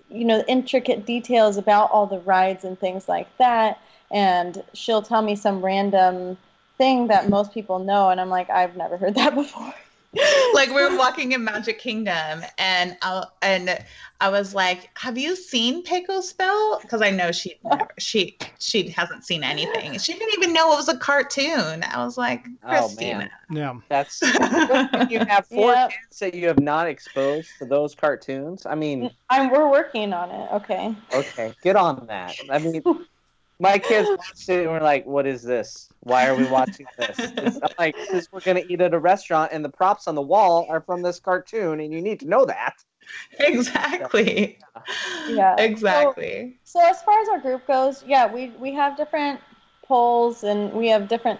you 0.10 0.26
know 0.26 0.44
intricate 0.48 1.06
details 1.06 1.58
about 1.58 1.92
all 1.92 2.06
the 2.06 2.20
rides 2.20 2.64
and 2.64 2.80
things 2.80 3.08
like 3.08 3.28
that. 3.38 3.80
And 4.12 4.64
she'll 4.74 5.02
tell 5.02 5.22
me 5.22 5.36
some 5.36 5.64
random 5.64 6.38
thing 6.78 7.08
that 7.08 7.30
most 7.30 7.54
people 7.54 7.80
know 7.80 8.10
and 8.10 8.20
I'm 8.20 8.30
like 8.30 8.50
I've 8.50 8.76
never 8.76 8.98
heard 8.98 9.16
that 9.16 9.34
before 9.36 9.74
like 10.54 10.70
we 10.70 10.76
were 10.76 10.98
walking 10.98 11.32
in 11.34 11.44
Magic 11.44 11.80
Kingdom, 11.80 12.42
and 12.58 12.98
I, 13.02 13.24
and 13.42 13.84
I 14.22 14.30
was 14.30 14.54
like, 14.56 14.90
"Have 14.98 15.18
you 15.18 15.36
seen 15.36 15.84
Pecos 15.84 16.34
Bill?" 16.34 16.80
Because 16.82 17.02
I 17.02 17.10
know 17.12 17.32
she 17.32 17.56
never, 17.64 17.88
she 18.00 18.38
she 18.60 18.90
hasn't 18.90 19.24
seen 19.26 19.44
anything. 19.44 19.98
She 20.00 20.14
didn't 20.14 20.34
even 20.34 20.54
know 20.54 20.74
it 20.74 20.78
was 20.78 20.90
a 20.90 20.98
cartoon. 20.98 21.84
I 21.84 22.04
was 22.04 22.18
like, 22.18 22.46
Christina. 22.68 23.30
Oh 23.50 23.50
man, 23.50 23.58
Yeah. 23.58 23.80
that's 23.90 24.22
you 25.10 25.20
have 25.28 25.46
four 25.48 25.74
Yep. 25.74 25.90
kids 25.92 26.20
that 26.20 26.34
you 26.34 26.48
have 26.48 26.60
not 26.60 26.88
exposed 26.88 27.58
to 27.60 27.66
those 27.66 27.96
cartoons. 27.96 28.66
I 28.66 28.76
mean, 28.76 29.12
I'm 29.30 29.50
we're 29.50 29.70
working 29.70 30.14
on 30.14 30.32
it. 30.32 30.50
Okay. 30.56 30.96
okay, 31.12 31.54
get 31.62 31.76
on 31.76 32.08
that. 32.08 32.36
I 32.50 32.60
mean, 32.60 32.84
my 33.60 33.78
kids 33.78 34.10
watched 34.10 34.50
it 34.50 34.64
and 34.64 34.72
were 34.72 34.82
like, 34.82 35.06
"What 35.06 35.26
is 35.26 35.44
this? 35.44 35.90
Why 36.02 36.28
are 36.28 36.36
we 36.36 36.46
watching 36.46 36.88
this?" 36.98 37.18
It's 37.20 37.60
not 37.60 37.74
like 37.80 37.96
because 37.96 38.28
we're 38.32 38.42
gonna 38.42 38.64
eat 38.68 38.82
at 38.82 38.94
a 38.94 39.00
restaurant 39.00 39.52
and 39.54 39.64
the 39.64 39.70
props 39.70 40.08
on 40.08 40.16
the 40.16 40.22
wall 40.22 40.68
are 40.70 40.82
from 40.82 41.02
this 41.02 41.20
cartoon, 41.20 41.80
and 41.80 41.94
you 41.94 42.02
need 42.02 42.20
to 42.22 42.28
know 42.28 42.46
that. 42.46 42.76
Exactly. 43.40 44.58
Yeah. 45.30 45.56
Exactly. 45.58 46.58
So 46.64 46.80
as 46.84 47.02
far 47.04 47.20
as 47.22 47.30
our 47.30 47.40
group 47.40 47.66
goes, 47.68 48.04
yeah, 48.06 48.32
we 48.32 48.48
we 48.60 48.74
have 48.74 48.98
different 48.98 49.40
polls 49.84 50.44
and 50.44 50.74
we 50.74 50.88
have 50.90 51.08
different 51.08 51.40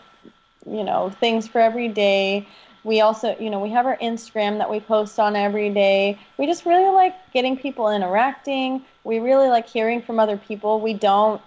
you 0.66 0.84
know 0.84 1.10
things 1.10 1.48
for 1.48 1.60
every 1.60 1.88
day. 1.88 2.48
We 2.84 3.02
also, 3.02 3.36
you 3.40 3.50
know, 3.50 3.60
we 3.60 3.72
have 3.72 3.88
our 3.88 3.98
Instagram 3.98 4.60
that 4.60 4.70
we 4.70 4.80
post 4.80 5.20
on 5.20 5.36
every 5.36 5.72
day. 5.72 6.20
We 6.38 6.46
just 6.46 6.68
really 6.68 6.94
like 6.94 7.16
getting 7.34 7.58
people 7.58 7.90
interacting. 7.90 8.86
We 9.04 9.18
really 9.20 9.48
like 9.48 9.68
hearing 9.68 10.04
from 10.04 10.20
other 10.20 10.38
people. 10.38 10.80
We 10.80 10.94
don't 10.94 11.42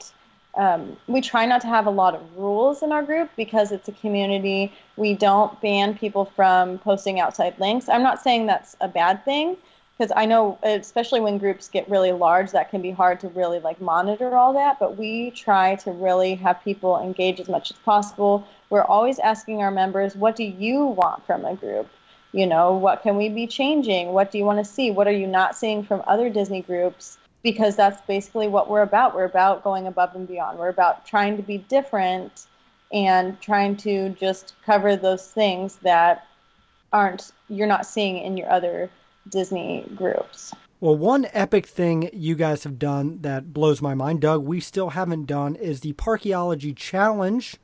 um, 0.59 0.97
we 1.07 1.21
try 1.21 1.47
not 1.47 1.61
to 1.61 1.69
have 1.69 1.87
a 1.87 1.91
lot 1.91 2.15
of 2.15 2.21
rules 2.37 2.83
in 2.83 2.91
our 2.91 3.03
group 3.03 3.31
because 3.37 3.71
it's 3.71 3.89
a 3.89 3.93
community. 3.93 4.73
We 4.97 5.15
don't 5.15 5.59
ban 5.61 5.97
people 5.97 6.25
from 6.25 6.79
posting 6.79 7.21
outside 7.21 7.59
links. 7.61 7.89
I'm 7.89 8.03
not 8.03 8.21
saying 8.21 8.47
that's 8.47 8.77
a 8.81 8.89
bad 8.89 9.25
thing 9.25 9.57
because 9.97 10.13
I 10.17 10.27
know, 10.27 10.59
especially 10.65 11.21
when 11.21 11.39
groups 11.39 11.69
get 11.69 11.89
really 11.89 12.11
large, 12.11 12.51
that 12.51 12.71
can 12.71 12.83
be 12.83 12.91
hard 12.91 13.21
to 13.21 13.29
really 13.29 13.61
like 13.61 13.81
monitor 13.81 14.37
all 14.37 14.53
that. 14.55 14.81
But 14.81 14.97
we 14.97 15.31
try 15.31 15.77
to 15.77 15.93
really 15.93 16.35
have 16.35 16.63
people 16.65 17.01
engage 17.01 17.39
as 17.39 17.49
much 17.49 17.71
as 17.71 17.77
possible. 17.79 18.47
We're 18.69 18.83
always 18.83 19.21
asking 19.21 19.63
our 19.63 19.71
members, 19.71 20.17
what 20.17 20.35
do 20.35 20.45
you 20.45 20.87
want 20.87 21.25
from 21.25 21.45
a 21.45 21.55
group? 21.55 21.89
You 22.33 22.47
know, 22.47 22.75
what 22.75 23.03
can 23.03 23.17
we 23.17 23.29
be 23.29 23.47
changing? 23.47 24.13
What 24.13 24.33
do 24.33 24.39
you 24.39 24.45
want 24.45 24.59
to 24.59 24.65
see? 24.65 24.91
What 24.91 25.07
are 25.07 25.13
you 25.13 25.27
not 25.29 25.57
seeing 25.57 25.85
from 25.85 26.03
other 26.07 26.29
Disney 26.29 26.63
groups? 26.63 27.17
Because 27.43 27.77
that's 27.77 28.01
basically 28.03 28.49
what 28.49 28.69
we're 28.69 28.83
about. 28.83 29.15
We're 29.15 29.25
about 29.25 29.63
going 29.63 29.87
above 29.87 30.15
and 30.15 30.27
beyond. 30.27 30.59
We're 30.59 30.69
about 30.69 31.07
trying 31.07 31.37
to 31.37 31.43
be 31.43 31.59
different 31.59 32.47
and 32.93 33.41
trying 33.41 33.77
to 33.77 34.11
just 34.11 34.55
cover 34.65 34.97
those 34.97 35.27
things 35.27 35.77
that 35.77 36.27
aren't 36.93 37.33
you're 37.49 37.67
not 37.67 37.87
seeing 37.87 38.19
in 38.19 38.37
your 38.37 38.51
other 38.51 38.91
Disney 39.29 39.87
groups. 39.95 40.53
Well, 40.81 40.97
one 40.97 41.27
epic 41.33 41.67
thing 41.67 42.09
you 42.13 42.35
guys 42.35 42.65
have 42.65 42.79
done 42.79 43.19
that 43.23 43.53
blows 43.53 43.83
my 43.83 43.95
mind, 43.95 44.21
Doug, 44.21 44.45
we 44.45 44.61
still 44.61 44.91
haven't 44.91 45.27
done 45.27 45.57
is 45.57 45.81
the 45.81 45.93
Parkeology 45.95 46.75
Challenge. 46.75 47.57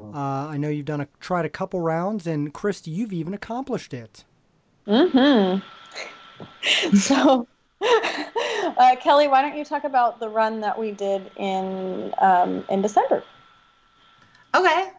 Uh, 0.00 0.48
I 0.48 0.56
know 0.56 0.70
you've 0.70 0.86
done 0.86 1.02
a 1.02 1.08
tried 1.20 1.44
a 1.44 1.50
couple 1.50 1.80
rounds, 1.80 2.26
and 2.26 2.54
Christy, 2.54 2.90
you've 2.90 3.12
even 3.12 3.34
accomplished 3.34 3.92
it. 3.92 4.24
Mm-hmm. 4.86 5.60
so, 6.96 7.46
uh, 7.82 8.96
Kelly, 9.00 9.28
why 9.28 9.42
don't 9.42 9.56
you 9.56 9.64
talk 9.64 9.84
about 9.84 10.20
the 10.20 10.28
run 10.28 10.60
that 10.60 10.78
we 10.78 10.92
did 10.92 11.30
in 11.36 12.14
um, 12.18 12.64
in 12.68 12.82
December? 12.82 13.22
Okay. 14.54 14.90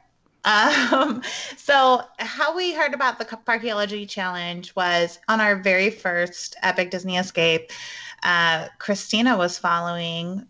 Um, 0.45 1.21
so 1.57 2.01
how 2.19 2.55
we 2.55 2.73
heard 2.73 2.93
about 2.93 3.19
the 3.19 3.25
Parkeology 3.25 4.07
Challenge 4.07 4.75
was 4.75 5.19
on 5.27 5.39
our 5.39 5.55
very 5.55 5.89
first 5.89 6.55
Epic 6.61 6.91
Disney 6.91 7.17
Escape. 7.17 7.71
Uh, 8.23 8.67
Christina 8.79 9.37
was 9.37 9.57
following 9.57 10.45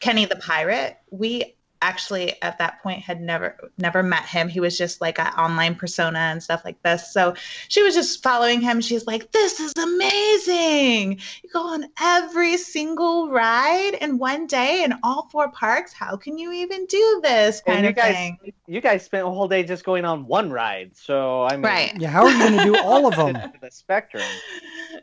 Kenny 0.00 0.24
the 0.26 0.36
Pirate. 0.36 0.98
We 1.10 1.56
actually 1.84 2.40
at 2.42 2.58
that 2.58 2.82
point 2.82 3.00
had 3.00 3.20
never 3.20 3.56
never 3.78 4.02
met 4.02 4.24
him. 4.24 4.48
He 4.48 4.58
was 4.60 4.76
just 4.78 5.00
like 5.00 5.18
an 5.18 5.26
online 5.34 5.74
persona 5.74 6.18
and 6.18 6.42
stuff 6.42 6.62
like 6.64 6.82
this. 6.82 7.12
So 7.12 7.34
she 7.68 7.82
was 7.82 7.94
just 7.94 8.22
following 8.22 8.60
him. 8.62 8.80
She's 8.80 9.06
like, 9.06 9.30
"This 9.32 9.60
is 9.60 9.72
amazing! 9.76 11.20
You 11.42 11.50
go 11.52 11.60
on 11.74 11.84
every 12.00 12.56
single 12.56 13.30
ride 13.30 13.94
in 14.00 14.18
one 14.18 14.46
day 14.46 14.82
in 14.84 14.94
all 15.02 15.28
four 15.30 15.50
parks. 15.50 15.92
How 15.92 16.16
can 16.16 16.38
you 16.38 16.52
even 16.52 16.86
do 16.86 17.20
this?" 17.22 17.62
And 17.66 17.74
Kind 17.74 17.84
you 17.84 17.90
of 17.90 17.96
guys, 17.96 18.14
thing. 18.14 18.38
you 18.66 18.80
guys 18.80 19.04
spent 19.04 19.26
a 19.26 19.30
whole 19.30 19.48
day 19.48 19.62
just 19.62 19.84
going 19.84 20.04
on 20.04 20.26
one 20.26 20.50
ride. 20.50 20.96
So 20.96 21.42
I 21.42 21.52
mean, 21.56 21.62
Right. 21.62 21.92
Yeah, 22.00 22.08
how 22.08 22.24
are 22.24 22.30
you 22.32 22.38
going 22.38 22.52
to 22.58 22.64
do 22.64 22.76
all 22.78 23.06
of 23.06 23.16
them? 23.34 23.52
the 23.60 23.70
spectrum. 23.70 24.22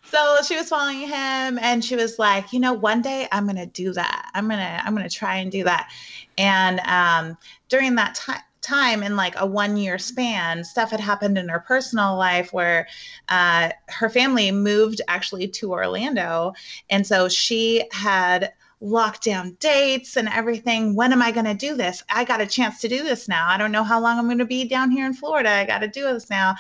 so 0.06 0.38
she 0.46 0.56
was 0.56 0.68
following 0.68 1.00
him 1.00 1.58
and 1.58 1.84
she 1.84 1.96
was 1.96 2.18
like 2.18 2.52
you 2.52 2.60
know 2.60 2.72
one 2.72 3.02
day 3.02 3.26
i'm 3.32 3.46
gonna 3.46 3.66
do 3.66 3.92
that. 3.92 4.30
I'm 4.34 4.48
gonna 4.48 4.82
i'm 4.84 4.94
gonna 4.94 5.08
try 5.08 5.36
and 5.36 5.50
do 5.50 5.64
that. 5.64 5.90
And 6.36 6.80
um, 6.80 7.38
during 7.68 7.94
that 7.96 8.14
time 8.14 8.40
time 8.64 9.02
in 9.02 9.14
like 9.14 9.34
a 9.36 9.46
one 9.46 9.76
year 9.76 9.98
span 9.98 10.64
stuff 10.64 10.90
had 10.90 11.00
happened 11.00 11.36
in 11.36 11.48
her 11.50 11.60
personal 11.60 12.16
life 12.16 12.52
where 12.52 12.88
uh, 13.28 13.70
her 13.88 14.08
family 14.08 14.50
moved 14.50 15.02
actually 15.06 15.46
to 15.46 15.72
orlando. 15.72 16.54
And 16.88 17.06
so 17.06 17.28
she 17.28 17.84
had 17.92 18.54
lockdown 18.82 19.58
dates 19.58 20.16
and 20.16 20.28
everything. 20.28 20.94
When 20.94 21.12
am 21.12 21.22
i 21.22 21.30
going 21.30 21.46
to 21.46 21.54
do 21.54 21.76
this? 21.76 22.02
I 22.10 22.24
got 22.24 22.40
a 22.40 22.46
chance 22.46 22.80
to 22.80 22.88
do 22.88 23.02
this 23.02 23.28
now. 23.28 23.46
I 23.48 23.58
don't 23.58 23.72
know 23.72 23.84
how 23.84 24.00
long 24.00 24.18
i'm 24.18 24.26
going 24.26 24.38
to 24.38 24.44
be 24.44 24.66
down 24.66 24.90
here 24.90 25.06
in 25.06 25.14
florida. 25.14 25.50
I 25.50 25.66
got 25.66 25.80
to 25.80 25.88
do 25.88 26.04
this 26.04 26.30
now. 26.30 26.56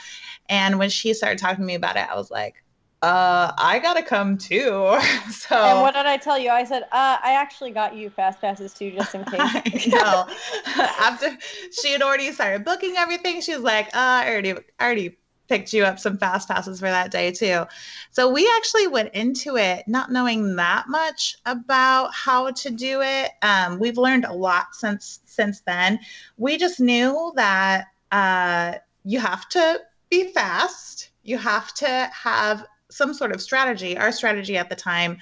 And 0.48 0.78
when 0.78 0.90
she 0.90 1.14
started 1.14 1.38
talking 1.38 1.62
to 1.62 1.66
me 1.66 1.74
about 1.74 1.96
it 1.96 2.06
i 2.10 2.14
was 2.14 2.30
like 2.30 2.63
uh, 3.04 3.52
I 3.58 3.80
gotta 3.80 4.02
come 4.02 4.38
too. 4.38 4.98
so 5.30 5.56
And 5.56 5.82
what 5.82 5.94
did 5.94 6.06
I 6.06 6.16
tell 6.16 6.38
you? 6.38 6.50
I 6.50 6.64
said, 6.64 6.84
uh, 6.84 7.18
I 7.22 7.34
actually 7.34 7.70
got 7.70 7.94
you 7.94 8.08
fast 8.08 8.40
passes 8.40 8.72
too, 8.72 8.90
just 8.92 9.14
in 9.14 9.24
case. 9.24 9.92
After 10.76 11.36
she 11.70 11.92
had 11.92 12.00
already 12.00 12.32
started 12.32 12.64
booking 12.64 12.94
everything, 12.96 13.42
she 13.42 13.54
was 13.54 13.62
like, 13.62 13.88
uh, 13.88 14.22
I 14.24 14.30
already, 14.30 14.52
I 14.52 14.84
already 14.84 15.18
picked 15.48 15.74
you 15.74 15.84
up 15.84 15.98
some 15.98 16.16
fast 16.16 16.48
passes 16.48 16.80
for 16.80 16.86
that 16.86 17.10
day 17.10 17.30
too. 17.30 17.64
So 18.10 18.30
we 18.32 18.50
actually 18.56 18.86
went 18.86 19.12
into 19.12 19.58
it 19.58 19.84
not 19.86 20.10
knowing 20.10 20.56
that 20.56 20.88
much 20.88 21.36
about 21.44 22.14
how 22.14 22.52
to 22.52 22.70
do 22.70 23.02
it. 23.02 23.32
Um, 23.42 23.78
we've 23.78 23.98
learned 23.98 24.24
a 24.24 24.32
lot 24.32 24.74
since 24.74 25.20
since 25.26 25.60
then. 25.60 26.00
We 26.38 26.56
just 26.56 26.80
knew 26.80 27.32
that 27.36 27.88
uh, 28.10 28.78
you 29.04 29.20
have 29.20 29.46
to 29.50 29.80
be 30.08 30.32
fast. 30.32 31.10
You 31.22 31.36
have 31.36 31.74
to 31.74 32.10
have 32.14 32.64
some 32.94 33.14
sort 33.14 33.32
of 33.32 33.42
strategy. 33.42 33.96
Our 33.96 34.12
strategy 34.12 34.56
at 34.56 34.68
the 34.68 34.76
time 34.76 35.18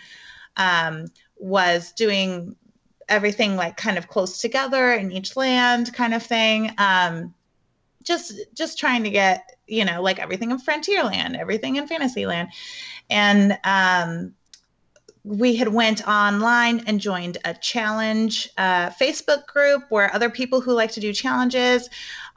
um, 0.56 1.06
was 1.36 1.92
doing 1.92 2.56
everything 3.08 3.56
like 3.56 3.76
kind 3.76 3.98
of 3.98 4.08
close 4.08 4.40
together 4.40 4.92
in 4.92 5.12
each 5.12 5.36
land 5.36 5.92
kind 5.92 6.14
of 6.14 6.22
thing. 6.22 6.70
Um, 6.78 7.34
just 8.02 8.34
just 8.54 8.78
trying 8.78 9.04
to 9.04 9.10
get 9.10 9.44
you 9.66 9.84
know 9.84 10.02
like 10.02 10.18
everything 10.18 10.50
in 10.50 10.58
Frontierland, 10.58 11.38
everything 11.38 11.76
in 11.76 11.86
Fantasyland, 11.86 12.48
and 13.08 13.58
um, 13.64 14.34
we 15.24 15.56
had 15.56 15.68
went 15.68 16.06
online 16.06 16.80
and 16.86 17.00
joined 17.00 17.38
a 17.44 17.54
challenge 17.54 18.48
uh, 18.58 18.90
Facebook 18.90 19.46
group 19.46 19.84
where 19.88 20.12
other 20.14 20.30
people 20.30 20.60
who 20.60 20.72
like 20.72 20.92
to 20.92 21.00
do 21.00 21.12
challenges 21.12 21.88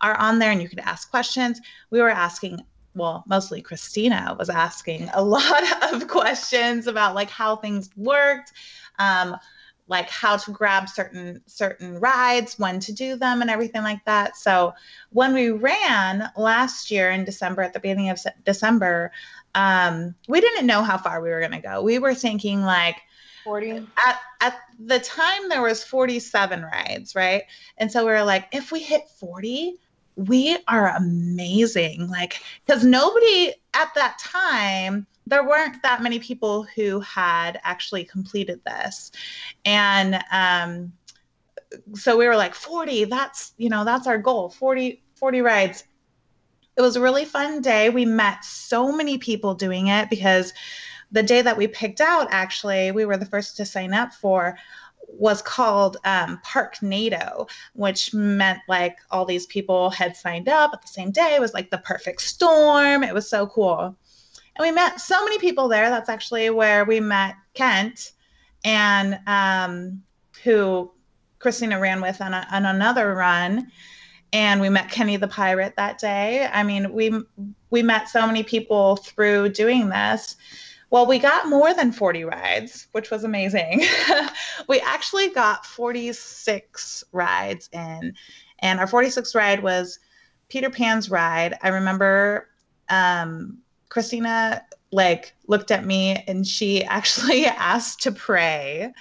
are 0.01 0.15
on 0.15 0.39
there 0.39 0.51
and 0.51 0.61
you 0.61 0.69
could 0.69 0.79
ask 0.79 1.09
questions. 1.09 1.59
We 1.89 1.99
were 1.99 2.09
asking, 2.09 2.59
well, 2.95 3.23
mostly 3.27 3.61
Christina 3.61 4.35
was 4.39 4.49
asking 4.49 5.09
a 5.13 5.23
lot 5.23 5.93
of 5.93 6.07
questions 6.07 6.87
about 6.87 7.13
like 7.13 7.29
how 7.29 7.57
things 7.57 7.89
worked, 7.95 8.53
um, 8.97 9.35
like 9.87 10.09
how 10.09 10.37
to 10.37 10.51
grab 10.51 10.89
certain 10.89 11.41
certain 11.45 11.99
rides, 11.99 12.57
when 12.57 12.79
to 12.79 12.93
do 12.93 13.15
them, 13.17 13.41
and 13.41 13.51
everything 13.51 13.83
like 13.83 14.03
that. 14.05 14.35
So 14.35 14.73
when 15.11 15.33
we 15.33 15.51
ran 15.51 16.31
last 16.35 16.89
year 16.89 17.11
in 17.11 17.23
December, 17.23 17.61
at 17.61 17.73
the 17.73 17.79
beginning 17.79 18.09
of 18.09 18.19
December, 18.43 19.11
um, 19.53 20.15
we 20.27 20.41
didn't 20.41 20.65
know 20.65 20.81
how 20.81 20.97
far 20.97 21.21
we 21.21 21.29
were 21.29 21.39
going 21.39 21.51
to 21.51 21.59
go. 21.59 21.83
We 21.83 21.99
were 21.99 22.15
thinking 22.15 22.61
like 22.61 22.95
40 23.43 23.87
at 23.97 24.19
at 24.41 24.59
the 24.79 24.99
time 24.99 25.49
there 25.49 25.61
was 25.61 25.83
47 25.83 26.63
rides, 26.63 27.15
right? 27.15 27.43
And 27.77 27.91
so 27.91 28.05
we 28.05 28.11
were 28.11 28.23
like, 28.23 28.47
if 28.51 28.71
we 28.71 28.79
hit 28.79 29.03
40, 29.19 29.79
we 30.15 30.57
are 30.67 30.95
amazing. 30.95 32.07
Like, 32.09 32.41
because 32.65 32.83
nobody 32.83 33.53
at 33.73 33.93
that 33.95 34.17
time, 34.19 35.05
there 35.27 35.47
weren't 35.47 35.81
that 35.83 36.03
many 36.03 36.19
people 36.19 36.63
who 36.63 36.99
had 37.01 37.59
actually 37.63 38.03
completed 38.05 38.61
this. 38.65 39.11
And 39.65 40.19
um, 40.31 40.93
so 41.93 42.17
we 42.17 42.27
were 42.27 42.35
like, 42.35 42.53
40, 42.53 43.05
that's, 43.05 43.53
you 43.57 43.69
know, 43.69 43.83
that's 43.83 44.07
our 44.07 44.17
goal 44.17 44.49
40, 44.49 45.01
40 45.15 45.41
rides. 45.41 45.83
It 46.77 46.81
was 46.81 46.95
a 46.95 47.01
really 47.01 47.25
fun 47.25 47.61
day. 47.61 47.89
We 47.89 48.05
met 48.05 48.43
so 48.43 48.91
many 48.91 49.17
people 49.17 49.55
doing 49.55 49.87
it 49.87 50.09
because 50.09 50.53
the 51.11 51.23
day 51.23 51.41
that 51.41 51.57
we 51.57 51.67
picked 51.67 52.01
out, 52.01 52.27
actually, 52.31 52.91
we 52.91 53.05
were 53.05 53.17
the 53.17 53.25
first 53.25 53.57
to 53.57 53.65
sign 53.65 53.93
up 53.93 54.13
for 54.13 54.57
was 55.07 55.41
called 55.41 55.97
um, 56.03 56.39
Parknado, 56.45 57.49
which 57.73 58.13
meant 58.13 58.59
like 58.67 58.97
all 59.11 59.25
these 59.25 59.45
people 59.45 59.89
had 59.89 60.15
signed 60.15 60.49
up 60.49 60.71
at 60.73 60.81
the 60.81 60.87
same 60.87 61.11
day. 61.11 61.35
It 61.35 61.41
was 61.41 61.53
like 61.53 61.69
the 61.69 61.77
perfect 61.79 62.21
storm. 62.21 63.03
It 63.03 63.13
was 63.13 63.29
so 63.29 63.47
cool. 63.47 63.95
And 64.55 64.65
we 64.65 64.71
met 64.71 65.01
so 65.01 65.23
many 65.23 65.37
people 65.39 65.67
there. 65.67 65.89
That's 65.89 66.09
actually 66.09 66.49
where 66.49 66.85
we 66.85 66.99
met 66.99 67.35
Kent 67.53 68.13
and 68.63 69.19
um, 69.27 70.03
who 70.43 70.91
Christina 71.39 71.79
ran 71.79 72.01
with 72.01 72.21
on, 72.21 72.33
a, 72.33 72.47
on 72.51 72.65
another 72.65 73.13
run. 73.13 73.71
And 74.33 74.59
we 74.59 74.69
met 74.69 74.89
Kenny 74.89 75.17
the 75.17 75.27
pirate 75.27 75.75
that 75.77 75.99
day. 75.99 76.49
I 76.51 76.63
mean, 76.63 76.91
we 76.91 77.13
we 77.69 77.83
met 77.83 78.09
so 78.09 78.25
many 78.25 78.43
people 78.43 78.97
through 78.97 79.49
doing 79.49 79.89
this. 79.89 80.35
Well, 80.89 81.05
we 81.05 81.19
got 81.19 81.47
more 81.47 81.73
than 81.73 81.91
40 81.91 82.23
rides, 82.25 82.87
which 82.91 83.11
was 83.11 83.23
amazing. 83.23 83.83
we 84.67 84.79
actually 84.81 85.29
got 85.29 85.65
46 85.65 87.03
rides 87.11 87.69
in, 87.71 88.13
and 88.59 88.79
our 88.79 88.87
46th 88.87 89.35
ride 89.35 89.63
was 89.63 89.99
Peter 90.49 90.69
Pan's 90.69 91.09
ride. 91.09 91.55
I 91.61 91.69
remember 91.69 92.47
um, 92.89 93.57
Christina 93.89 94.63
like 94.91 95.33
looked 95.47 95.71
at 95.71 95.85
me 95.85 96.23
and 96.27 96.45
she 96.47 96.83
actually 96.85 97.45
asked 97.45 98.01
to 98.03 98.11
pray 98.11 98.93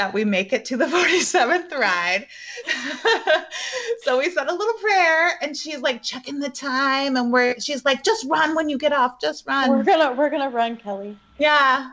that 0.00 0.14
we 0.14 0.24
make 0.24 0.54
it 0.54 0.64
to 0.64 0.78
the 0.78 0.86
47th 0.86 1.70
ride. 1.76 2.26
so 4.02 4.18
we 4.18 4.30
said 4.30 4.48
a 4.48 4.54
little 4.54 4.74
prayer 4.80 5.32
and 5.42 5.54
she's 5.54 5.80
like 5.80 6.02
checking 6.02 6.38
the 6.38 6.48
time 6.48 7.16
and 7.16 7.30
we're 7.30 7.60
she's 7.60 7.84
like 7.84 8.02
just 8.02 8.24
run 8.26 8.54
when 8.54 8.70
you 8.70 8.78
get 8.78 8.94
off, 8.94 9.20
just 9.20 9.46
run. 9.46 9.68
We're 9.68 9.82
gonna 9.82 10.14
we're 10.14 10.30
gonna 10.30 10.48
run, 10.48 10.78
Kelly. 10.78 11.18
Yeah. 11.38 11.90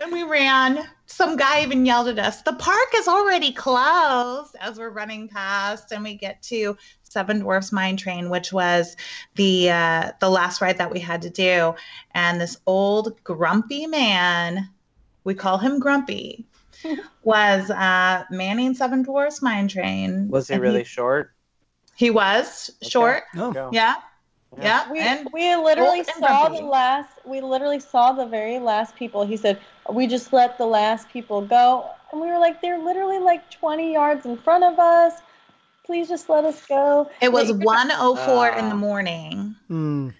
And 0.00 0.12
we 0.12 0.22
ran. 0.22 0.86
Some 1.06 1.36
guy 1.36 1.64
even 1.64 1.84
yelled 1.84 2.06
at 2.06 2.20
us, 2.20 2.42
the 2.42 2.52
park 2.52 2.88
is 2.94 3.08
already 3.08 3.50
closed 3.50 4.54
as 4.60 4.78
we're 4.78 4.90
running 4.90 5.28
past 5.28 5.90
and 5.90 6.04
we 6.04 6.14
get 6.14 6.40
to 6.44 6.76
Seven 7.02 7.40
Dwarfs 7.40 7.72
Mine 7.72 7.96
Train, 7.96 8.30
which 8.30 8.52
was 8.52 8.96
the 9.34 9.70
uh, 9.70 10.12
the 10.20 10.30
last 10.30 10.60
ride 10.60 10.78
that 10.78 10.92
we 10.92 11.00
had 11.00 11.22
to 11.22 11.30
do. 11.30 11.74
And 12.12 12.40
this 12.40 12.56
old 12.64 13.24
grumpy 13.24 13.88
man, 13.88 14.70
we 15.24 15.34
call 15.34 15.58
him 15.58 15.80
Grumpy, 15.80 16.46
was 17.22 17.70
uh, 17.70 18.24
manning 18.30 18.74
Seven 18.74 19.02
Dwarfs 19.02 19.42
Mine 19.42 19.68
Train. 19.68 20.28
Was 20.28 20.48
he 20.48 20.54
And 20.54 20.62
really 20.62 20.84
short? 20.84 21.32
He 21.96 22.10
was 22.10 22.70
short. 22.82 23.22
Oh, 23.36 23.52
Go. 23.52 23.70
Yeah. 23.72 23.94
Yeah. 24.60 24.90
We, 24.90 25.00
and 25.00 25.28
we 25.32 25.54
literally 25.56 25.98
old 25.98 26.08
and 26.08 26.16
saw 26.18 26.42
grumpy. 26.48 26.58
the 26.60 26.66
last 26.66 27.10
we 27.24 27.40
literally 27.40 27.80
saw 27.80 28.12
the 28.12 28.26
very 28.26 28.58
last 28.58 28.94
people. 28.94 29.24
He 29.26 29.36
said, 29.36 29.58
We 29.90 30.06
just 30.06 30.32
let 30.32 30.58
the 30.58 30.66
last 30.66 31.08
people 31.08 31.40
go 31.42 31.90
and 32.12 32.20
we 32.20 32.28
were 32.28 32.38
like, 32.38 32.60
They're 32.62 32.78
literally 32.78 33.18
like 33.18 33.50
twenty 33.50 33.92
yards 33.92 34.26
in 34.26 34.36
front 34.36 34.62
of 34.64 34.78
us. 34.78 35.14
Please 35.86 36.08
just 36.08 36.28
let 36.28 36.44
us 36.44 36.64
go. 36.66 37.10
it 37.20 37.30
was 37.30 37.50
Like, 37.50 37.66
104 37.66 38.48
in 38.48 38.68
the 38.70 38.74
Ah. 38.74 38.78
morning. 38.78 39.54
Mm. 39.68 40.14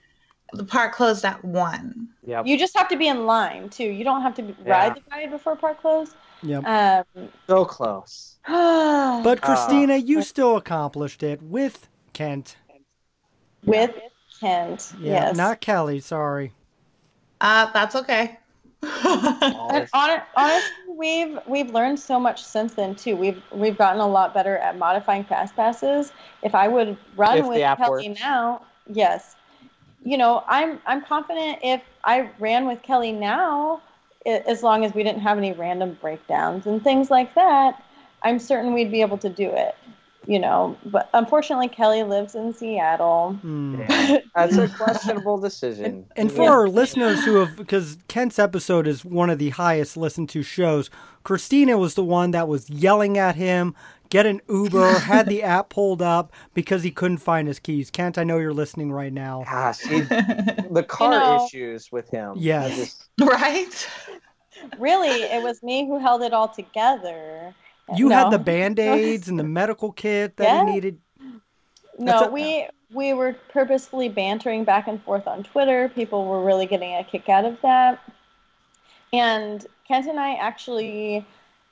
The 0.57 0.65
park 0.65 0.95
closed 0.95 1.25
at 1.25 1.45
1. 1.45 2.09
Yep. 2.27 2.47
You 2.47 2.59
just 2.59 2.77
have 2.77 2.89
to 2.89 2.97
be 2.97 3.09
in 3.09 3.27
line 3.27 3.69
too. 3.69 3.85
You 3.85 4.05
don't 4.05 4.23
have 4.23 4.35
to 4.37 4.43
be- 4.43 4.57
Yeah. 4.65 4.73
ride 4.73 4.95
the 4.97 5.03
ride 5.11 5.31
before 5.31 5.57
park 5.57 5.81
close. 5.81 6.15
Yep. 6.43 6.65
Um, 6.67 7.29
So 7.47 7.65
close. 7.65 8.37
But. 8.47 9.41
Christina, 9.41 9.97
you 9.97 10.23
still 10.23 10.57
accomplished 10.57 11.23
it 11.23 11.43
with 11.43 11.89
Kent. 12.13 12.57
with 13.65 13.93
Kent, 14.41 14.93
Yeah, 15.01 15.29
yes. 15.29 15.37
not 15.37 15.61
Kelly. 15.61 16.01
Sorry. 16.01 16.53
Uh, 17.41 17.71
that's 17.73 17.95
okay. 17.97 18.39
And 18.83 19.89
hon- 19.95 20.21
honestly, 20.37 20.71
we've 20.91 21.39
we've 21.47 21.71
learned 21.71 21.99
so 21.99 22.21
much 22.21 22.43
since 22.45 22.75
then 22.75 22.95
too. 22.95 23.17
We've 23.17 23.43
we've 23.51 23.79
gotten 23.79 24.01
a 24.01 24.07
lot 24.07 24.35
better 24.35 24.59
at 24.59 24.77
modifying 24.77 25.25
fast 25.25 25.57
passes. 25.57 26.13
If 26.43 26.55
I 26.55 26.69
would 26.69 26.97
run 27.17 27.39
If 27.39 27.47
with 27.47 27.59
Kelly 27.79 28.09
works. 28.11 28.21
now, 28.21 28.63
yes, 28.93 29.37
you 30.05 30.17
know, 30.17 30.45
I'm 30.47 30.81
I'm 30.87 31.03
confident 31.03 31.59
if 31.63 31.83
I 32.05 32.29
ran 32.39 32.67
with 32.67 32.83
Kelly 32.83 33.13
now, 33.13 33.81
i- 34.27 34.43
as 34.47 34.63
long 34.63 34.85
as 34.85 34.95
we 34.95 35.03
didn't 35.03 35.23
have 35.23 35.39
any 35.39 35.53
random 35.53 35.97
breakdowns 36.01 36.67
and 36.67 36.83
things 36.85 37.11
like 37.11 37.35
that, 37.35 37.83
I'm 38.23 38.39
certain 38.39 38.75
we'd 38.75 38.91
be 38.93 39.01
able 39.01 39.19
to 39.19 39.29
do 39.29 39.49
it. 39.51 39.75
You 40.27 40.39
know, 40.39 40.75
but 40.87 41.11
unfortunately, 41.13 41.69
Kelly 41.69 42.03
lives 42.03 42.35
in 42.35 42.55
Seattle. 42.55 43.39
Mm. 43.45 43.79
Yeah. 43.87 44.21
That's 44.35 44.57
a 44.57 44.69
questionable 44.69 45.37
decision. 45.37 46.07
And 46.17 46.33
for 46.33 46.49
our 46.49 46.67
listeners 46.67 47.23
who 47.27 47.37
have, 47.37 47.57
because 47.57 47.99
Kent's 48.09 48.39
episode 48.39 48.87
is 48.87 49.05
one 49.05 49.29
of 49.29 49.39
the 49.39 49.51
highest 49.51 49.99
listened 49.99 50.31
to 50.31 50.43
shows, 50.43 50.89
Christina 51.25 51.77
was 51.77 51.93
the 51.95 52.05
one 52.05 52.31
that 52.31 52.49
was 52.49 52.71
yelling 52.71 53.19
at 53.19 53.37
him, 53.37 53.75
get 54.15 54.27
an 54.27 54.41
Uber, 54.49 54.93
had 55.01 55.27
the 55.29 55.43
app 55.57 55.71
pulled 55.71 56.01
up 56.01 56.33
because 56.55 56.85
he 56.85 56.91
couldn't 56.93 57.19
find 57.19 57.49
his 57.49 57.59
keys. 57.59 57.91
Kent, 57.91 58.17
I 58.17 58.23
know 58.23 58.39
you're 58.39 58.55
listening 58.55 58.93
right 58.93 59.13
now. 59.13 59.43
Gosh, 59.51 59.81
he, 59.81 60.01
the 60.71 60.85
car 60.89 61.11
know- 61.11 61.45
issues 61.45 61.91
with 61.91 62.09
him. 62.11 62.35
Yes. 62.37 62.77
Just- 62.77 63.09
right? 63.21 63.89
Really, 64.79 65.09
it 65.25 65.43
was 65.43 65.65
me 65.65 65.85
who 65.85 65.99
held 65.99 66.23
it 66.23 66.33
all 66.33 66.47
together. 66.47 67.53
You 67.97 68.09
had 68.09 68.31
the 68.31 68.39
band 68.39 68.79
aids 68.79 69.29
and 69.29 69.37
the 69.37 69.43
medical 69.61 69.91
kit 69.91 70.37
that 70.37 70.45
Yeah. 70.45 70.65
he 70.67 70.73
needed. 70.73 70.99
No, 71.99 72.21
a- 72.21 72.31
we 72.31 72.69
we 72.93 73.15
were 73.15 73.35
purposefully 73.49 74.09
bantering 74.09 74.63
back 74.63 74.87
and 74.87 75.03
forth 75.03 75.27
on 75.27 75.43
Twitter. 75.43 75.89
People 75.89 76.27
were 76.27 76.45
really 76.45 76.67
getting 76.67 76.95
a 76.95 77.03
kick 77.03 77.29
out 77.29 77.45
of 77.45 77.61
that. 77.63 77.99
And 79.13 79.67
Kent 79.89 80.07
and 80.07 80.21
I 80.21 80.35
actually 80.35 81.27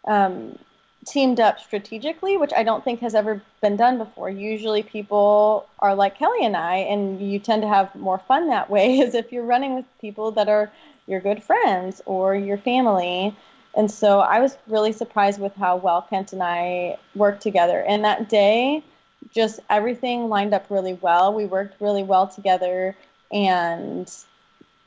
um, 0.06 0.58
teamed 1.06 1.40
up 1.40 1.60
strategically, 1.60 2.36
which 2.36 2.52
I 2.56 2.62
don't 2.62 2.84
think 2.84 3.00
has 3.00 3.14
ever 3.14 3.42
been 3.60 3.76
done 3.76 3.98
before. 3.98 4.30
Usually, 4.30 4.82
people 4.82 5.68
are 5.78 5.94
like 5.94 6.18
Kelly 6.18 6.44
and 6.44 6.56
I, 6.56 6.76
and 6.76 7.20
you 7.20 7.38
tend 7.38 7.62
to 7.62 7.68
have 7.68 7.94
more 7.94 8.18
fun 8.18 8.48
that 8.48 8.70
way, 8.70 8.98
is 9.00 9.14
if 9.14 9.32
you're 9.32 9.44
running 9.44 9.74
with 9.74 9.84
people 10.00 10.30
that 10.32 10.48
are 10.48 10.70
your 11.06 11.20
good 11.20 11.42
friends 11.42 12.00
or 12.06 12.34
your 12.34 12.58
family. 12.58 13.36
And 13.74 13.90
so 13.90 14.20
I 14.20 14.40
was 14.40 14.56
really 14.66 14.92
surprised 14.92 15.40
with 15.40 15.54
how 15.56 15.76
well 15.76 16.02
Kent 16.02 16.32
and 16.32 16.42
I 16.42 16.98
worked 17.14 17.42
together. 17.42 17.82
And 17.82 18.04
that 18.04 18.28
day, 18.28 18.82
just 19.30 19.60
everything 19.70 20.28
lined 20.28 20.52
up 20.52 20.66
really 20.68 20.94
well. 20.94 21.32
We 21.32 21.46
worked 21.46 21.80
really 21.80 22.02
well 22.02 22.26
together, 22.26 22.94
and 23.30 24.12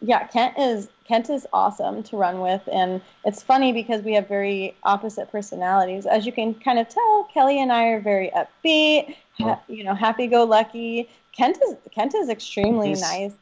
yeah, 0.01 0.27
Kent 0.27 0.55
is 0.57 0.89
Kent 1.07 1.29
is 1.29 1.45
awesome 1.53 2.03
to 2.03 2.17
run 2.17 2.41
with, 2.41 2.67
and 2.71 3.01
it's 3.23 3.43
funny 3.43 3.71
because 3.71 4.01
we 4.01 4.13
have 4.13 4.27
very 4.27 4.75
opposite 4.83 5.31
personalities. 5.31 6.05
As 6.05 6.25
you 6.25 6.31
can 6.31 6.53
kind 6.55 6.79
of 6.79 6.89
tell, 6.89 7.27
Kelly 7.33 7.61
and 7.61 7.71
I 7.71 7.85
are 7.89 7.99
very 7.99 8.31
upbeat, 8.31 9.15
ha- 9.37 9.61
you 9.67 9.83
know, 9.83 9.93
happy-go-lucky. 9.93 11.09
Kent 11.31 11.57
is 11.67 11.75
Kent 11.91 12.15
is 12.15 12.29
extremely 12.29 12.89
He's- 12.89 13.01
nice, 13.01 13.33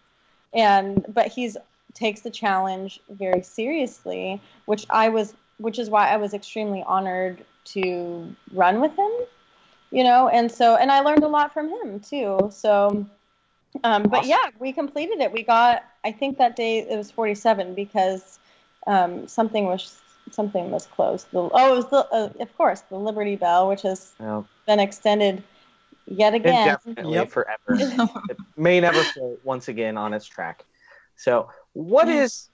and 0.54 1.06
but 1.10 1.28
he's 1.28 1.58
takes 1.94 2.22
the 2.22 2.32
challenge 2.32 3.00
very 3.10 3.44
seriously, 3.44 4.42
which 4.66 4.86
I 4.90 5.10
was, 5.10 5.36
which 5.58 5.78
is 5.78 5.90
why 5.90 6.10
I 6.10 6.18
was 6.18 6.34
extremely 6.34 6.84
honored 6.84 7.46
to 7.66 8.36
run 8.52 8.82
with 8.82 8.98
him 8.98 9.12
you 9.94 10.04
know, 10.04 10.28
and 10.28 10.52
so 10.52 10.76
and 10.76 10.92
I 10.92 11.02
learned 11.02 11.24
a 11.24 11.28
lot 11.28 11.54
from 11.54 11.70
him 11.70 12.00
too. 12.00 12.50
So, 12.52 13.06
um, 13.84 14.04
but 14.04 14.20
Awesome. 14.20 14.30
yeah, 14.30 14.50
we 14.60 14.72
completed 14.72 15.20
it. 15.22 15.32
We 15.32 15.44
got 15.44 15.84
I 16.04 16.12
think 16.12 16.38
that 16.38 16.56
day 16.56 16.80
it 16.80 16.98
was 16.98 17.12
47 17.12 17.74
because 17.74 18.40
um, 18.88 19.28
something 19.28 19.66
was 19.66 20.00
something 20.32 20.72
was 20.72 20.86
closed. 20.86 21.28
The, 21.32 21.40
oh, 21.40 21.74
it 21.74 21.76
was 21.76 21.90
the 21.90 22.08
uh, 22.12 22.30
of 22.40 22.58
course 22.58 22.82
the 22.82 22.98
Liberty 22.98 23.36
Belle, 23.36 23.68
which 23.68 23.82
has 23.84 24.14
Well, 24.20 24.48
been 24.68 24.80
extended 24.80 25.44
yet 26.06 26.34
again. 26.34 26.56
indefinitely 26.58 27.14
Yep. 27.14 27.30
forever. 27.30 27.58
it 28.30 28.38
may 28.56 28.80
never 28.80 29.04
float 29.04 29.40
once 29.44 29.68
again 29.68 29.98
on 29.98 30.14
its 30.14 30.26
track. 30.26 30.64
So, 31.16 31.50
what 31.74 32.10
is 32.10 32.50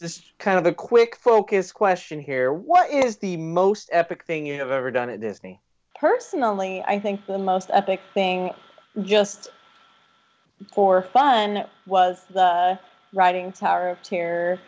just 0.00 0.22
kind 0.38 0.58
of 0.58 0.66
a 0.66 0.74
quick 0.74 1.16
focus 1.16 1.72
question 1.72 2.20
here? 2.20 2.52
What 2.52 2.90
is 2.90 3.18
the 3.18 3.36
most 3.36 3.88
epic 3.92 4.24
thing 4.24 4.46
you 4.46 4.54
have 4.54 4.70
ever 4.70 4.90
done 4.90 5.10
at 5.10 5.20
Disney? 5.20 5.60
personally, 5.98 6.82
I 6.86 6.98
think 6.98 7.26
the 7.26 7.38
most 7.38 7.70
epic 7.72 8.00
thing, 8.14 8.50
just 9.02 9.48
for 10.72 11.02
fun, 11.02 11.64
was 11.86 12.24
the 12.32 12.78
riding 13.12 13.52
Tower 13.52 13.90
of 13.90 14.02
Terror 14.02 14.58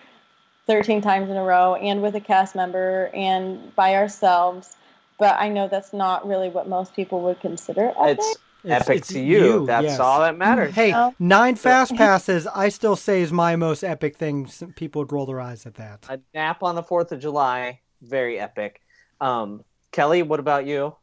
13 0.66 1.00
times 1.00 1.30
in 1.30 1.36
a 1.36 1.42
row 1.42 1.74
and 1.76 2.02
with 2.02 2.14
a 2.14 2.20
cast 2.20 2.54
member 2.54 3.10
and 3.14 3.74
by 3.74 3.94
ourselves. 3.94 4.76
But 5.18 5.36
I 5.38 5.48
know 5.48 5.66
that's 5.66 5.92
not 5.92 6.26
really 6.26 6.48
what 6.50 6.68
most 6.68 6.94
people 6.94 7.22
would 7.22 7.40
consider 7.40 7.88
epic. 7.98 8.18
It's, 8.18 8.36
It's- 8.64 8.82
epic 8.82 8.96
it's 8.98 9.08
to 9.08 9.20
you. 9.20 9.66
That's 9.66 9.84
yes. 9.84 10.00
all 10.00 10.20
that 10.20 10.36
matters. 10.36 10.74
Hey, 10.74 10.92
Oh. 10.94 11.14
nine 11.18 11.56
fast 11.56 11.94
passes. 11.96 12.46
I 12.46 12.68
still 12.68 12.96
say 12.96 13.22
is 13.22 13.32
my 13.32 13.56
most 13.56 13.82
epic 13.82 14.16
thing. 14.16 14.48
People 14.76 15.02
would 15.02 15.12
roll 15.12 15.26
their 15.26 15.40
eyes 15.40 15.64
at 15.66 15.74
that. 15.74 16.04
A 16.08 16.20
nap 16.34 16.62
on 16.62 16.74
the 16.74 16.82
Fourth 16.82 17.12
of 17.12 17.18
July, 17.20 17.80
very 18.02 18.38
epic. 18.38 18.80
Um, 19.20 19.64
Kelly, 19.90 20.22
what 20.22 20.38
about 20.38 20.66
you? 20.66 20.94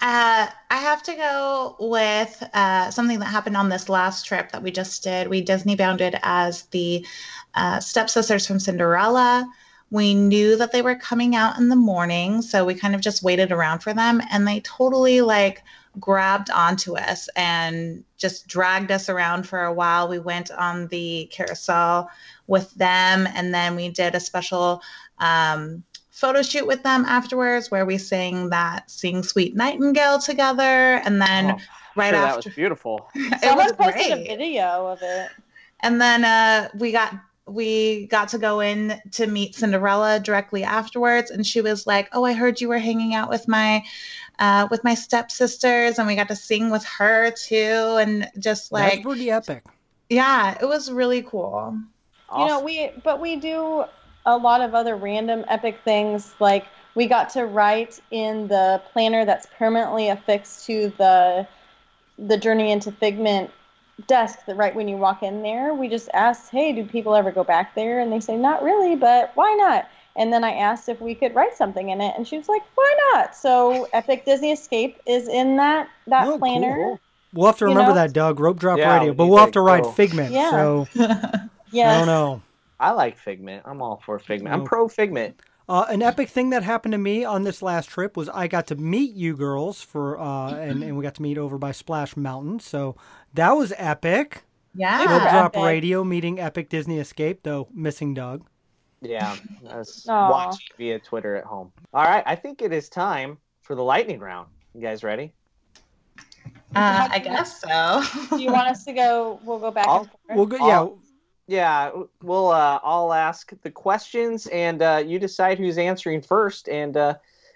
Uh, 0.00 0.48
I 0.70 0.76
have 0.76 1.02
to 1.04 1.14
go 1.14 1.76
with 1.78 2.42
uh, 2.54 2.90
something 2.90 3.18
that 3.18 3.26
happened 3.26 3.56
on 3.56 3.68
this 3.68 3.90
last 3.90 4.24
trip 4.24 4.50
that 4.52 4.62
we 4.62 4.70
just 4.70 5.02
did. 5.02 5.28
We 5.28 5.42
Disney 5.42 5.76
bounded 5.76 6.18
as 6.22 6.62
the 6.64 7.06
uh, 7.54 7.80
stepsisters 7.80 8.46
from 8.46 8.60
Cinderella. 8.60 9.46
We 9.90 10.14
knew 10.14 10.56
that 10.56 10.72
they 10.72 10.80
were 10.80 10.94
coming 10.94 11.34
out 11.36 11.58
in 11.58 11.68
the 11.68 11.76
morning, 11.76 12.40
so 12.40 12.64
we 12.64 12.74
kind 12.74 12.94
of 12.94 13.02
just 13.02 13.22
waited 13.22 13.52
around 13.52 13.80
for 13.80 13.92
them, 13.92 14.22
and 14.30 14.48
they 14.48 14.60
totally 14.60 15.20
like 15.20 15.62
grabbed 15.98 16.50
onto 16.50 16.96
us 16.96 17.28
and 17.36 18.04
just 18.16 18.46
dragged 18.46 18.92
us 18.92 19.08
around 19.08 19.46
for 19.48 19.64
a 19.64 19.72
while. 19.72 20.08
We 20.08 20.20
went 20.20 20.50
on 20.50 20.86
the 20.86 21.28
carousel 21.30 22.08
with 22.46 22.72
them, 22.74 23.28
and 23.34 23.52
then 23.52 23.76
we 23.76 23.90
did 23.90 24.14
a 24.14 24.20
special 24.20 24.80
um, 25.18 25.82
photo 26.10 26.42
shoot 26.42 26.66
with 26.66 26.82
them 26.82 27.04
afterwards 27.04 27.70
where 27.70 27.86
we 27.86 27.98
sang 27.98 28.50
that 28.50 28.90
Sing 28.90 29.22
Sweet 29.22 29.54
Nightingale 29.54 30.18
together. 30.18 30.62
And 30.62 31.20
then 31.20 31.52
Oh, 31.52 31.58
right 31.96 32.10
sure, 32.10 32.20
that 32.20 32.36
after, 32.36 32.48
was 32.48 32.54
beautiful. 32.54 33.08
it 33.14 33.40
Someone 33.40 33.66
was 33.66 33.72
posted 33.72 34.18
a 34.18 34.24
video 34.24 34.86
of 34.86 35.00
it. 35.02 35.30
And 35.80 36.00
then 36.00 36.24
uh, 36.24 36.68
we 36.74 36.92
got 36.92 37.14
we 37.46 38.06
got 38.06 38.28
to 38.28 38.38
go 38.38 38.60
in 38.60 39.00
to 39.12 39.26
meet 39.26 39.54
Cinderella 39.54 40.20
directly 40.20 40.62
afterwards, 40.62 41.30
and 41.30 41.44
she 41.46 41.60
was 41.60 41.86
like, 41.86 42.08
"Oh, 42.12 42.24
I 42.24 42.32
heard 42.32 42.60
you 42.60 42.68
were 42.68 42.78
hanging 42.78 43.14
out 43.14 43.28
with 43.28 43.48
my 43.48 43.82
uh, 44.38 44.68
with 44.70 44.84
my 44.84 44.94
stepsisters, 44.94 45.98
and 45.98 46.06
we 46.06 46.14
got 46.16 46.28
to 46.28 46.36
sing 46.36 46.70
with 46.70 46.84
her 46.84 47.30
too, 47.30 47.96
and 47.98 48.28
just 48.38 48.70
That's 48.70 48.72
like, 48.72 49.02
pretty 49.02 49.30
epic. 49.30 49.64
yeah, 50.08 50.56
it 50.60 50.66
was 50.66 50.92
really 50.92 51.22
cool." 51.22 51.78
You 52.36 52.46
know, 52.46 52.60
we 52.60 52.92
but 53.02 53.20
we 53.20 53.36
do 53.36 53.84
a 54.26 54.36
lot 54.36 54.60
of 54.60 54.74
other 54.74 54.96
random 54.96 55.44
epic 55.48 55.80
things. 55.84 56.34
Like 56.40 56.66
we 56.94 57.06
got 57.06 57.30
to 57.30 57.46
write 57.46 58.00
in 58.10 58.48
the 58.48 58.82
planner 58.92 59.24
that's 59.24 59.46
permanently 59.58 60.08
affixed 60.08 60.66
to 60.66 60.92
the 60.98 61.46
the 62.18 62.36
Journey 62.36 62.70
into 62.70 62.92
Figment 62.92 63.50
desk. 64.06 64.40
That 64.46 64.56
right 64.56 64.74
when 64.74 64.88
you 64.88 64.96
walk 64.96 65.22
in 65.22 65.42
there, 65.42 65.74
we 65.74 65.88
just 65.88 66.08
asked, 66.14 66.50
"Hey, 66.50 66.72
do 66.72 66.84
people 66.84 67.14
ever 67.14 67.30
go 67.30 67.44
back 67.44 67.74
there?" 67.74 68.00
And 68.00 68.12
they 68.12 68.20
say, 68.20 68.36
"Not 68.36 68.62
really, 68.62 68.96
but 68.96 69.32
why 69.34 69.54
not?" 69.54 69.88
And 70.16 70.32
then 70.32 70.42
I 70.44 70.52
asked 70.54 70.88
if 70.88 71.00
we 71.00 71.14
could 71.14 71.34
write 71.34 71.54
something 71.54 71.90
in 71.90 72.00
it, 72.00 72.14
and 72.16 72.26
she 72.26 72.36
was 72.36 72.48
like, 72.48 72.62
"Why 72.74 72.96
not?" 73.14 73.34
So 73.36 73.88
Epic 73.92 74.24
Disney 74.24 74.52
Escape 74.52 75.00
is 75.06 75.28
in 75.28 75.56
that 75.56 75.88
that 76.08 76.28
Oh, 76.28 76.38
planner. 76.38 76.74
cool. 76.74 77.00
We'll 77.32 77.46
have 77.46 77.58
to 77.58 77.64
You 77.66 77.70
remember 77.70 77.92
know? 77.92 77.94
that, 77.94 78.12
Doug. 78.12 78.40
Rope 78.40 78.58
drop 78.58 78.78
Yeah, 78.78 78.92
radio, 78.92 79.14
but 79.14 79.26
we'll 79.26 79.38
have 79.38 79.52
to 79.52 79.60
write 79.60 79.84
go. 79.84 79.92
Figment. 79.92 80.32
Yeah. 80.32 80.50
So 80.50 80.88
I 80.98 81.48
don't 81.72 82.06
know. 82.06 82.42
I 82.80 82.90
like 82.92 83.16
Figment. 83.18 83.62
I'm 83.66 83.80
all 83.82 84.02
for 84.04 84.18
Figment. 84.18 84.54
I'm 84.54 84.64
pro 84.64 84.88
Figment. 84.88 85.40
Uh, 85.68 85.84
an 85.88 86.02
epic 86.02 86.28
thing 86.28 86.50
that 86.50 86.64
happened 86.64 86.90
to 86.92 86.98
me 86.98 87.24
on 87.24 87.44
this 87.44 87.62
last 87.62 87.88
trip 87.88 88.16
was 88.16 88.28
I 88.28 88.48
got 88.48 88.66
to 88.68 88.74
meet 88.74 89.14
you 89.14 89.36
girls 89.36 89.80
for, 89.82 90.18
uh, 90.18 90.52
and, 90.54 90.82
and 90.82 90.96
we 90.96 91.02
got 91.04 91.14
to 91.16 91.22
meet 91.22 91.38
over 91.38 91.58
by 91.58 91.70
Splash 91.70 92.16
Mountain. 92.16 92.58
So 92.58 92.96
that 93.34 93.52
was 93.52 93.72
epic. 93.76 94.42
Yeah. 94.74 94.98
Super 94.98 95.12
Rope 95.12 95.22
drop 95.22 95.44
epic. 95.56 95.62
radio 95.62 96.02
meeting 96.02 96.40
Epic 96.40 96.70
Disney 96.70 96.98
Escape, 96.98 97.44
though 97.44 97.68
missing 97.72 98.14
Doug. 98.14 98.44
Yeah, 99.02 99.36
I 99.70 99.76
was 99.78 100.04
Aw. 100.08 100.30
watching 100.30 100.66
via 100.76 100.98
Twitter 100.98 101.36
at 101.36 101.44
home. 101.44 101.72
All 101.94 102.04
right, 102.04 102.22
I 102.26 102.34
think 102.34 102.62
it 102.62 102.72
is 102.72 102.88
time 102.88 103.38
for 103.62 103.74
the 103.74 103.82
lightning 103.84 104.18
round. 104.20 104.48
You 104.74 104.80
guys 104.80 105.04
ready? 105.04 105.32
Uh, 106.74 107.08
I 107.10 107.18
guess 107.18 107.60
so. 107.60 108.02
Do 108.36 108.42
you 108.42 108.52
want 108.52 108.68
us 108.68 108.84
to 108.84 108.92
go? 108.92 109.40
We'll 109.44 109.58
go 109.58 109.70
back 109.70 109.86
I'll- 109.88 110.00
and 110.02 110.08
forth. 110.10 110.36
We'll 110.36 110.46
go, 110.46 110.56
yeah, 110.66 110.74
I'll- 110.78 110.98
Yeah, 111.50 111.90
we'll 112.22 112.50
uh, 112.50 112.78
all 112.84 113.12
ask 113.12 113.50
the 113.62 113.72
questions, 113.72 114.46
and 114.46 114.80
uh, 114.80 115.02
you 115.04 115.18
decide 115.18 115.58
who's 115.58 115.78
answering 115.78 116.22
first. 116.22 116.68
And 116.68 116.96
uh, 116.96 117.14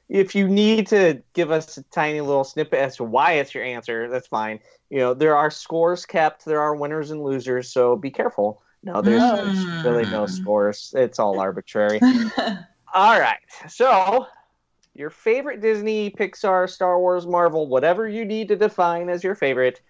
if 0.08 0.34
you 0.34 0.48
need 0.48 0.88
to 0.88 1.22
give 1.32 1.52
us 1.52 1.78
a 1.78 1.84
tiny 1.84 2.20
little 2.20 2.42
snippet 2.42 2.80
as 2.80 2.96
to 2.96 3.04
why 3.04 3.34
it's 3.34 3.54
your 3.54 3.62
answer, 3.62 4.08
that's 4.08 4.26
fine. 4.26 4.58
You 4.90 4.98
know, 4.98 5.14
there 5.14 5.36
are 5.36 5.48
scores 5.48 6.06
kept, 6.06 6.44
there 6.44 6.60
are 6.60 6.74
winners 6.74 7.12
and 7.12 7.22
losers, 7.22 7.70
so 7.72 7.94
be 7.94 8.10
careful. 8.10 8.60
No, 8.82 9.00
there's, 9.00 9.22
there's 9.22 9.64
Mm. 9.64 9.84
really 9.84 10.06
no 10.06 10.26
scores. 10.26 10.92
It's 10.96 11.20
all 11.20 11.38
arbitrary. 11.38 12.00
All 12.94 13.20
right. 13.20 13.38
So, 13.68 14.26
your 14.94 15.10
favorite 15.10 15.60
Disney, 15.60 16.10
Pixar, 16.10 16.68
Star 16.68 16.98
Wars, 16.98 17.28
Marvel, 17.28 17.68
whatever 17.68 18.08
you 18.08 18.24
need 18.24 18.48
to 18.48 18.56
define 18.56 19.08
as 19.08 19.22
your 19.22 19.36
favorite 19.36 19.80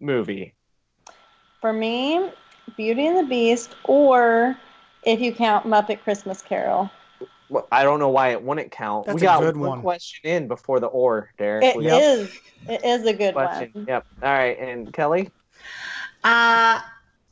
movie. 0.00 0.54
For 1.60 1.72
me, 1.72 2.30
Beauty 2.76 3.06
and 3.06 3.18
the 3.18 3.24
Beast, 3.24 3.74
or 3.84 4.56
if 5.04 5.20
you 5.20 5.34
count 5.34 5.66
Muppet 5.66 6.02
Christmas 6.02 6.42
Carol. 6.42 6.90
Well, 7.48 7.68
I 7.70 7.82
don't 7.82 7.98
know 7.98 8.08
why 8.08 8.30
it 8.30 8.42
wouldn't 8.42 8.70
count. 8.70 9.06
That's 9.06 9.16
we 9.16 9.22
a 9.22 9.24
got 9.24 9.40
good 9.40 9.56
one, 9.56 9.70
one. 9.70 9.80
question 9.82 10.30
in 10.30 10.48
before 10.48 10.80
the 10.80 10.86
or, 10.86 11.30
Derek. 11.36 11.64
It 11.64 11.76
We 11.76 11.88
is. 11.88 12.30
got 12.66 12.74
It 12.74 12.84
is 12.84 13.06
a 13.06 13.12
good 13.12 13.34
question. 13.34 13.70
one. 13.74 13.86
Yep. 13.86 14.06
All 14.22 14.32
right. 14.32 14.58
And 14.58 14.92
Kelly? 14.92 15.30
Uh, 16.24 16.80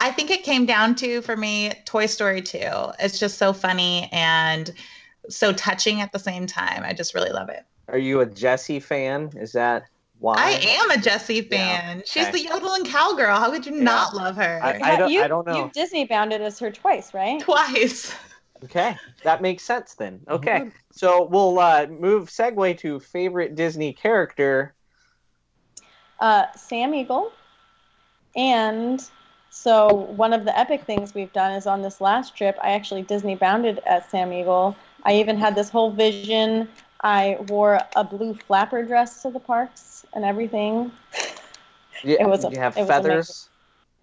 I 0.01 0.11
think 0.13 0.31
it 0.31 0.43
came 0.43 0.67
down 0.67 0.95
to 0.97 1.23
for 1.23 1.37
me 1.37 1.73
Toy 1.87 2.07
Story 2.07 2.43
2. 2.43 2.59
It's 2.99 3.19
just 3.19 3.39
so 3.39 3.53
funny 3.53 4.09
and 4.13 4.73
so 5.29 5.53
touching 5.53 6.01
at 6.01 6.13
the 6.13 6.19
same 6.19 6.47
time. 6.47 6.83
I 6.85 6.93
just 6.93 7.15
really 7.15 7.31
love 7.31 7.49
it. 7.49 7.65
Are 7.89 7.99
you 7.99 8.21
a 8.21 8.27
Jessie 8.27 8.81
fan? 8.81 9.31
Is 9.37 9.53
that 9.53 9.85
why? 10.21 10.35
I 10.37 10.51
am 10.51 10.91
a 10.91 10.99
Jessie 10.99 11.47
Yeah, 11.51 11.79
fan. 11.79 12.03
She's 12.07 12.25
okay. 12.29 12.33
the 12.33 12.43
yodeling 12.43 12.85
cowgirl. 12.85 13.37
How 13.37 13.51
could 13.51 13.67
you 13.67 13.73
not 13.73 14.15
love 14.15 14.37
her? 14.37 14.61
I- 14.63 14.77
Yeah, 14.79 14.97
don't- 14.99 15.11
you, 15.11 15.23
I 15.23 15.29
don't 15.29 15.47
know. 15.47 15.65
You 15.65 15.71
Disney 15.75 16.05
bounded 16.05 16.41
as 16.43 16.59
her 16.61 16.71
twice, 16.71 17.13
right? 17.15 17.41
Twice. 17.41 18.15
Okay. 18.63 18.95
That 19.23 19.41
makes 19.41 19.63
sense 19.63 19.95
then. 19.95 20.21
Okay. 20.29 20.61
Mhm. 20.61 20.73
So 20.93 21.25
we'll 21.25 21.59
uh, 21.59 21.87
move 21.87 22.29
segue 22.29 22.77
to 22.81 23.01
favorite 23.01 23.55
Disney 23.55 23.95
character. 23.95 24.75
Uh, 26.21 26.45
Sam 26.55 26.95
Eagle. 26.95 27.33
And 28.37 29.03
so 29.49 29.89
one 29.89 30.35
of 30.35 30.45
the 30.45 30.57
epic 30.59 30.85
things 30.85 31.15
we've 31.15 31.33
done 31.33 31.53
is 31.53 31.67
on 31.67 31.81
this 31.81 32.03
last 32.03 32.37
trip, 32.37 32.59
I 32.63 32.73
actually 32.73 33.01
Disney 33.01 33.35
bounded 33.35 33.79
as 33.87 34.05
Sam 34.11 34.31
Eagle. 34.31 34.77
I 35.05 35.15
even 35.15 35.39
had 35.39 35.55
this 35.55 35.71
whole 35.71 35.91
vision. 35.91 36.69
I 37.03 37.39
wore 37.49 37.81
a 37.97 38.05
blue 38.05 38.35
flapper 38.35 38.83
dress 38.83 39.23
to 39.23 39.31
the 39.31 39.41
parks 39.41 40.00
and 40.15 40.25
everything. 40.25 40.93
You, 42.03 42.17
It 42.19 42.29
was 42.29 42.45
a- 42.45 42.51
you 42.51 42.59
have 42.59 42.77
it 42.77 42.81
was 42.81 42.89
feathers. 42.89 43.49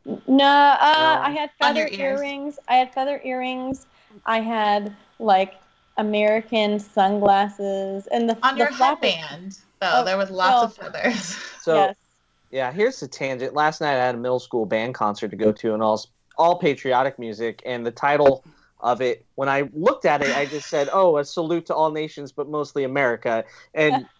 No, 0.05 0.45
uh, 0.45 0.95
No. 0.97 1.21
I 1.21 1.31
had 1.31 1.49
feather 1.59 1.87
earrings. 1.91 2.59
I 2.67 2.75
had 2.75 2.93
feather 2.93 3.19
earrings. 3.23 3.87
I 4.25 4.39
had 4.39 4.95
like 5.19 5.55
American 5.97 6.79
sunglasses 6.79 8.07
and 8.07 8.29
the 8.29 8.37
On 8.43 8.53
the 8.55 8.59
your 8.65 8.71
flapper- 8.71 9.07
headband, 9.07 9.57
though, 9.81 9.91
Oh, 9.95 10.03
there 10.05 10.17
was 10.17 10.29
lots 10.29 10.53
well. 10.53 10.63
of 10.65 10.73
feathers. 10.75 11.37
So 11.61 11.75
yes. 11.75 11.95
yeah, 12.51 12.71
here's 12.71 12.97
the 13.01 13.09
tangent. 13.09 13.53
Last 13.53 13.81
night 13.81 13.95
I 13.99 14.05
had 14.05 14.15
a 14.15 14.17
middle 14.17 14.39
school 14.39 14.65
band 14.65 14.95
concert 14.95 15.31
to 15.31 15.35
go 15.35 15.51
to, 15.51 15.73
and 15.73 15.83
all 15.83 16.01
all 16.37 16.57
patriotic 16.59 17.19
music. 17.19 17.61
And 17.65 17.85
the 17.85 17.91
title 17.91 18.45
of 18.79 19.01
it, 19.01 19.25
when 19.35 19.49
I 19.49 19.69
looked 19.73 20.05
at 20.05 20.21
it, 20.21 20.33
I 20.33 20.45
just 20.45 20.69
said, 20.69 20.87
"Oh, 20.93 21.17
a 21.17 21.25
salute 21.25 21.65
to 21.65 21.75
all 21.75 21.91
nations, 21.91 22.31
but 22.31 22.47
mostly 22.47 22.85
America." 22.85 23.43
And 23.73 24.05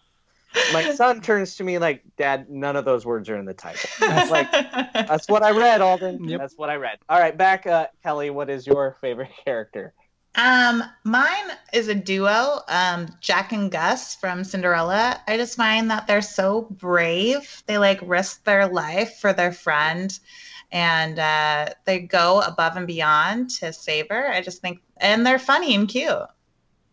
my 0.72 0.90
son 0.94 1.20
turns 1.20 1.56
to 1.56 1.64
me 1.64 1.78
like, 1.78 2.02
"Dad, 2.16 2.50
none 2.50 2.76
of 2.76 2.84
those 2.84 3.04
words 3.04 3.28
are 3.28 3.36
in 3.36 3.44
the 3.44 3.54
title." 3.54 3.88
like 4.30 4.50
that's 4.92 5.28
what 5.28 5.42
I 5.42 5.50
read, 5.50 5.80
Alden. 5.80 6.28
Yep. 6.28 6.40
That's 6.40 6.54
what 6.56 6.70
I 6.70 6.76
read. 6.76 6.98
All 7.08 7.18
right, 7.18 7.36
back, 7.36 7.66
uh, 7.66 7.88
Kelly. 8.02 8.30
What 8.30 8.50
is 8.50 8.66
your 8.66 8.96
favorite 9.00 9.30
character? 9.44 9.94
Um, 10.34 10.84
mine 11.04 11.50
is 11.72 11.88
a 11.88 11.94
duo, 11.94 12.60
um, 12.68 13.08
Jack 13.20 13.52
and 13.52 13.70
Gus 13.70 14.14
from 14.14 14.44
Cinderella. 14.44 15.20
I 15.26 15.36
just 15.36 15.56
find 15.56 15.90
that 15.90 16.06
they're 16.06 16.22
so 16.22 16.62
brave. 16.70 17.62
They 17.66 17.78
like 17.78 17.98
risk 18.02 18.44
their 18.44 18.68
life 18.68 19.18
for 19.18 19.32
their 19.32 19.52
friend 19.52 20.16
and 20.70 21.18
uh, 21.18 21.70
they 21.86 22.00
go 22.00 22.40
above 22.40 22.76
and 22.76 22.86
beyond 22.86 23.50
to 23.50 23.72
save 23.72 24.08
her. 24.10 24.28
I 24.30 24.40
just 24.40 24.60
think, 24.60 24.80
and 24.98 25.26
they're 25.26 25.38
funny 25.38 25.74
and 25.74 25.88
cute. 25.88 26.12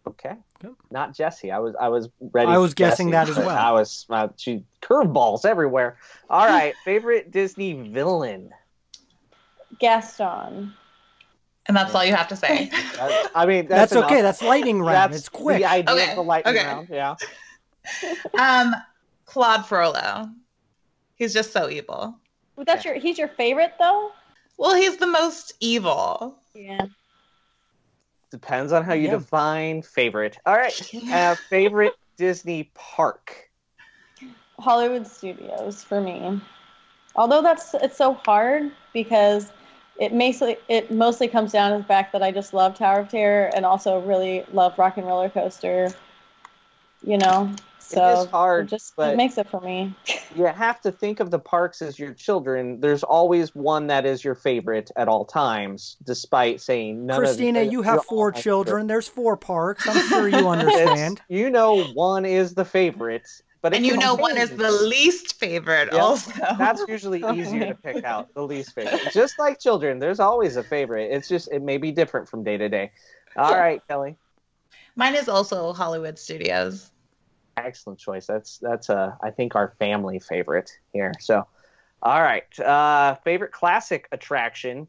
Okay. 0.08 0.36
Yep. 0.64 0.74
Not 0.90 1.14
Jesse. 1.16 1.52
I 1.52 1.60
was 1.60 1.76
I 1.80 1.90
was 1.90 2.10
ready. 2.20 2.50
I 2.52 2.58
was 2.58 2.72
for 2.72 2.76
guessing 2.76 3.12
Jessie, 3.12 3.34
that 3.34 3.40
as 3.40 3.46
well. 3.46 3.58
I 3.58 3.72
was 3.72 4.06
uh, 4.10 4.30
she 4.38 4.64
curveballs 4.82 5.46
everywhere. 5.46 5.98
All 6.30 6.46
right, 6.46 6.74
favorite 6.86 7.32
Disney 7.32 7.74
villain. 7.90 8.52
Gaston. 9.80 10.74
And 11.68 11.76
that's 11.76 11.96
all 11.96 12.06
you 12.06 12.16
have 12.16 12.28
to 12.28 12.36
say. 12.36 12.70
That- 12.96 13.32
I 13.36 13.46
mean, 13.46 13.68
that's, 13.68 13.92
That's, 13.92 14.06
okay. 14.06 14.22
That's 14.22 14.42
lightning 14.42 14.82
round. 14.82 15.12
That's 15.12 15.24
it's 15.24 15.30
quick. 15.30 15.58
The 15.58 15.66
idea 15.66 15.94
Okay, 15.96 16.10
of 16.12 16.16
the 16.16 16.24
lightning 16.24 16.56
okay. 16.56 16.66
round. 16.66 16.88
Yeah. 16.90 17.16
um, 18.40 18.76
Claude 19.26 19.66
Frollo. 19.66 20.30
He's 21.16 21.34
just 21.34 21.52
so 21.52 21.70
evil. 21.70 22.18
Well, 22.56 22.66
that's 22.66 22.86
your. 22.86 22.96
He's 22.96 23.18
your 23.18 23.28
favorite 23.28 23.74
though. 23.80 24.12
Well, 24.58 24.76
he's 24.76 24.98
the 24.98 25.08
most 25.08 25.54
evil. 25.60 26.38
Yeah. 26.54 26.86
Depends 28.32 28.72
on 28.72 28.84
how 28.84 28.94
you 28.94 29.08
Yeah. 29.08 29.10
define 29.10 29.82
favorite. 29.82 30.38
All 30.46 30.56
right. 30.56 30.82
Uh, 31.10 31.36
favorite 31.50 31.94
Disney 32.18 32.72
park. 32.76 33.50
Hollywood 34.60 35.08
Studios 35.08 35.84
for 35.84 36.02
me. 36.02 36.42
Although 37.16 37.42
that's 37.42 37.74
it's 37.76 37.98
so 37.98 38.14
hard 38.14 38.72
because 38.94 39.52
it 40.00 40.14
mostly 40.14 40.58
it 40.68 40.92
mostly 40.92 41.28
comes 41.28 41.52
down 41.52 41.72
to 41.72 41.78
the 41.78 41.84
fact 41.84 42.12
that 42.14 42.24
I 42.24 42.32
just 42.32 42.54
love 42.54 42.78
Tower 42.78 43.00
of 43.02 43.10
Terror 43.10 43.52
and 43.54 43.66
also 43.66 44.00
really 44.00 44.46
love 44.52 44.78
Rock 44.78 44.98
and 44.98 45.08
Roller 45.08 45.30
Coaster. 45.30 45.90
You 47.04 47.18
know, 47.18 47.52
so 47.88 48.22
is 48.22 48.26
hard, 48.30 48.66
it 48.66 48.70
just 48.70 48.96
but- 48.96 49.14
it 49.14 49.18
makes 49.18 49.38
it 49.38 49.50
for 49.50 49.62
me. 49.62 49.94
You 50.36 50.44
have 50.48 50.82
to 50.82 50.92
think 50.92 51.22
of 51.22 51.32
the 51.32 51.40
parks 51.40 51.82
as 51.82 51.98
your 51.98 52.12
children. 52.14 52.82
There's 52.82 53.04
always 53.04 53.56
one 53.56 53.88
that 53.88 54.06
is 54.06 54.22
your 54.22 54.36
favorite 54.36 54.92
at 54.98 55.08
all 55.08 55.24
times, 55.24 55.96
despite 56.04 56.60
saying 56.60 57.06
none 57.06 57.20
Christina, 57.20 57.62
of 57.62 57.66
you 57.68 57.72
you're 57.72 57.84
have 57.86 58.04
four 58.04 58.34
my 58.34 58.42
children. 58.42 58.88
There's 58.88 59.08
four 59.08 59.38
parks. 59.38 59.88
I'm 59.88 60.06
sure 60.10 60.28
you 60.28 60.40
It's- 60.40 60.46
understand. 60.46 61.22
you 61.30 61.50
know, 61.50 61.86
one 61.94 62.26
is 62.26 62.54
the 62.54 62.66
favorite, 62.66 63.26
but 63.62 63.74
And 63.74 63.86
you 63.86 63.96
know 63.96 64.14
one 64.16 64.36
is 64.38 64.50
the 64.50 64.70
least 64.72 65.40
favorite 65.40 65.88
Yep. 65.94 66.02
also. 66.02 66.32
That's 66.58 66.84
usually 66.90 67.24
easier 67.34 67.68
to 67.68 67.76
pick 67.76 68.04
out, 68.04 68.34
the 68.34 68.44
least 68.44 68.76
favorite. 68.76 69.14
Just 69.14 69.40
like 69.40 69.58
children, 69.58 70.00
there's 70.00 70.20
always 70.20 70.58
a 70.58 70.64
favorite. 70.64 71.12
It's 71.14 71.30
just 71.30 71.48
it 71.50 71.62
may 71.62 71.78
be 71.78 71.94
different 71.94 72.28
from 72.28 72.44
day 72.44 72.58
to 72.58 72.68
day. 72.68 72.92
All 73.38 73.56
right, 73.58 73.82
Kelly. 73.88 74.18
Mine 74.98 75.16
is 75.16 75.30
also 75.30 75.72
Hollywood 75.72 76.20
Studios. 76.20 76.92
Excellent 77.58 78.00
choice. 78.00 78.26
That's 78.28 78.58
that's 78.58 78.90
uh 78.90 79.16
I 79.22 79.32
think 79.32 79.56
our 79.56 79.74
family 79.80 80.20
favorite 80.20 80.78
here. 80.94 81.14
So, 81.20 81.48
all 82.02 82.22
right. 82.22 82.60
Uh, 82.60 83.16
favorite 83.24 83.52
classic 83.52 84.08
attraction. 84.12 84.88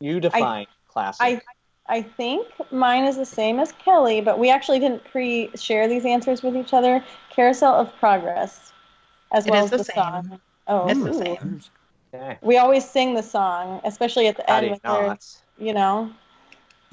You 0.00 0.20
define 0.20 0.66
classic. 0.88 1.42
I 1.88 1.96
I 1.98 2.02
think 2.02 2.46
mine 2.72 3.04
is 3.04 3.16
the 3.16 3.24
same 3.26 3.58
as 3.58 3.72
Kelly, 3.72 4.20
but 4.20 4.38
we 4.38 4.50
actually 4.50 4.78
didn't 4.80 5.04
pre-share 5.04 5.88
these 5.88 6.04
answers 6.04 6.42
with 6.42 6.56
each 6.56 6.74
other. 6.74 7.04
Carousel 7.30 7.74
of 7.74 7.94
Progress, 7.96 8.72
as 9.32 9.46
It 9.46 9.50
well 9.50 9.64
as 9.64 9.70
the 9.70 9.78
the, 9.78 9.84
same. 9.84 9.94
song. 9.94 10.40
Oh, 10.68 10.88
It's 10.88 11.02
the 11.02 11.14
same. 11.14 11.60
okay. 12.14 12.38
We 12.42 12.58
always 12.58 12.88
sing 12.88 13.14
the 13.14 13.22
song, 13.22 13.80
especially 13.84 14.26
at 14.26 14.36
the 14.36 14.48
How 14.50 14.56
end 14.58 14.66
do 14.66 14.72
you 14.72 14.80
when 14.90 15.06
not? 15.06 15.26
you 15.58 15.72
know. 15.72 16.10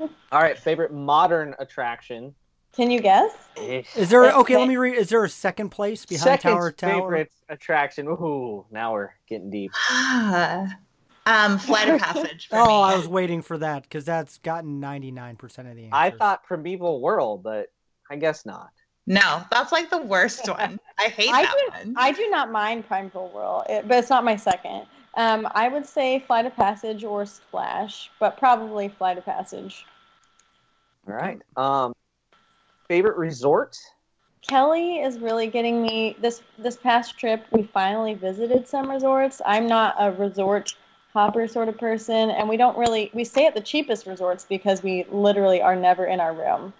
All 0.00 0.08
right. 0.32 0.58
Favorite 0.58 0.92
modern 0.92 1.54
attraction. 1.58 2.34
Can 2.76 2.90
you 2.90 3.00
guess? 3.00 3.32
Is 3.56 4.10
there 4.10 4.32
okay? 4.32 4.56
Let 4.56 4.68
me 4.68 4.76
read. 4.76 4.96
Is 4.96 5.08
there 5.08 5.22
a 5.22 5.28
second 5.28 5.70
place 5.70 6.04
behind 6.04 6.22
Second 6.22 6.50
Tower 6.52 6.68
of 6.68 6.76
Tower? 6.76 6.90
favorite 6.92 7.32
attraction. 7.48 8.08
Ooh, 8.08 8.66
now 8.70 8.92
we're 8.92 9.10
getting 9.28 9.50
deep. 9.50 9.70
um, 9.92 11.58
Flight 11.58 11.88
of 11.88 12.00
Passage. 12.00 12.48
For 12.48 12.56
Oh, 12.58 12.66
me. 12.66 12.94
I 12.94 12.96
was 12.96 13.06
waiting 13.06 13.42
for 13.42 13.58
that 13.58 13.84
because 13.84 14.04
that's 14.04 14.38
gotten 14.38 14.80
99% 14.80 15.42
of 15.42 15.54
the 15.54 15.60
answers. 15.68 15.90
I 15.92 16.10
thought 16.10 16.42
Primeval 16.42 17.00
Whirl, 17.00 17.38
but 17.38 17.68
I 18.10 18.16
guess 18.16 18.44
not. 18.44 18.70
No, 19.06 19.42
that's 19.50 19.70
like 19.70 19.90
the 19.90 20.02
worst 20.02 20.48
one. 20.48 20.80
I 20.98 21.04
hate 21.08 21.30
I 21.30 21.42
that 21.42 21.54
do, 21.56 21.78
one. 21.90 21.94
I 21.96 22.10
do 22.10 22.28
not 22.30 22.50
mind 22.50 22.88
Primeval 22.88 23.28
Whirl, 23.28 23.64
it, 23.68 23.86
but 23.86 23.98
it's 23.98 24.10
not 24.10 24.24
my 24.24 24.36
second. 24.36 24.86
Um, 25.16 25.46
I 25.54 25.68
would 25.68 25.86
say 25.86 26.18
Flight 26.26 26.46
of 26.46 26.56
Passage 26.56 27.04
or 27.04 27.24
Splash, 27.24 28.10
but 28.18 28.36
probably 28.36 28.88
Flight 28.88 29.18
of 29.18 29.24
Passage. 29.24 29.86
All 31.06 31.14
right. 31.14 31.40
Um, 31.56 31.94
favorite 32.88 33.16
resort. 33.16 33.76
Kelly 34.46 34.98
is 34.98 35.18
really 35.18 35.46
getting 35.46 35.82
me 35.82 36.16
this 36.20 36.42
this 36.58 36.76
past 36.76 37.18
trip. 37.18 37.44
We 37.50 37.62
finally 37.62 38.14
visited 38.14 38.68
some 38.68 38.90
resorts. 38.90 39.40
I'm 39.46 39.66
not 39.66 39.96
a 39.98 40.12
resort 40.12 40.74
hopper 41.14 41.48
sort 41.48 41.68
of 41.68 41.78
person, 41.78 42.30
and 42.30 42.48
we 42.48 42.56
don't 42.56 42.76
really 42.76 43.10
we 43.14 43.24
stay 43.24 43.46
at 43.46 43.54
the 43.54 43.60
cheapest 43.60 44.06
resorts 44.06 44.44
because 44.44 44.82
we 44.82 45.04
literally 45.10 45.62
are 45.62 45.76
never 45.76 46.04
in 46.04 46.20
our 46.20 46.34
room. 46.34 46.74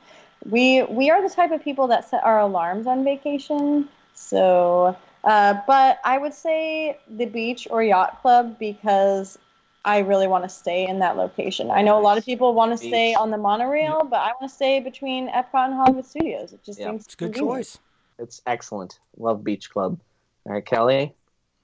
We 0.45 0.83
we 0.83 1.11
are 1.11 1.27
the 1.27 1.35
type 1.35 1.53
of 1.53 1.63
people 1.63 1.87
that 1.89 2.09
set 2.09 2.23
our 2.23 2.41
alarms 2.41 2.87
on 2.87 3.03
vacation. 3.03 3.89
So, 4.13 4.97
uh, 5.25 5.55
but 5.67 6.01
I 6.05 6.19
would 6.19 6.35
say 6.35 6.99
the 7.17 7.27
beach 7.27 7.67
or 7.71 7.83
yacht 7.83 8.21
club 8.21 8.59
because 8.59 9.39
I 9.85 9.99
really 9.99 10.26
want 10.26 10.45
to 10.45 10.49
stay 10.49 10.87
in 10.89 11.01
that 11.01 11.16
location. 11.16 11.70
I 11.70 11.82
know 11.82 11.99
a 11.99 12.01
lot 12.01 12.16
of 12.16 12.24
people 12.24 12.55
want 12.55 12.72
to 12.72 12.78
stay 12.78 13.14
on 13.14 13.30
the 13.30 13.37
monorail, 13.37 14.05
but 14.09 14.16
I 14.16 14.28
want 14.41 14.49
to 14.51 14.55
stay 14.55 14.80
between 14.80 15.28
Epcot 15.28 15.66
and 15.66 15.74
Hollywood 15.74 16.07
Studios. 16.07 16.53
It 16.55 16.64
just 16.64 16.80
Yeah. 16.80 16.91
seems 16.91 17.05
It's 17.05 17.14
a 17.14 17.16
good 17.18 17.35
choice. 17.35 17.78
It's 18.18 18.41
excellent. 18.47 18.99
Love 19.18 19.45
Beach 19.45 19.68
Club. 19.70 20.01
All 20.47 20.53
right, 20.53 20.64
Kelly. 20.64 21.14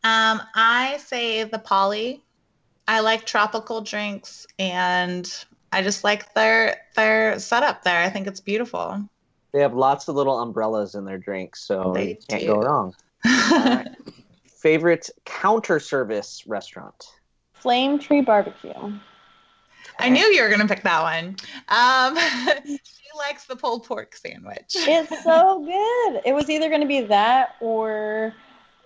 Um, 0.04 0.42
I 0.54 0.98
say 0.98 1.44
the 1.44 1.58
Poly. 1.58 2.22
I 2.86 3.00
like 3.00 3.24
tropical 3.24 3.80
drinks, 3.80 4.46
and 4.58 5.32
I 5.72 5.82
just 5.82 6.04
like 6.04 6.34
their 6.34 6.76
their 6.96 7.38
setup 7.38 7.84
there. 7.84 8.02
I 8.02 8.10
think 8.10 8.26
it's 8.26 8.40
beautiful. 8.40 9.02
They 9.52 9.60
have 9.60 9.74
lots 9.74 10.08
of 10.08 10.14
little 10.16 10.40
umbrellas 10.40 10.94
in 10.94 11.04
their 11.04 11.18
drinks, 11.18 11.62
so 11.66 11.92
They 11.94 12.10
you 12.10 12.16
can't 12.28 12.42
do. 12.42 12.46
go 12.48 12.60
wrong. 12.60 12.94
right. 13.24 13.88
Favorite 14.60 15.08
counter 15.24 15.80
service 15.80 16.44
restaurant. 16.46 17.06
Flame 17.60 17.98
Tree 17.98 18.20
Barbecue. 18.20 18.72
I 19.98 20.08
knew 20.08 20.24
you 20.24 20.42
were 20.42 20.48
gonna 20.48 20.68
pick 20.68 20.82
that 20.82 21.02
one. 21.02 21.36
Um, 21.68 22.16
she 22.66 23.18
likes 23.18 23.44
the 23.44 23.56
pulled 23.56 23.84
pork 23.84 24.16
sandwich. 24.16 24.74
It's 24.74 25.22
so 25.22 25.64
good. 25.64 26.22
It 26.24 26.34
was 26.34 26.48
either 26.48 26.68
going 26.68 26.80
to 26.80 26.86
be 26.86 27.02
that 27.02 27.56
or 27.60 28.32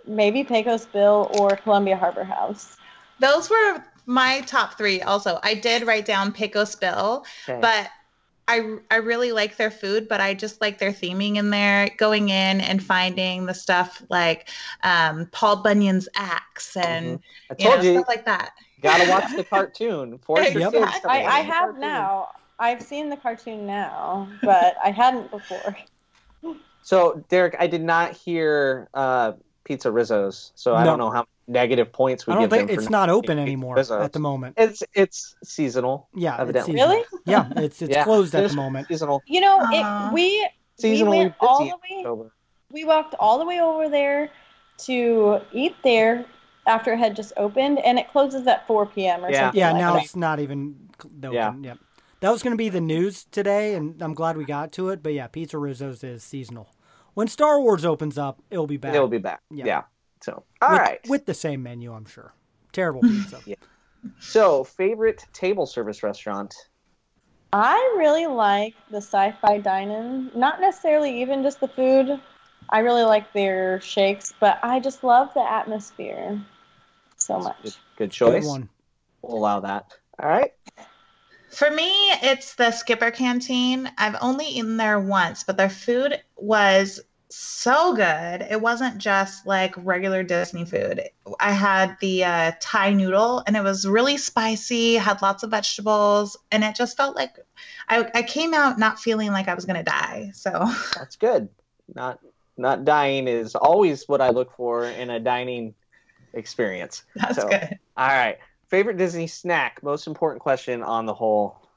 maybe 0.06 0.44
Pecos 0.44 0.86
Bill 0.86 1.30
or 1.38 1.50
Columbia 1.56 1.96
Harbor 1.96 2.24
House. 2.24 2.76
Those 3.20 3.48
were 3.48 3.84
my 4.06 4.40
top 4.42 4.76
three. 4.76 5.00
Also, 5.02 5.38
I 5.42 5.54
did 5.54 5.86
write 5.86 6.04
down 6.04 6.32
Pecos 6.32 6.74
Bill, 6.74 7.24
Okay. 7.48 7.60
but 7.60 7.88
I 8.46 8.76
I 8.90 8.96
really 8.96 9.32
like 9.32 9.56
their 9.56 9.70
food, 9.70 10.08
but 10.08 10.20
I 10.20 10.34
just 10.34 10.60
like 10.60 10.78
their 10.78 10.92
theming 10.92 11.36
in 11.36 11.50
there, 11.50 11.88
going 11.96 12.28
in 12.28 12.60
and 12.60 12.82
finding 12.82 13.46
the 13.46 13.54
stuff 13.54 14.02
like 14.10 14.48
um, 14.82 15.26
Paul 15.32 15.62
Bunyan's 15.62 16.08
axe 16.14 16.76
and 16.76 17.20
I 17.50 17.54
you 17.58 17.64
know, 17.64 17.70
told 17.70 17.84
you, 17.84 17.92
stuff 17.92 18.08
like 18.08 18.24
that. 18.26 18.50
gotta 18.80 19.04
watch 19.04 19.32
the 19.36 19.44
cartoon. 19.44 20.18
For 20.18 20.42
your 20.42 20.60
Yep. 20.60 20.72
kids 20.72 21.00
I, 21.06 21.22
I 21.22 21.40
have 21.40 21.78
now. 21.78 22.28
I've 22.58 22.82
seen 22.82 23.08
the 23.08 23.16
cartoon 23.16 23.66
now, 23.66 24.28
but 24.44 24.76
I 24.82 24.90
hadn't 24.90 25.30
before. 25.30 25.76
So, 26.82 27.24
Derek, 27.30 27.56
I 27.58 27.66
did 27.66 27.82
not 27.82 28.12
hear 28.12 28.88
uh, 28.94 29.32
Pizza 29.64 29.90
Rizzo's, 29.90 30.52
so 30.54 30.74
I 30.76 30.84
don't 30.84 30.98
know 30.98 31.10
how 31.10 31.24
negative 31.46 31.92
points 31.92 32.26
we 32.26 32.32
I 32.32 32.36
don't 32.36 32.44
give 32.44 32.50
think 32.50 32.68
them 32.70 32.78
it's 32.78 32.90
not 32.90 33.10
open 33.10 33.38
anymore 33.38 33.76
Rizzo's. 33.76 34.02
at 34.04 34.12
the 34.12 34.18
moment. 34.18 34.54
It's 34.56 34.82
it's 34.94 35.36
seasonal. 35.44 36.08
Yeah, 36.14 36.32
it's 36.34 36.40
Evidently. 36.42 36.72
seasonal. 36.74 36.88
Really? 36.96 37.04
Yeah, 37.26 37.48
it's 37.56 37.82
it's 37.82 37.90
Yeah. 37.90 38.04
closed 38.04 38.34
at 38.34 38.48
the 38.50 38.56
moment. 38.56 38.88
Seasonal. 38.88 39.22
You 39.26 39.40
know, 39.40 39.58
Aw. 39.60 40.08
it, 40.08 40.12
we 40.14 40.48
Seasonally 40.82 41.10
we 41.10 41.18
went 41.18 41.34
all 41.40 41.58
the 41.60 41.66
way. 41.66 41.98
October. 42.00 42.32
We 42.70 42.84
walked 42.84 43.14
all 43.20 43.38
the 43.38 43.44
way 43.46 43.60
over 43.60 43.88
there 43.88 44.30
to 44.78 45.38
eat 45.52 45.76
there 45.84 46.24
after 46.66 46.92
it 46.94 46.98
had 46.98 47.14
just 47.14 47.32
opened, 47.36 47.78
and 47.80 47.98
it 47.98 48.10
closes 48.10 48.46
at 48.46 48.66
4 48.66 48.86
p.m. 48.86 49.24
or 49.24 49.30
Yeah. 49.30 49.40
something. 49.42 49.58
Yeah, 49.60 49.72
like 49.72 49.80
now 49.80 49.92
that. 49.94 50.04
it's 50.04 50.16
not 50.16 50.40
even 50.40 50.88
cl- 51.00 51.32
Yeah. 51.32 51.48
open. 51.48 51.64
Yep. 51.64 51.78
That 52.20 52.30
was 52.30 52.42
going 52.42 52.52
to 52.52 52.58
be 52.58 52.70
the 52.70 52.80
news 52.80 53.24
today, 53.30 53.74
and 53.74 54.00
I'm 54.02 54.14
glad 54.14 54.36
we 54.36 54.44
got 54.44 54.72
to 54.72 54.88
it. 54.88 55.02
But 55.02 55.12
yeah, 55.12 55.26
Pizza 55.26 55.58
Rizzo's 55.58 56.02
is 56.02 56.22
seasonal. 56.24 56.70
When 57.12 57.28
Star 57.28 57.60
Wars 57.60 57.84
opens 57.84 58.16
up, 58.18 58.40
it'll 58.50 58.66
be 58.66 58.78
back. 58.78 58.94
It'll 58.94 59.06
be 59.08 59.18
back. 59.18 59.42
Yeah. 59.50 59.64
Yeah. 59.66 59.82
So, 60.24 60.42
all 60.62 60.70
with, 60.70 60.80
right. 60.80 61.00
with 61.06 61.26
the 61.26 61.34
same 61.34 61.62
menu, 61.62 61.92
I'm 61.92 62.06
sure. 62.06 62.32
Terrible 62.72 63.02
hmm. 63.02 63.20
pizza. 63.20 63.40
yeah. 63.44 63.56
So, 64.20 64.64
favorite 64.64 65.22
table 65.34 65.66
service 65.66 66.02
restaurant. 66.02 66.54
I 67.52 67.94
really 67.98 68.26
like 68.26 68.74
the 68.90 69.02
sci-fi 69.02 69.58
dine-in. 69.58 70.30
Not 70.34 70.62
necessarily 70.62 71.20
even 71.20 71.42
just 71.42 71.60
the 71.60 71.68
food. 71.68 72.18
I 72.70 72.78
really 72.78 73.02
like 73.02 73.34
their 73.34 73.82
shakes, 73.82 74.32
but 74.40 74.58
I 74.62 74.80
just 74.80 75.04
love 75.04 75.28
the 75.34 75.42
atmosphere 75.42 76.40
so 77.18 77.38
much. 77.38 77.62
Good, 77.62 77.72
good 77.72 77.76
Good 77.96 78.10
choice. 78.10 78.46
one. 78.46 78.70
We'll 79.20 79.36
allow 79.36 79.60
that. 79.60 79.92
All 80.18 80.28
right. 80.28 80.52
For 81.50 81.70
me, 81.70 81.92
it's 82.22 82.54
the 82.54 82.70
Skipper 82.70 83.10
Canteen. 83.10 83.90
I've 83.98 84.16
only 84.22 84.46
eaten 84.46 84.78
there 84.78 84.98
once, 84.98 85.44
but 85.44 85.58
their 85.58 85.68
food 85.68 86.18
was 86.36 87.00
so 87.34 87.94
good. 87.94 88.46
It 88.48 88.60
wasn't 88.60 88.98
just 88.98 89.46
like 89.46 89.74
regular 89.78 90.22
Disney 90.22 90.64
food. 90.64 91.08
I 91.40 91.52
had 91.52 91.96
the 92.00 92.24
uh, 92.24 92.52
Thai 92.60 92.92
noodle, 92.92 93.42
and 93.46 93.56
it 93.56 93.62
was 93.62 93.86
really 93.86 94.18
spicy, 94.18 94.94
had 94.96 95.22
lots 95.22 95.42
of 95.42 95.50
vegetables, 95.50 96.36
and 96.52 96.62
it 96.62 96.74
just 96.74 96.96
felt 96.96 97.16
like 97.16 97.36
I, 97.88 98.08
I 98.14 98.22
came 98.22 98.52
out 98.54 98.78
not 98.78 99.00
feeling 99.00 99.32
like 99.32 99.48
I 99.48 99.54
was 99.54 99.64
gonna 99.64 99.82
die. 99.82 100.30
So 100.34 100.50
That's 100.94 101.16
good. 101.16 101.48
Not 101.94 102.20
not 102.56 102.84
dying 102.84 103.26
is 103.28 103.54
always 103.54 104.06
what 104.08 104.20
I 104.20 104.30
look 104.30 104.54
for 104.56 104.84
in 104.84 105.10
a 105.10 105.18
dining 105.18 105.74
experience. 106.34 107.02
that's 107.16 107.36
So, 107.36 107.48
good. 107.48 107.78
All 107.96 108.06
right. 108.08 108.38
Favorite 108.68 108.96
Disney 108.96 109.26
snack? 109.26 109.82
Most 109.82 110.06
important 110.06 110.42
question 110.42 110.82
on 110.82 111.06
the 111.06 111.14
whole 111.14 111.68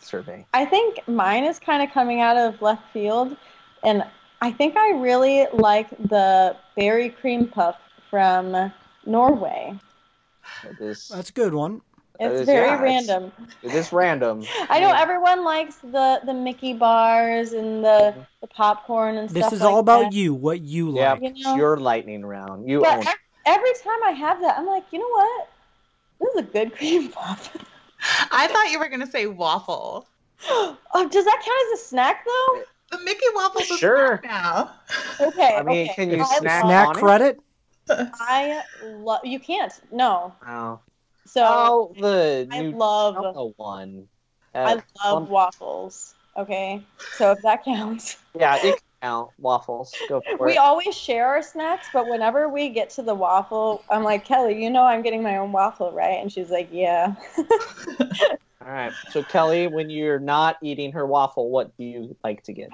survey. 0.00 0.46
I 0.54 0.64
think 0.64 1.06
mine 1.08 1.44
is 1.44 1.58
kind 1.58 1.82
of 1.82 1.90
coming 1.92 2.20
out 2.20 2.36
of 2.36 2.60
left 2.62 2.82
field, 2.92 3.36
and 3.82 4.04
I 4.40 4.52
think 4.52 4.76
I 4.76 4.90
really 4.90 5.46
like 5.52 5.90
the 6.08 6.56
berry 6.76 7.10
cream 7.10 7.48
puff 7.48 7.76
from 8.10 8.72
Norway. 9.04 9.78
It 10.64 10.80
is, 10.80 11.08
That's 11.08 11.30
a 11.30 11.32
good 11.32 11.54
one. 11.54 11.80
It's 12.20 12.40
is- 12.40 12.46
very 12.46 12.66
yeah, 12.68 12.82
random. 12.82 13.32
it 13.62 13.74
is 13.74 13.92
random. 13.92 14.44
I 14.70 14.80
know 14.80 14.92
everyone 14.92 15.44
likes 15.44 15.76
the 15.76 16.20
the 16.24 16.34
Mickey 16.34 16.72
bars 16.74 17.52
and 17.52 17.84
the 17.84 18.14
the 18.40 18.46
popcorn 18.48 19.16
and 19.16 19.28
This 19.28 19.38
stuff. 19.38 19.50
This 19.50 19.56
is 19.58 19.64
like 19.64 19.72
all 19.72 19.78
about 19.78 20.02
that. 20.04 20.12
you, 20.12 20.34
what 20.34 20.60
you 20.60 20.96
Yeah, 20.96 21.12
like. 21.12 21.22
You 21.36 21.44
know? 21.44 21.54
your 21.56 21.76
lightning 21.76 22.24
round. 22.24 22.68
You 22.68 22.80
But 22.80 22.98
own. 22.98 23.06
ev- 23.06 23.14
every 23.46 23.72
time 23.84 24.02
I 24.04 24.10
have 24.12 24.40
that, 24.40 24.58
I'm 24.58 24.66
like, 24.66 24.84
you 24.90 24.98
know 24.98 25.08
what? 25.08 25.48
This 26.20 26.34
is 26.34 26.40
a 26.40 26.52
good 26.52 26.74
cream 26.76 27.08
puff. 27.12 27.56
I 28.32 28.48
thought 28.48 28.70
you 28.72 28.78
were 28.80 28.88
gonna 28.88 29.06
say 29.10 29.26
waffle. 29.26 30.08
oh, 30.50 31.08
does 31.08 31.24
that 31.24 31.42
count 31.44 31.72
as 31.72 31.80
a 31.80 31.84
snack 31.84 32.24
though? 32.24 32.62
The 32.90 32.98
Mickey 33.00 33.26
waffles 33.34 33.70
is 33.70 33.78
Sure. 33.78 34.20
snack 34.22 34.24
now. 34.24 34.70
Okay. 35.20 35.56
I 35.56 35.62
mean, 35.62 35.86
okay. 35.90 35.94
can 35.94 36.10
you 36.10 36.22
I 36.22 36.38
snack 36.38 36.62
Snack 36.64 36.88
on 36.88 36.96
it? 36.96 37.00
credit? 37.00 37.40
I 37.90 38.62
love. 38.82 39.20
You 39.24 39.40
can't. 39.40 39.72
No. 39.90 40.34
Oh, 40.46 40.78
So 41.26 41.44
oh 41.46 41.94
the 42.00 42.46
I 42.50 42.60
love- 42.62 43.16
Nutella 43.16 43.52
one. 43.56 44.08
I 44.54 44.74
love 44.74 44.82
um, 45.24 45.28
waffles. 45.28 46.14
Okay. 46.36 46.82
So 47.16 47.32
if 47.32 47.42
that 47.42 47.64
counts. 47.64 48.16
yeah, 48.38 48.56
it 48.56 48.62
can 48.62 48.78
count. 49.02 49.30
Waffles. 49.38 49.94
Go 50.08 50.20
for 50.36 50.46
We 50.46 50.52
it. 50.52 50.58
always 50.58 50.94
share 50.96 51.26
our 51.28 51.42
snacks, 51.42 51.88
but 51.92 52.08
whenever 52.08 52.48
we 52.48 52.68
get 52.70 52.90
to 52.90 53.02
the 53.02 53.14
waffle, 53.14 53.82
I'm 53.90 54.02
like, 54.04 54.24
Kelly, 54.24 54.62
you 54.62 54.70
know 54.70 54.82
I'm 54.82 55.02
getting 55.02 55.22
my 55.22 55.36
own 55.38 55.52
waffle, 55.52 55.92
right? 55.92 56.20
And 56.20 56.30
she's 56.32 56.50
like, 56.50 56.68
yeah. 56.72 57.14
All 58.64 58.72
right. 58.72 58.92
So 59.10 59.22
Kelly, 59.22 59.66
when 59.68 59.88
you're 59.88 60.18
not 60.18 60.56
eating 60.62 60.92
her 60.92 61.06
waffle, 61.06 61.50
what 61.50 61.76
do 61.76 61.84
you 61.84 62.16
like 62.24 62.42
to 62.44 62.52
get? 62.52 62.70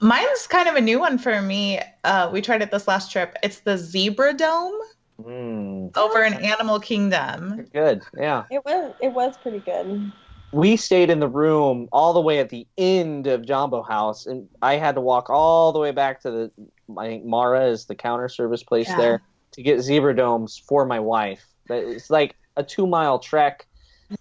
Mine's 0.00 0.46
kind 0.46 0.68
of 0.68 0.74
a 0.76 0.80
new 0.80 0.98
one 0.98 1.18
for 1.18 1.40
me. 1.42 1.80
Uh, 2.04 2.30
we 2.32 2.40
tried 2.40 2.62
it 2.62 2.70
this 2.70 2.88
last 2.88 3.12
trip. 3.12 3.36
It's 3.42 3.60
the 3.60 3.76
Zebra 3.78 4.34
Dome 4.34 4.74
Mm, 5.20 5.96
over 5.96 6.22
in 6.22 6.32
Animal 6.32 6.78
Kingdom. 6.78 7.66
good. 7.72 8.02
Yeah. 8.16 8.44
It 8.52 8.64
was 8.64 8.94
it 9.00 9.08
was 9.08 9.36
pretty 9.38 9.58
good. 9.58 10.12
we 10.52 10.76
stayed 10.76 11.10
in 11.10 11.18
the 11.18 11.28
room 11.28 11.88
all 11.90 12.12
the 12.12 12.20
way 12.20 12.38
at 12.38 12.50
the 12.50 12.68
end 12.78 13.26
of 13.26 13.44
Jambo 13.44 13.82
House, 13.82 14.26
and 14.26 14.48
I 14.62 14.76
had 14.76 14.94
to 14.94 15.00
walk 15.00 15.28
all 15.28 15.72
the 15.72 15.80
way 15.80 15.90
back 15.90 16.22
to 16.22 16.30
the. 16.30 16.50
I 16.96 17.06
think 17.08 17.24
Mara 17.24 17.66
is 17.66 17.86
the 17.86 17.96
counter 17.96 18.28
service 18.28 18.62
place 18.62 18.88
Yeah. 18.88 18.96
there 18.96 19.22
to 19.52 19.62
get 19.62 19.80
zebra 19.80 20.14
domes 20.14 20.56
for 20.68 20.86
my 20.86 21.00
wife. 21.00 21.44
That- 21.68 21.82
It's 21.84 22.10
like 22.10 22.36
a 22.56 22.62
two 22.62 22.86
mile 22.86 23.18
trek. 23.18 23.66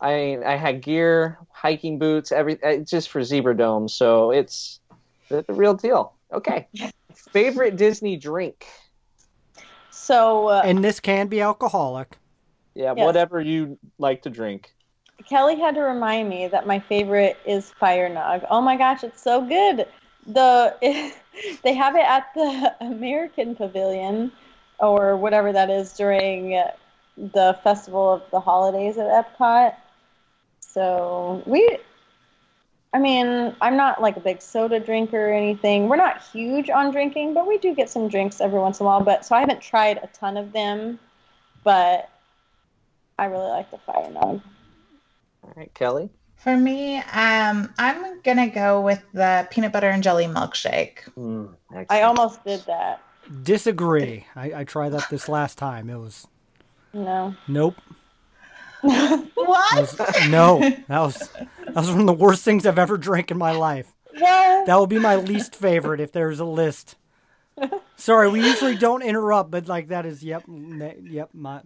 I 0.02 0.38
I 0.46 0.56
had 0.56 0.82
gear, 0.82 1.38
hiking 1.52 2.00
boots, 2.00 2.32
every 2.32 2.62
uh, 2.64 2.78
just 2.78 3.10
for 3.10 3.24
zebra 3.24 3.56
dome. 3.56 3.88
So 3.88 4.32
it's 4.32 4.80
the, 5.30 5.44
the 5.48 5.54
real 5.54 5.74
deal. 5.74 6.14
Okay. 6.34 6.68
Favorite 7.32 7.78
Disney 7.78 8.18
drink? 8.18 8.66
So 9.90 10.48
uh, 10.48 10.62
And 10.64 10.84
this 10.84 11.00
can 11.00 11.28
be 11.28 11.42
alcoholic. 11.42 12.18
Yeah, 12.76 12.94
Yes. 12.96 13.06
whatever 13.06 13.42
you 13.42 13.80
like 13.98 14.22
to 14.24 14.30
drink. 14.30 14.72
Kelly 15.28 15.60
had 15.60 15.76
to 15.76 15.82
remind 15.82 16.30
me 16.30 16.48
that 16.48 16.68
my 16.68 16.80
favorite 16.80 17.38
is 17.46 17.72
Fire 17.80 18.08
Nog. 18.08 18.44
Oh 18.50 18.62
my 18.62 18.78
gosh, 18.78 19.04
it's 19.04 19.22
so 19.22 19.42
good. 19.42 19.88
The 20.28 20.76
they 21.64 21.74
have 21.74 21.96
it 21.96 22.06
at 22.06 22.28
the 22.36 22.76
American 22.82 23.56
Pavilion 23.56 24.32
or 24.80 25.18
whatever 25.18 25.52
that 25.52 25.70
is 25.70 25.94
during 25.94 26.62
the 27.18 27.58
Festival 27.64 28.14
of 28.14 28.24
the 28.32 28.40
Holidays 28.40 28.98
at 28.98 29.08
Epcot. 29.08 29.76
So 30.60 31.44
we 31.46 31.80
I 32.94 33.00
mean, 33.00 33.56
I'm 33.62 33.76
not 33.76 34.02
like 34.02 34.18
a 34.18 34.20
big 34.20 34.42
soda 34.42 34.80
drinker 34.80 35.30
or 35.30 35.34
anything. 35.34 35.90
We're 35.90 35.98
not 35.98 36.24
huge 36.24 36.70
on 36.70 36.92
drinking, 36.92 37.34
but 37.34 37.48
we 37.48 37.58
do 37.58 37.76
get 37.76 37.90
some 37.90 38.08
drinks 38.08 38.40
every 38.40 38.60
once 38.60 38.80
in 38.80 38.86
a 38.86 38.88
while. 38.88 39.04
But 39.04 39.26
so 39.26 39.36
I 39.36 39.40
haven't 39.40 39.62
tried 39.62 39.98
a 39.98 40.08
ton 40.08 40.38
of 40.38 40.54
them, 40.54 40.98
but 41.64 42.10
I 43.20 43.26
really 43.26 43.50
like 43.50 43.70
the 43.72 43.78
Fire 43.78 44.10
Nog. 44.10 44.42
All 45.44 45.54
right, 45.56 45.74
Kelly. 45.74 46.10
For 46.38 46.56
me, 46.56 46.98
um, 46.98 47.74
I'm 47.78 48.22
gonna 48.22 48.50
go 48.50 48.82
with 48.82 49.04
the 49.12 49.48
peanut 49.52 49.74
butter 49.74 49.90
and 49.90 50.02
jelly 50.02 50.26
milkshake. 50.26 51.00
Mm, 51.18 51.56
I 51.90 52.04
almost 52.04 52.44
did 52.46 52.62
that. 52.68 53.02
Disagree. 53.44 54.26
I, 54.36 54.62
I 54.62 54.64
tried 54.64 54.90
that 54.90 55.10
this 55.10 55.28
last 55.28 55.58
time. 55.58 55.90
It 55.90 55.98
was 55.98 56.28
No. 56.94 57.36
nope. 57.48 57.76
What? 58.82 59.98
That 59.98 59.98
was- 59.98 60.30
no, 60.30 60.60
that 60.88 61.00
was 61.00 61.18
that 61.66 61.76
was 61.76 61.90
one 61.90 62.02
of 62.02 62.06
the 62.06 62.14
worst 62.14 62.44
things 62.44 62.66
I've 62.66 62.78
ever 62.80 62.98
drank 62.98 63.32
in 63.32 63.38
my 63.38 63.52
life. 63.52 63.94
What? 64.18 64.66
That 64.66 64.80
would 64.80 64.90
be 64.90 65.00
my 65.00 65.16
least 65.16 65.56
favorite 65.56 66.00
if 66.00 66.12
there's 66.12 66.40
a 66.40 66.46
list. 66.46 66.96
Sorry, 67.96 68.30
we 68.30 68.44
usually 68.46 68.76
don't 68.76 69.02
interrupt, 69.02 69.50
but 69.52 69.68
like 69.68 69.88
that 69.90 70.06
is 70.06 70.24
yep, 70.24 70.44
yep. 71.02 71.30
My 71.34 71.62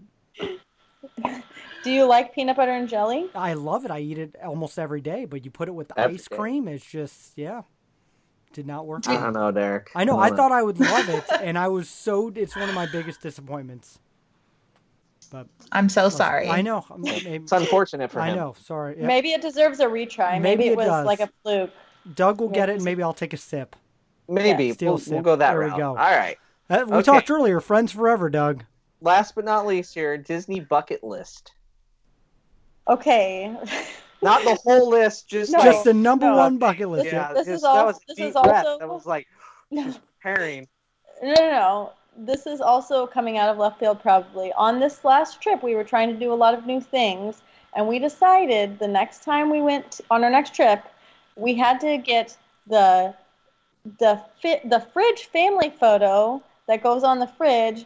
Do 1.84 1.91
you 1.91 2.05
like 2.05 2.34
peanut 2.36 2.55
butter 2.55 2.72
and 2.72 2.88
jelly? 2.88 3.30
I 3.34 3.53
love 3.53 3.86
it. 3.86 3.91
I 3.91 3.99
eat 3.99 4.17
it 4.17 4.36
almost 4.43 4.78
every 4.78 5.01
day. 5.01 5.26
But 5.26 5.43
you 5.45 5.51
put 5.51 5.67
it 5.67 5.72
with 5.72 5.91
Every 5.97 6.15
ice 6.15 6.28
day. 6.28 6.36
cream, 6.38 6.67
it's 6.67 6.86
just 6.86 7.34
yeah, 7.38 7.63
did 8.53 8.67
not 8.67 8.86
work. 8.86 9.07
I 9.07 9.15
don't 9.19 9.34
know, 9.34 9.51
Derek. 9.51 9.91
I 9.95 10.03
know. 10.05 10.13
don't 10.13 10.22
I 10.24 10.30
thought 10.36 10.51
I 10.51 10.61
would 10.63 10.80
love 10.80 11.09
it, 11.09 11.24
and 11.41 11.57
I 11.57 11.67
was 11.69 11.89
so. 11.89 12.32
It's 12.36 12.55
one 12.55 12.69
of 12.69 12.76
my 12.76 12.86
biggest 12.86 13.22
disappointments. 13.22 13.99
But 15.32 15.48
I'm 15.72 15.88
so 15.90 16.10
sorry. 16.10 16.50
I 16.50 16.62
know. 16.62 16.86
Maybe, 16.98 17.26
It's 17.36 17.52
unfortunate 17.54 18.12
for 18.12 18.20
him. 18.22 18.34
I 18.34 18.36
know. 18.36 18.54
Sorry. 18.64 18.98
Yep. 18.98 19.06
Maybe 19.08 19.32
it 19.32 19.42
deserves 19.42 19.80
a 19.80 19.86
retry. 19.86 20.34
Maybe, 20.34 20.42
Maybe 20.42 20.68
it 20.68 20.72
it 20.74 20.78
was 20.78 20.88
does. 20.88 21.06
like 21.06 21.22
a 21.22 21.30
fluke. 21.42 21.72
Doug 22.16 22.42
will 22.42 22.50
get 22.50 22.70
it, 22.70 22.76
and 22.76 22.84
maybe 22.84 23.02
I'll 23.02 23.14
take 23.14 23.34
a 23.34 23.38
sip. 23.38 23.76
Maybe 24.28 24.66
Yeah, 24.66 24.76
we'll, 24.82 24.98
sip. 24.98 25.14
we'll 25.14 25.22
go 25.22 25.36
that 25.38 25.52
There 25.52 25.60
we 25.62 25.66
route. 25.68 25.78
go. 25.78 25.90
All 25.90 25.96
right. 25.96 26.38
Uh, 26.70 26.84
we 26.88 26.94
Okay. 26.98 27.04
talked 27.04 27.32
earlier. 27.32 27.60
Friends 27.62 27.92
forever, 27.94 28.30
Doug. 28.30 28.64
Last 29.02 29.36
but 29.36 29.46
not 29.46 29.66
least, 29.66 29.94
here 29.94 30.18
Disney 30.18 30.60
bucket 30.60 31.04
list. 31.04 31.54
Okay. 32.88 33.56
Not 34.24 34.44
the 34.44 34.56
whole 34.64 34.90
list, 34.90 35.28
just 35.28 35.52
No. 35.52 35.64
Just 35.64 35.84
the 35.84 35.94
number 35.94 36.28
no. 36.28 36.36
one 36.38 36.58
bucket 36.60 36.90
list. 36.90 37.06
yeah. 37.08 37.34
This 37.34 37.48
just, 37.48 37.56
is 37.56 37.62
that 37.64 37.86
was 37.86 38.00
this 38.08 38.18
deep 38.18 38.26
is 38.28 38.34
breath. 38.34 38.66
also- 38.66 38.78
That 38.80 38.90
was 38.90 39.06
like 39.08 39.28
no, 39.72 39.92
preparing. 40.22 40.68
no, 41.24 41.34
no. 41.34 41.94
This 42.18 42.45
is 42.45 42.62
also 42.62 43.07
coming 43.07 43.38
out 43.38 43.49
of 43.49 43.57
left 43.57 43.80
field, 43.80 44.01
probably. 44.01 44.51
On 44.53 44.80
this 44.80 45.03
last 45.05 45.41
trip, 45.41 45.64
we 45.64 45.76
were 45.76 45.84
trying 45.84 46.09
to 46.09 46.20
do 46.20 46.34
a 46.34 46.36
lot 46.36 46.53
of 46.53 46.66
new 46.66 46.82
things, 46.82 47.41
and 47.74 47.88
we 47.88 47.99
decided 47.99 48.80
the 48.80 48.88
next 48.88 49.24
time 49.24 49.49
we 49.49 49.62
went 49.62 50.01
on 50.12 50.24
our 50.24 50.30
next 50.30 50.53
trip, 50.53 50.84
we 51.36 51.55
had 51.55 51.80
to 51.82 51.97
get 51.97 52.38
the 52.68 53.14
the 53.97 54.22
fit 54.39 54.70
the 54.70 54.80
fridge 54.93 55.26
family 55.34 55.72
photo 55.80 56.41
that 56.68 56.84
goes 56.84 57.03
on 57.03 57.18
the 57.20 57.26
fridge 57.26 57.86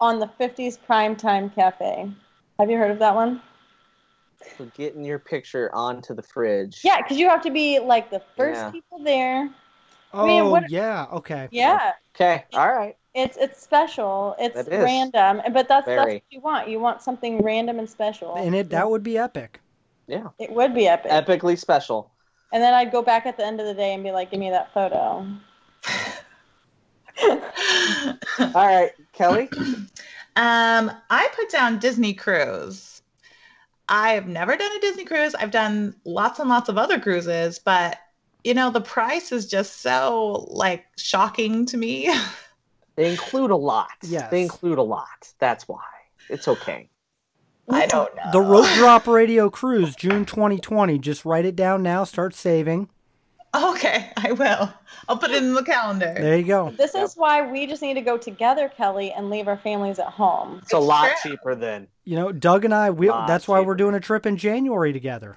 on 0.00 0.20
the 0.20 0.26
50s 0.38 0.78
primetime 0.88 1.52
cafe. 1.52 2.08
Have 2.60 2.70
you 2.70 2.76
heard 2.76 2.92
of 2.92 2.98
that 3.00 3.14
one? 3.14 3.40
So 4.58 4.66
getting 4.74 5.04
your 5.04 5.18
picture 5.18 5.74
onto 5.74 6.14
the 6.14 6.22
fridge. 6.22 6.80
Yeah, 6.84 6.98
because 7.02 7.16
you 7.18 7.28
have 7.28 7.42
to 7.42 7.50
be 7.50 7.78
like 7.78 8.10
the 8.10 8.22
first 8.36 8.60
Yeah. 8.60 8.70
people 8.70 8.98
there. 9.02 9.50
Oh 10.12 10.26
mean, 10.26 10.50
what- 10.50 10.70
yeah. 10.70 11.06
Okay. 11.12 11.48
Yeah, 11.50 11.92
Okay. 12.14 12.44
All 12.54 12.72
right. 12.72 12.96
It's 13.14 13.36
it's 13.36 13.62
special. 13.62 14.34
It's 14.38 14.54
That 14.54 14.68
is. 14.68 14.82
random, 14.84 15.42
but 15.52 15.68
that's 15.68 15.86
that's 15.86 16.06
what 16.06 16.22
you 16.30 16.40
want. 16.40 16.68
You 16.68 16.80
want 16.80 17.02
something 17.02 17.42
random 17.42 17.78
and 17.78 17.88
special. 17.88 18.34
And 18.36 18.54
it 18.54 18.70
that 18.70 18.90
would 18.90 19.02
be 19.02 19.18
epic. 19.18 19.60
Yeah. 20.06 20.28
it 20.38 20.50
would 20.52 20.74
be 20.74 20.88
epic. 20.88 21.10
Epically 21.12 21.58
special. 21.58 22.10
And 22.52 22.62
then 22.62 22.74
I'd 22.74 22.92
go 22.92 23.02
back 23.02 23.24
at 23.26 23.36
the 23.36 23.46
end 23.46 23.60
of 23.60 23.66
the 23.66 23.74
day 23.74 23.94
and 23.94 24.02
be 24.02 24.12
like, 24.12 24.30
"Give 24.30 24.40
me 24.40 24.50
that 24.50 24.72
photo." 24.74 25.26
All 28.38 28.52
right, 28.54 28.92
Kelly. 29.12 29.48
Um, 30.36 30.90
I 31.10 31.28
put 31.34 31.50
down 31.50 31.78
Disney 31.78 32.14
cruise. 32.14 33.02
I've 33.88 34.26
never 34.26 34.56
done 34.56 34.70
a 34.76 34.80
Disney 34.80 35.04
cruise. 35.04 35.34
I've 35.34 35.50
done 35.50 35.94
lots 36.04 36.38
and 36.40 36.48
lots 36.48 36.68
of 36.68 36.78
other 36.78 36.98
cruises, 36.98 37.58
but 37.58 37.98
you 38.44 38.54
know, 38.54 38.70
the 38.70 38.80
price 38.80 39.32
is 39.32 39.46
just 39.46 39.80
so 39.82 40.46
like 40.50 40.86
shocking 40.96 41.66
to 41.66 41.76
me. 41.76 42.12
They 42.96 43.10
include 43.10 43.50
a 43.50 43.56
lot. 43.56 43.90
Yes. 44.02 44.30
They 44.30 44.42
include 44.42 44.78
a 44.78 44.82
lot. 44.82 45.32
That's 45.38 45.66
why. 45.66 45.80
It's 46.28 46.48
okay. 46.48 46.88
I 47.70 47.86
don't 47.86 48.14
know. 48.16 48.30
The 48.32 48.40
Rope 48.40 48.68
Drop 48.74 49.06
Radio 49.06 49.48
Cruise, 49.48 49.94
June 49.96 50.24
2020. 50.26 50.98
Just 50.98 51.24
write 51.24 51.44
it 51.44 51.56
down 51.56 51.82
now. 51.82 52.04
Start 52.04 52.34
saving. 52.34 52.88
Okay, 53.54 54.10
I 54.16 54.32
will. 54.32 54.72
I'll 55.08 55.18
put 55.18 55.30
it 55.30 55.42
in 55.42 55.52
the 55.52 55.62
calendar. 55.62 56.14
There 56.16 56.38
you 56.38 56.44
go. 56.44 56.70
This 56.70 56.94
is 56.94 57.14
why 57.14 57.50
we 57.50 57.66
just 57.66 57.82
need 57.82 57.94
to 57.94 58.00
go 58.00 58.16
together, 58.16 58.70
Kelly, 58.70 59.12
and 59.12 59.28
leave 59.28 59.46
our 59.46 59.58
families 59.58 59.98
at 59.98 60.06
home. 60.06 60.60
It's 60.62 60.72
a 60.72 60.78
lot 60.78 61.10
true. 61.20 61.32
cheaper 61.32 61.54
than 61.54 61.86
You 62.04 62.16
know, 62.16 62.32
Doug 62.32 62.64
and 62.64 62.72
I, 62.72 62.90
we, 62.90 63.08
that's 63.08 63.46
why 63.46 63.60
we're 63.60 63.74
doing 63.74 63.94
a 63.94 64.00
trip 64.00 64.24
in 64.24 64.38
January 64.38 64.92
together. 64.92 65.36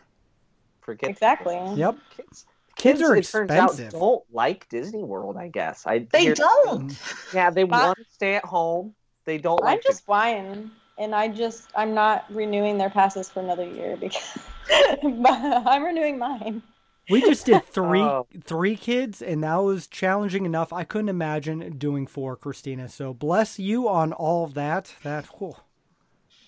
forget 0.81 1.09
Exactly. 1.09 1.59
Yep. 1.75 1.97
Kids, 2.15 2.45
Kids 2.75 3.01
are 3.01 3.15
it 3.15 3.25
turns 3.25 3.51
out, 3.51 3.69
expensive. 3.71 3.99
don't 3.99 4.23
like 4.31 4.67
Disney 4.69 5.03
World. 5.03 5.37
I 5.37 5.47
guess 5.47 5.85
I 5.87 6.07
They 6.11 6.33
don't. 6.33 6.97
Yeah, 7.33 7.49
they 7.49 7.63
want 7.63 7.97
to 7.97 8.05
stay 8.11 8.35
at 8.35 8.45
home. 8.45 8.93
They 9.25 9.37
don't 9.37 9.59
I'm 9.61 9.65
like. 9.65 9.81
to- 9.81 9.87
just 9.89 10.07
whining, 10.07 10.69
and 10.97 11.15
I 11.15 11.29
just 11.29 11.69
I'm 11.75 11.93
not 11.93 12.25
renewing 12.29 12.77
their 12.77 12.89
passes 12.89 13.29
for 13.29 13.39
another 13.39 13.65
year 13.65 13.95
because 13.97 14.37
I'm 15.03 15.83
renewing 15.83 16.17
mine. 16.19 16.61
We 17.09 17.21
just 17.21 17.45
did 17.45 17.63
three 17.71 18.01
Oh. 18.01 18.27
three 18.43 18.75
kids, 18.75 19.21
and 19.21 19.43
that 19.43 19.55
was 19.57 19.87
challenging 19.87 20.45
enough. 20.45 20.73
I 20.73 20.83
couldn't 20.83 21.09
imagine 21.09 21.77
doing 21.77 22.07
four, 22.07 22.35
Christina. 22.35 22.89
So 22.89 23.13
bless 23.13 23.57
you 23.59 23.87
on 23.87 24.11
all 24.13 24.43
of 24.43 24.53
that. 24.55 24.93
That 25.03 25.25
whew. 25.37 25.55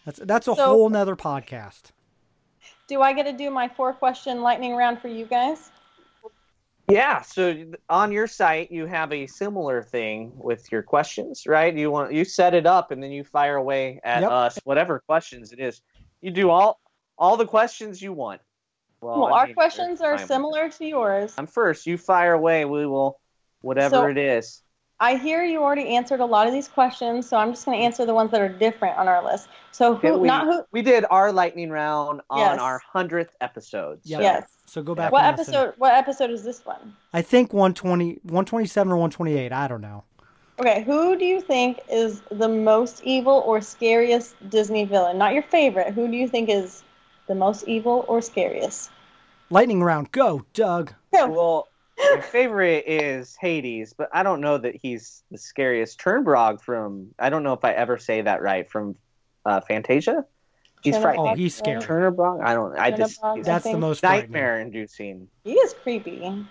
that's 0.06 0.20
that's 0.24 0.48
a 0.48 0.56
So- 0.56 0.66
whole 0.66 0.90
nother 0.90 1.16
podcast. 1.16 1.92
Do 2.88 3.02
I 3.02 3.12
get 3.14 3.24
to 3.26 3.34
do 3.34 3.50
my 3.50 3.68
four 3.68 3.94
question 3.94 4.42
lightning 4.42 4.76
round 4.76 5.00
for 5.02 5.08
you 5.10 5.26
guys? 5.26 5.72
Yeah, 6.90 7.22
so 7.22 7.66
on 7.90 8.14
your 8.14 8.28
site 8.28 8.72
you 8.72 8.86
have 8.86 9.12
a 9.12 9.28
similar 9.28 9.84
thing 9.84 10.32
with 10.36 10.72
your 10.72 10.84
questions, 10.84 11.44
right? 11.46 11.76
You 11.76 11.92
want 11.92 12.14
you 12.14 12.24
set 12.24 12.54
it 12.54 12.66
up 12.66 12.92
and 12.92 13.04
then 13.04 13.12
you 13.12 13.26
fire 13.26 13.58
away 13.58 14.00
at 14.06 14.22
Yep. 14.22 14.32
us 14.32 14.60
whatever 14.64 15.02
questions 15.06 15.52
it 15.52 15.60
is. 15.60 15.82
You 16.22 16.32
do 16.32 16.50
all 16.50 16.80
all 17.18 17.36
the 17.36 17.46
questions 17.48 18.02
you 18.02 18.14
want. 18.14 18.42
Well, 19.02 19.20
Well, 19.20 19.34
our 19.34 19.48
mean, 19.48 19.56
questions 19.56 20.02
are 20.02 20.18
similar 20.18 20.70
to 20.70 20.86
yours. 20.86 21.34
I'm 21.38 21.48
first. 21.48 21.86
You 21.88 21.98
fire 21.98 22.34
away. 22.34 22.64
We 22.66 22.86
will 22.86 23.20
whatever 23.62 23.96
So- 23.96 24.08
it 24.08 24.18
is. 24.18 24.64
I 25.00 25.16
hear 25.16 25.44
you 25.44 25.62
already 25.62 25.90
answered 25.90 26.22
a 26.22 26.26
lot 26.26 26.48
of 26.48 26.54
these 26.54 26.68
questions, 26.68 27.28
so 27.30 27.38
I'm 27.38 27.52
just 27.52 27.66
going 27.66 27.78
to 27.78 27.84
answer 27.84 28.06
the 28.06 28.16
ones 28.16 28.32
that 28.32 28.42
are 28.42 28.50
different 28.50 28.98
on 28.98 29.08
our 29.08 29.24
list. 29.24 29.48
So 29.72 29.94
who, 29.96 30.08
Okay, 30.08 30.18
we, 30.20 30.28
not 30.28 30.46
who, 30.46 30.64
we 30.72 30.82
did 30.82 31.06
our 31.12 31.32
lightning 31.32 31.70
round 31.70 32.22
on 32.32 32.40
Yes. 32.40 32.60
our 32.60 32.80
hundredth 32.80 33.32
episode. 33.40 34.00
Yep. 34.04 34.18
so- 34.18 34.22
yes. 34.24 34.50
So 34.66 34.82
go 34.84 34.96
back. 34.96 35.12
What 35.14 35.24
and 35.24 35.38
listen. 35.38 35.54
episode? 35.54 35.74
What 35.78 35.94
episode 35.94 36.30
is 36.30 36.44
this 36.44 36.66
one? 36.66 36.94
I 37.14 37.22
think 37.22 37.54
120, 37.54 38.20
127 38.24 38.92
or 38.92 38.98
one 38.98 39.10
twenty 39.10 39.38
eight. 39.38 39.54
I 39.54 39.66
don't 39.68 39.80
know. 39.80 40.04
Okay, 40.60 40.84
who 40.84 41.16
do 41.16 41.24
you 41.24 41.40
think 41.40 41.80
is 41.90 42.22
the 42.32 42.50
most 42.50 43.02
evil 43.04 43.44
or 43.46 43.62
scariest 43.62 44.36
Disney 44.50 44.84
villain? 44.84 45.18
Not 45.18 45.34
your 45.34 45.44
favorite. 45.44 45.94
Who 45.94 46.08
do 46.10 46.18
you 46.18 46.28
think 46.28 46.50
is 46.50 46.84
the 47.28 47.36
most 47.36 47.66
evil 47.68 48.04
or 48.10 48.22
scariest? 48.22 48.90
Lightning 49.50 49.82
round. 49.84 50.12
Go, 50.12 50.44
Doug. 50.54 50.92
Go. 51.14 51.28
Well, 51.28 51.67
my 52.00 52.22
favorite 52.22 52.84
is 52.88 53.36
Hades, 53.40 53.94
but 53.94 54.10
I 54.14 54.24
don't 54.24 54.42
know 54.42 54.58
that 54.58 54.76
he's 54.76 55.24
the 55.32 55.38
scariest. 55.38 56.00
Turnbrog 56.00 56.62
from 56.62 57.10
I 57.20 57.30
don't 57.30 57.44
know 57.44 57.54
if 57.54 57.64
I 57.64 57.72
ever 57.72 57.98
say 57.98 58.22
that 58.22 58.42
right 58.42 58.70
from 58.70 58.96
uh, 59.46 59.62
Fantasia. 59.62 60.26
He's 60.84 60.96
Turnabog, 60.96 61.02
frightening. 61.02 61.28
Oh, 61.32 61.36
he's 61.36 61.56
scary. 61.56 61.82
Turnbrog. 61.82 62.44
I 62.44 62.54
don't. 62.54 62.78
I 62.78 62.92
just 62.92 63.22
Turnabog, 63.22 63.38
he's 63.38 63.48
I 63.48 63.52
That's 63.54 63.66
the 63.66 63.78
most 63.78 64.04
nightmare 64.04 64.60
inducing. 64.60 65.28
He 65.44 65.54
is 65.54 65.74
creepy. 65.82 66.46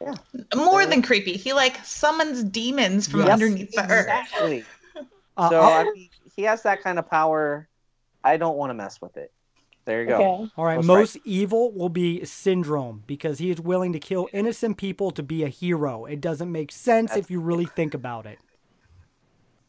Yeah. 0.00 0.14
More 0.54 0.84
than 0.84 1.00
creepy. 1.02 1.32
He 1.34 1.52
like 1.52 1.82
summons 1.84 2.44
demons 2.44 3.08
from 3.08 3.20
Yes. 3.20 3.30
underneath 3.30 3.72
the 3.72 3.90
earth. 3.90 4.08
Exactly. 4.08 4.64
Uh, 5.36 5.48
so 5.48 5.60
I'll- 5.60 5.88
I 5.88 5.92
mean, 5.92 6.10
he 6.36 6.42
has 6.42 6.62
that 6.62 6.82
kind 6.82 6.98
of 6.98 7.08
power. 7.08 7.68
I 8.22 8.36
don't 8.36 8.56
want 8.56 8.70
to 8.70 8.74
mess 8.74 9.00
with 9.00 9.16
it. 9.16 9.32
There 9.86 10.00
you 10.02 10.08
go. 10.08 10.14
Okay. 10.14 10.50
All 10.56 10.64
right, 10.64 10.76
Most 10.76 10.86
most 10.86 11.16
evil 11.26 11.70
will 11.72 11.90
be 11.90 12.24
Syndrome 12.24 13.02
because 13.06 13.38
he 13.38 13.50
is 13.50 13.60
willing 13.60 13.92
to 13.92 13.98
kill 13.98 14.28
innocent 14.32 14.78
people 14.78 15.10
to 15.10 15.22
be 15.22 15.44
a 15.44 15.48
hero. 15.48 16.06
It 16.06 16.20
doesn't 16.22 16.50
make 16.50 16.72
sense 16.72 17.14
if 17.16 17.30
you 17.30 17.40
really 17.40 17.66
think 17.66 17.92
about 17.94 18.24
it. 18.24 18.38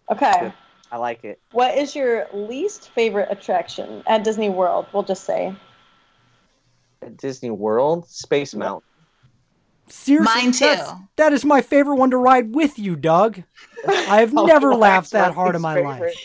Okay. 0.10 0.32
Good. 0.40 0.54
I 0.92 0.98
like 0.98 1.24
it. 1.26 1.40
What 1.52 1.78
is 1.78 1.96
your 1.96 2.28
least 2.34 2.90
favorite 2.92 3.28
attraction 3.30 4.04
at 4.08 4.24
Disney 4.24 4.50
World? 4.50 4.86
We'll 4.94 5.04
just 5.04 5.26
say. 5.26 5.54
At 7.02 7.18
Disney 7.18 7.50
World, 7.52 8.08
Space 8.08 8.54
Mountain. 8.56 8.88
Seriously, 9.88 10.34
Mine 10.44 10.52
too. 10.52 10.96
that's- 11.18 11.44
my 11.44 11.62
favorite 11.62 11.96
one 11.98 12.12
to 12.12 12.18
ride 12.18 12.56
with 12.56 12.80
you, 12.80 12.96
Doug. 12.96 13.44
I 13.88 14.22
have 14.22 14.34
Oh, 14.36 14.46
never 14.46 14.74
laughed 14.74 15.12
that 15.12 15.34
hard 15.34 15.56
in 15.56 15.62
my 15.62 15.76
favorite. 15.76 16.16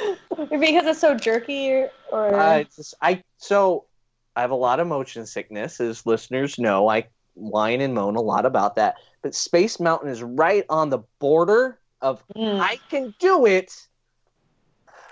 life. 0.00 0.18
Because 0.50 0.86
it's 0.86 1.00
so 1.00 1.14
jerky, 1.14 1.70
or, 1.72 1.90
or 2.12 2.34
Uh, 2.34 2.58
it's 2.58 2.76
just, 2.76 2.94
I 3.00 3.22
so 3.38 3.84
I 4.34 4.40
have 4.42 4.50
a 4.50 4.54
lot 4.56 4.80
of 4.80 4.86
motion 4.86 5.24
sickness, 5.26 5.80
as 5.80 6.04
listeners 6.06 6.58
know. 6.58 6.88
I 6.88 7.06
whine 7.34 7.80
and 7.80 7.94
moan 7.94 8.16
a 8.16 8.20
lot 8.20 8.46
about 8.46 8.76
that. 8.76 8.96
But 9.22 9.34
Space 9.34 9.80
Mountain 9.80 10.10
is 10.10 10.22
right 10.22 10.64
on 10.68 10.90
the 10.90 10.98
border 11.18 11.78
of 12.00 12.22
Mm. 12.36 12.60
I 12.60 12.78
can 12.90 13.14
do 13.18 13.46
it. 13.46 13.72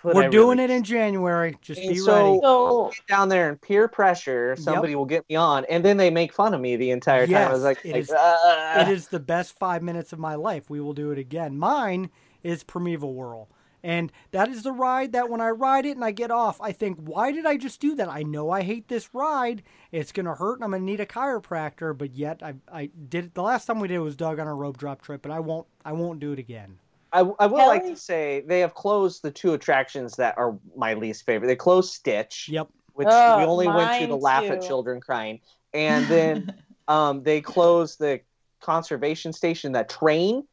but 0.02 0.14
We're 0.14 0.24
I 0.24 0.28
doing 0.28 0.58
really 0.58 0.72
it 0.72 0.76
in 0.76 0.82
January. 0.84 1.56
Just 1.62 1.80
And 1.80 1.88
be 1.90 1.96
so- 1.96 2.12
ready. 2.14 2.40
so 2.42 2.90
get 2.90 3.06
down 3.06 3.28
there 3.30 3.48
and 3.48 3.58
peer 3.60 3.88
pressure. 3.88 4.54
Somebody 4.56 4.94
will 4.94 5.06
get 5.06 5.24
me 5.30 5.36
on, 5.36 5.64
and 5.70 5.82
then 5.84 5.96
they 5.96 6.10
make 6.10 6.32
fun 6.34 6.52
of 6.52 6.60
me 6.60 6.76
the 6.76 6.90
entire 6.90 7.26
time. 7.26 7.48
I 7.48 7.52
was 7.52 7.62
like, 7.62 7.78
it 7.84 7.92
like, 7.92 8.02
is- 8.02 8.12
"Ah." 8.14 8.82
It 8.82 8.88
is 8.88 9.08
the 9.08 9.20
best 9.20 9.58
five 9.58 9.82
minutes 9.82 10.12
of 10.12 10.18
my 10.18 10.34
life. 10.34 10.68
We 10.68 10.80
will 10.80 10.92
do 10.92 11.10
it 11.10 11.18
again. 11.18 11.56
Mine 11.58 12.10
is 12.42 12.62
Primeval 12.62 13.14
Whirl. 13.14 13.48
And 13.84 14.10
that 14.30 14.48
is 14.48 14.62
the 14.62 14.72
ride 14.72 15.12
that 15.12 15.28
when 15.28 15.42
I 15.42 15.50
ride 15.50 15.84
it 15.84 15.94
and 15.94 16.04
I 16.04 16.10
get 16.10 16.30
off, 16.30 16.58
I 16.58 16.72
think, 16.72 16.96
why 16.98 17.32
did 17.32 17.44
I 17.44 17.58
just 17.58 17.80
do 17.80 17.94
that? 17.96 18.08
I 18.08 18.22
know 18.22 18.50
I 18.50 18.62
hate 18.62 18.88
this 18.88 19.10
ride. 19.12 19.62
It's 19.92 20.10
going 20.10 20.24
to 20.24 20.34
hurt 20.34 20.54
and 20.54 20.64
I'm 20.64 20.70
going 20.70 20.80
to 20.80 20.86
need 20.86 21.00
a 21.00 21.06
chiropractor. 21.06 21.96
But 21.96 22.14
yet 22.16 22.42
I, 22.42 22.54
I 22.72 22.88
did 23.10 23.26
it. 23.26 23.34
The 23.34 23.42
last 23.42 23.66
time 23.66 23.80
we 23.80 23.88
did 23.88 23.96
it 23.96 23.98
was 23.98 24.16
Doug 24.16 24.38
on 24.40 24.46
a 24.46 24.54
rope 24.54 24.78
drop 24.78 25.02
trip, 25.02 25.20
but 25.20 25.30
I 25.30 25.38
won't, 25.38 25.66
I 25.84 25.92
won't 25.92 26.18
do 26.18 26.32
it 26.32 26.38
again. 26.38 26.78
I, 27.12 27.20
I 27.38 27.46
would 27.46 27.58
like 27.58 27.84
to 27.84 27.94
say 27.94 28.42
they 28.46 28.60
have 28.60 28.72
closed 28.72 29.22
the 29.22 29.30
two 29.30 29.52
attractions 29.52 30.16
that 30.16 30.38
are 30.38 30.58
my 30.74 30.94
least 30.94 31.26
favorite. 31.26 31.46
They 31.46 31.54
closed 31.54 31.92
Stitch. 31.92 32.48
Yep. 32.50 32.68
which 32.94 33.08
Oh, 33.10 33.38
we 33.38 33.44
only 33.44 33.68
went 33.68 34.00
to 34.00 34.06
to 34.06 34.12
mine 34.14 34.20
laugh 34.20 34.44
at 34.44 34.62
children 34.62 35.02
crying. 35.02 35.40
And 35.74 36.06
then 36.06 36.54
um, 36.88 37.22
they 37.22 37.42
closed 37.42 37.98
the 37.98 38.22
conservation 38.62 39.34
station. 39.34 39.72
That 39.72 39.90
train, 39.90 40.44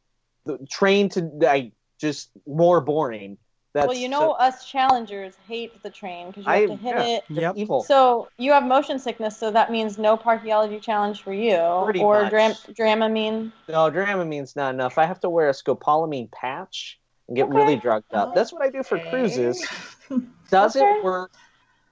the 0.44 0.58
train 0.68 1.08
to 1.10 1.22
like 1.22 1.72
just 2.02 2.30
more 2.46 2.80
boring. 2.82 3.38
That's 3.74 3.88
well, 3.88 3.96
you 3.96 4.10
know, 4.10 4.20
so 4.20 4.30
us 4.32 4.66
challengers 4.66 5.32
hate 5.48 5.82
the 5.82 5.88
train 5.88 6.26
because 6.26 6.44
you 6.44 6.52
I- 6.52 6.60
have 6.60 6.68
to 6.70 6.76
hit 6.76 6.94
yeah. 6.94 7.04
it. 7.16 7.24
Yep. 7.30 7.56
evil. 7.56 7.82
So 7.84 8.28
you 8.36 8.52
have 8.52 8.64
motion 8.64 8.98
sickness, 8.98 9.34
so 9.38 9.50
that 9.50 9.70
means 9.72 9.96
no 9.96 10.14
Parkeology 10.18 10.78
challenge 10.82 11.22
for 11.22 11.32
you, 11.32 11.56
Pretty 11.84 12.00
or 12.00 12.22
much. 12.24 12.30
dram- 12.30 12.52
Dramamine. 12.52 13.50
no, 13.70 13.90
Dramamine's 13.90 14.54
not 14.56 14.74
enough. 14.74 14.98
I 14.98 15.06
have 15.06 15.20
to 15.20 15.30
wear 15.30 15.48
a 15.48 15.52
scopolamine 15.52 16.30
patch 16.30 17.00
and 17.28 17.36
get 17.36 17.44
Okay. 17.46 17.54
really 17.56 17.76
drugged 17.76 18.12
up. 18.12 18.34
That's 18.34 18.52
what 18.52 18.60
I 18.60 18.68
do 18.68 18.82
for 18.82 18.98
cruises. 18.98 19.66
Doesn't 20.50 20.82
Okay. 20.82 21.00
work 21.02 21.30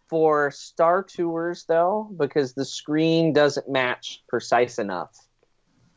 for 0.09 0.51
Star 0.51 1.03
Tours 1.03 1.65
though, 1.67 2.11
because 2.19 2.53
the 2.53 2.65
screen 2.67 3.33
doesn't 3.33 3.71
match 3.71 4.23
precise 4.29 4.79
enough. 4.79 5.17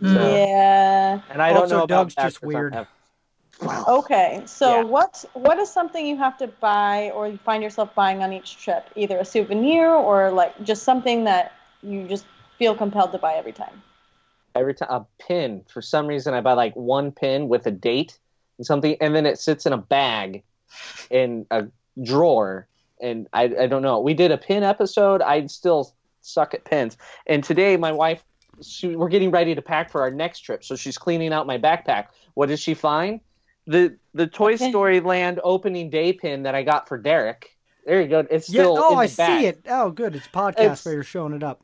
Mm. 0.02 0.14
So- 0.14 0.34
Yeah. 0.34 1.20
And 1.30 1.42
I 1.42 1.50
don't 1.52 1.64
Also, 1.64 1.78
know 1.80 1.84
about 1.84 2.04
Doug's 2.04 2.16
that 2.16 2.24
just 2.24 2.40
'cause 2.40 2.44
I'm 2.48 2.54
weird. 2.56 2.88
Wow. 3.64 3.86
Okay. 3.88 4.44
So 4.46 4.70
Yeah. 4.70 4.84
what 4.84 5.26
what 5.34 5.58
is 5.60 5.70
something 5.70 6.06
you 6.06 6.18
have 6.18 6.38
to 6.38 6.48
buy 6.48 7.12
or 7.16 7.28
you 7.28 7.38
find 7.38 7.64
yourself 7.64 7.94
buying 7.96 8.22
on 8.24 8.34
each 8.34 8.58
trip? 8.58 8.90
Either 8.96 9.18
a 9.20 9.26
souvenir 9.26 9.90
or 9.90 10.32
like 10.32 10.62
just 10.64 10.84
something 10.84 11.24
that 11.26 11.54
you 11.82 12.08
just 12.08 12.26
feel 12.60 12.76
compelled 12.76 13.12
to 13.12 13.18
buy 13.18 13.34
every 13.36 13.52
time. 13.52 13.82
every 14.56 14.74
time 14.74 14.90
a 14.90 15.06
pin 15.28 15.64
for 15.68 15.82
some 15.82 16.06
reason 16.08 16.34
i 16.34 16.40
buy 16.42 16.54
like 16.54 16.76
one 16.76 17.12
pin 17.12 17.50
with 17.50 17.66
a 17.66 17.72
date 17.72 18.20
and 18.58 18.66
something 18.66 18.96
and 19.02 19.16
then 19.16 19.26
it 19.26 19.40
sits 19.40 19.66
in 19.66 19.74
a 19.74 19.78
bag 19.78 20.44
in 21.10 21.46
a 21.52 21.66
drawer 22.04 22.68
and 23.02 23.28
i, 23.34 23.44
I 23.44 23.68
don't 23.68 23.82
know 23.82 24.00
we 24.00 24.14
did 24.14 24.32
a 24.32 24.38
pin 24.38 24.64
episode 24.64 25.22
i 25.22 25.46
still 25.48 25.94
suck 26.22 26.54
at 26.54 26.64
pins 26.66 26.98
and 27.28 27.44
today 27.44 27.76
my 27.78 27.92
wife 27.92 28.24
she, 28.62 28.96
we're 28.96 29.10
getting 29.10 29.32
ready 29.32 29.56
to 29.56 29.62
pack 29.62 29.90
for 29.90 30.02
our 30.02 30.12
next 30.12 30.42
trip 30.42 30.64
so 30.64 30.76
she's 30.76 30.98
cleaning 30.98 31.34
out 31.34 31.48
my 31.48 31.58
backpack 31.58 32.06
what 32.36 32.48
does 32.50 32.60
she 32.60 32.76
find 32.76 33.20
the 33.68 33.98
the 34.14 34.28
toy 34.28 34.54
Okay. 34.54 34.70
story 34.70 35.00
land 35.00 35.40
opening 35.44 35.90
day 35.90 36.12
pin 36.14 36.44
that 36.44 36.54
i 36.56 36.64
got 36.64 36.88
for 36.88 36.98
derek 36.98 37.56
there 37.86 38.02
you 38.02 38.08
go 38.08 38.20
it's 38.30 38.50
Yeah. 38.50 38.62
still 38.64 38.78
Oh, 38.78 38.90
in 38.92 38.96
the 38.96 39.02
I 39.02 39.08
bag. 39.08 39.40
see 39.42 39.46
it. 39.48 39.66
Oh, 39.70 39.90
good. 39.92 40.16
It's 40.16 40.28
podcast 40.28 40.60
It's- 40.60 40.86
where 40.86 40.94
you're 40.96 41.04
showing 41.04 41.34
it 41.34 41.44
up. 41.44 41.60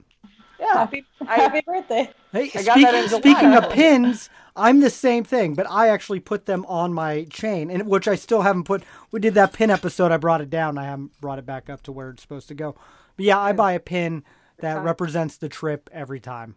yeah 0.60 0.74
Happy 0.74 1.06
Happy 1.26 1.62
birthday. 1.66 2.10
Hey, 2.34 2.52
I 2.56 2.64
got 2.64 2.78
speaking, 2.78 3.08
speaking 3.22 3.54
of 3.56 3.70
pins, 3.72 4.30
I'm 4.56 4.82
the 4.82 4.90
same 4.90 5.24
thing, 5.24 5.54
but 5.56 5.66
I 5.70 5.88
actually 5.88 6.20
put 6.20 6.46
them 6.46 6.66
on 6.68 6.94
my 6.94 7.24
chain, 7.30 7.72
and 7.72 7.88
which 7.88 8.06
I 8.08 8.16
still 8.16 8.42
haven't 8.42 8.66
put. 8.66 8.84
We 9.12 9.22
did 9.22 9.34
that 9.36 9.54
pin 9.54 9.70
episode. 9.72 10.12
I 10.12 10.18
brought 10.18 10.42
it 10.42 10.50
down. 10.50 10.78
I 10.78 10.84
haven't 10.86 11.20
brought 11.22 11.40
it 11.40 11.46
back 11.46 11.70
up 11.70 11.82
to 11.84 11.92
where 11.94 12.10
it's 12.10 12.22
supposed 12.22 12.50
to 12.50 12.54
go. 12.54 12.76
But 13.16 13.26
yeah, 13.26 13.40
I 13.40 13.54
buy 13.54 13.72
a 13.72 13.80
pin 13.80 14.24
that 14.60 14.84
represents 14.84 15.38
the 15.38 15.48
trip 15.50 15.90
every 15.94 16.20
time. 16.20 16.56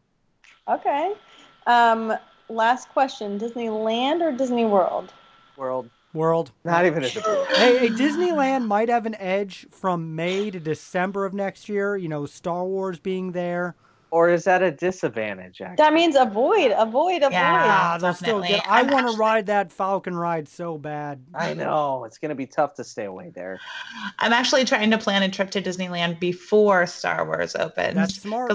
Okay. 0.68 1.12
Um 1.68 2.12
last 2.48 2.88
question, 2.88 3.38
Disneyland 3.38 4.20
or 4.20 4.32
Disney 4.36 4.64
World? 4.64 5.14
World 5.56 5.90
World. 6.14 6.52
Not 6.64 6.84
even 6.84 7.04
a 7.04 7.08
debate. 7.08 7.46
Hey, 7.54 7.78
hey, 7.78 7.88
Disneyland 7.88 8.66
might 8.66 8.90
have 8.90 9.06
an 9.06 9.14
edge 9.14 9.66
from 9.70 10.14
May 10.14 10.50
to 10.50 10.60
December 10.60 11.24
of 11.24 11.32
next 11.32 11.68
year. 11.68 11.96
You 11.96 12.08
know, 12.08 12.26
Star 12.26 12.64
Wars 12.66 12.98
being 12.98 13.32
there. 13.32 13.74
Or 14.10 14.28
is 14.28 14.44
that 14.44 14.62
a 14.62 14.70
disadvantage? 14.70 15.62
Actually? 15.62 15.76
That 15.76 15.94
means 15.94 16.16
avoid, 16.16 16.72
avoid, 16.72 17.22
avoid. 17.22 17.32
Yeah. 17.32 17.64
Ah, 17.66 17.98
they'll 17.98 18.12
still 18.12 18.42
get. 18.42 18.62
I 18.68 18.82
want 18.82 19.10
to 19.10 19.16
ride 19.16 19.46
that 19.46 19.72
Falcon 19.72 20.14
ride 20.14 20.46
so 20.46 20.76
bad. 20.76 21.24
I 21.34 21.54
know 21.54 22.04
it's 22.04 22.18
going 22.18 22.28
to 22.28 22.34
be 22.34 22.46
tough 22.46 22.74
to 22.74 22.84
stay 22.84 23.06
away 23.06 23.32
there. 23.34 23.58
I'm 24.18 24.34
actually 24.34 24.66
trying 24.66 24.90
to 24.90 24.98
plan 24.98 25.22
a 25.22 25.30
trip 25.30 25.50
to 25.52 25.62
Disneyland 25.62 26.20
before 26.20 26.86
Star 26.86 27.24
Wars 27.24 27.56
opens. 27.56 27.94
That's 27.94 28.20
smart. 28.20 28.52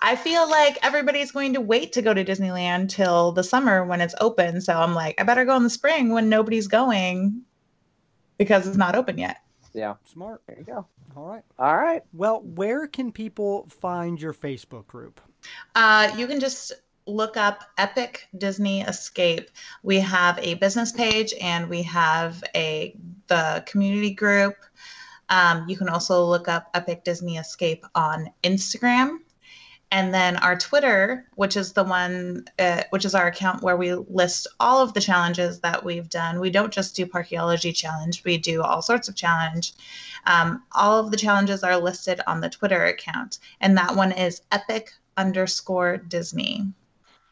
'Cause 0.00 0.08
I 0.12 0.16
feel 0.16 0.48
like 0.48 0.78
everybody's 0.82 1.32
going 1.32 1.54
to 1.54 1.60
wait 1.60 1.92
to 1.92 2.02
go 2.02 2.12
to 2.12 2.24
Disneyland 2.24 2.88
till 2.88 3.32
the 3.32 3.44
summer 3.44 3.84
when 3.84 4.00
it's 4.00 4.14
open. 4.20 4.60
So 4.60 4.74
I'm 4.74 4.94
like, 4.94 5.20
I 5.20 5.24
better 5.24 5.44
go 5.44 5.56
in 5.56 5.62
the 5.62 5.70
spring 5.70 6.10
when 6.10 6.28
nobody's 6.28 6.68
going 6.68 7.42
because 8.38 8.66
it's 8.66 8.76
not 8.76 8.94
open 8.94 9.18
yet. 9.18 9.38
Yeah, 9.72 9.94
Smart. 10.04 10.42
there 10.46 10.58
you 10.58 10.64
go. 10.64 10.86
All 11.16 11.26
right. 11.26 11.42
All 11.58 11.76
right. 11.76 12.02
Well, 12.12 12.42
where 12.42 12.86
can 12.86 13.12
people 13.12 13.66
find 13.68 14.20
your 14.20 14.34
Facebook 14.34 14.86
group? 14.86 15.20
Uh, 15.74 16.12
you 16.16 16.26
can 16.26 16.40
just 16.40 16.72
look 17.06 17.36
up 17.36 17.64
Epic 17.78 18.28
Disney 18.36 18.82
Escape. 18.82 19.50
We 19.82 19.98
have 20.00 20.38
a 20.38 20.54
business 20.54 20.92
page 20.92 21.34
and 21.40 21.68
we 21.68 21.82
have 21.82 22.42
a 22.54 22.96
the 23.28 23.64
community 23.66 24.14
group. 24.14 24.54
Um, 25.28 25.68
you 25.68 25.76
can 25.76 25.88
also 25.88 26.24
look 26.24 26.48
up 26.48 26.68
Epic 26.74 27.04
Disney 27.04 27.38
Escape 27.38 27.84
on 27.94 28.30
Instagram. 28.42 29.18
And 29.92 30.14
then 30.14 30.38
our 30.38 30.56
Twitter, 30.56 31.26
which 31.34 31.54
is 31.54 31.74
the 31.74 31.84
one, 31.84 32.46
uh, 32.58 32.82
which 32.88 33.04
is 33.04 33.14
our 33.14 33.26
account 33.26 33.62
where 33.62 33.76
we 33.76 33.92
list 33.92 34.46
all 34.58 34.80
of 34.80 34.94
the 34.94 35.02
challenges 35.02 35.60
that 35.60 35.84
we've 35.84 36.08
done. 36.08 36.40
We 36.40 36.48
don't 36.48 36.72
just 36.72 36.96
do 36.96 37.04
Parkeology 37.04 37.76
Challenge, 37.76 38.24
we 38.24 38.38
do 38.38 38.62
all 38.62 38.80
sorts 38.80 39.08
of 39.10 39.14
challenge. 39.14 39.74
Um, 40.24 40.62
all 40.72 40.98
of 40.98 41.10
the 41.10 41.18
challenges 41.18 41.62
are 41.62 41.76
listed 41.76 42.22
on 42.26 42.40
the 42.40 42.48
Twitter 42.48 42.86
account, 42.86 43.38
and 43.60 43.76
that 43.76 43.94
one 43.94 44.12
is 44.12 44.40
epic 44.50 44.94
underscore 45.18 45.98
Disney. 45.98 46.72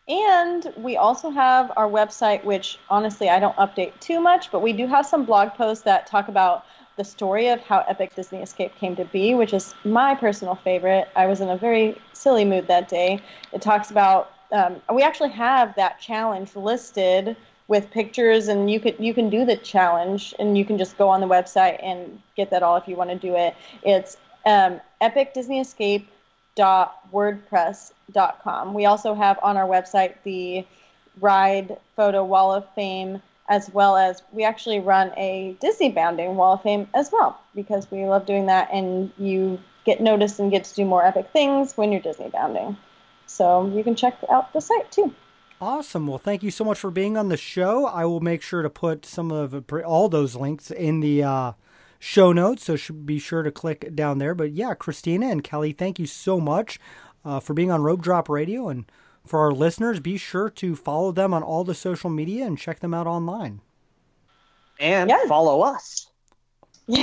And 0.06 0.70
we 0.76 0.98
also 0.98 1.30
have 1.30 1.72
our 1.78 1.88
website, 1.88 2.44
which 2.44 2.78
honestly 2.90 3.30
I 3.30 3.40
don't 3.40 3.56
update 3.56 3.98
too 4.00 4.20
much, 4.20 4.50
but 4.50 4.60
we 4.60 4.74
do 4.74 4.86
have 4.86 5.06
some 5.06 5.24
blog 5.24 5.54
posts 5.54 5.84
that 5.84 6.08
talk 6.08 6.28
about 6.28 6.66
the 7.00 7.04
story 7.04 7.48
of 7.48 7.60
how 7.62 7.82
Epic 7.88 8.14
Disney 8.14 8.42
Escape 8.42 8.74
came 8.74 8.94
to 8.94 9.06
be, 9.06 9.34
which 9.34 9.54
is 9.54 9.74
my 9.84 10.14
personal 10.14 10.54
favorite. 10.54 11.08
I 11.16 11.24
was 11.24 11.40
in 11.40 11.48
a 11.48 11.56
very 11.56 11.98
silly 12.12 12.44
mood 12.44 12.66
that 12.66 12.90
day. 12.90 13.22
It 13.54 13.62
talks 13.62 13.90
about 13.90 14.32
um, 14.52 14.82
we 14.92 15.02
actually 15.02 15.30
have 15.30 15.74
that 15.76 15.98
challenge 15.98 16.54
listed 16.54 17.38
with 17.68 17.90
pictures, 17.90 18.48
and 18.48 18.70
you 18.70 18.80
could 18.80 18.96
you 18.98 19.14
can 19.14 19.30
do 19.30 19.46
the 19.46 19.56
challenge, 19.56 20.34
and 20.38 20.58
you 20.58 20.66
can 20.66 20.76
just 20.76 20.98
go 20.98 21.08
on 21.08 21.22
the 21.22 21.26
website 21.26 21.82
and 21.82 22.20
get 22.36 22.50
that 22.50 22.62
all 22.62 22.76
if 22.76 22.86
you 22.86 22.96
want 22.96 23.08
to 23.08 23.16
do 23.16 23.34
it. 23.34 23.54
It's 23.82 24.18
um, 24.44 24.78
Epic 25.00 25.32
Disney 25.32 25.58
Escape 25.58 26.06
wordpress.com. 26.58 28.74
We 28.74 28.84
also 28.84 29.14
have 29.14 29.38
on 29.42 29.56
our 29.56 29.66
website 29.66 30.16
the 30.24 30.66
Ride 31.18 31.78
Photo 31.96 32.22
Wall 32.22 32.52
of 32.52 32.68
Fame, 32.74 33.22
as 33.50 33.68
well 33.74 33.96
as 33.96 34.22
we 34.32 34.44
actually 34.44 34.78
run 34.78 35.12
a 35.18 35.56
Disney 35.60 35.90
bounding 35.90 36.36
Wall 36.36 36.54
of 36.54 36.62
Fame 36.62 36.88
as 36.94 37.10
well, 37.12 37.38
because 37.54 37.90
we 37.90 38.06
love 38.06 38.24
doing 38.24 38.46
that, 38.46 38.70
and 38.72 39.12
you 39.18 39.60
get 39.84 40.00
noticed 40.00 40.38
and 40.38 40.50
get 40.50 40.64
to 40.64 40.74
do 40.74 40.84
more 40.84 41.04
epic 41.04 41.28
things 41.32 41.76
when 41.76 41.90
you're 41.90 42.00
Disney 42.00 42.30
bounding. 42.30 42.76
So 43.26 43.66
you 43.74 43.84
can 43.84 43.96
check 43.96 44.16
out 44.30 44.52
the 44.52 44.60
site 44.60 44.90
too. 44.90 45.12
Awesome. 45.60 46.06
Well, 46.06 46.18
thank 46.18 46.42
you 46.42 46.50
so 46.50 46.64
much 46.64 46.78
for 46.78 46.90
being 46.90 47.16
on 47.16 47.28
the 47.28 47.36
show. 47.36 47.86
I 47.86 48.06
will 48.06 48.20
make 48.20 48.40
sure 48.40 48.62
to 48.62 48.70
put 48.70 49.04
some 49.04 49.30
of 49.30 49.64
all 49.84 50.08
those 50.08 50.34
links 50.34 50.70
in 50.70 51.00
the 51.00 51.22
uh, 51.22 51.52
show 51.98 52.32
notes, 52.32 52.64
so 52.64 52.78
be 53.04 53.18
sure 53.18 53.42
to 53.42 53.50
click 53.50 53.94
down 53.94 54.18
there. 54.18 54.34
But 54.34 54.52
yeah, 54.52 54.74
Christina 54.74 55.26
and 55.26 55.44
Kelly, 55.44 55.72
thank 55.72 55.98
you 55.98 56.06
so 56.06 56.40
much 56.40 56.78
uh, 57.24 57.40
for 57.40 57.52
being 57.52 57.70
on 57.70 57.82
Rope 57.82 58.00
Drop 58.00 58.28
Radio, 58.28 58.68
and 58.68 58.84
for 59.26 59.40
our 59.40 59.52
listeners, 59.52 60.00
be 60.00 60.16
sure 60.16 60.48
to 60.50 60.74
follow 60.76 61.12
them 61.12 61.32
on 61.34 61.42
all 61.42 61.64
the 61.64 61.74
social 61.74 62.10
media 62.10 62.44
and 62.46 62.58
check 62.58 62.80
them 62.80 62.94
out 62.94 63.06
online. 63.06 63.60
And 64.78 65.08
Yes. 65.10 65.28
follow 65.28 65.60
us. 65.62 66.06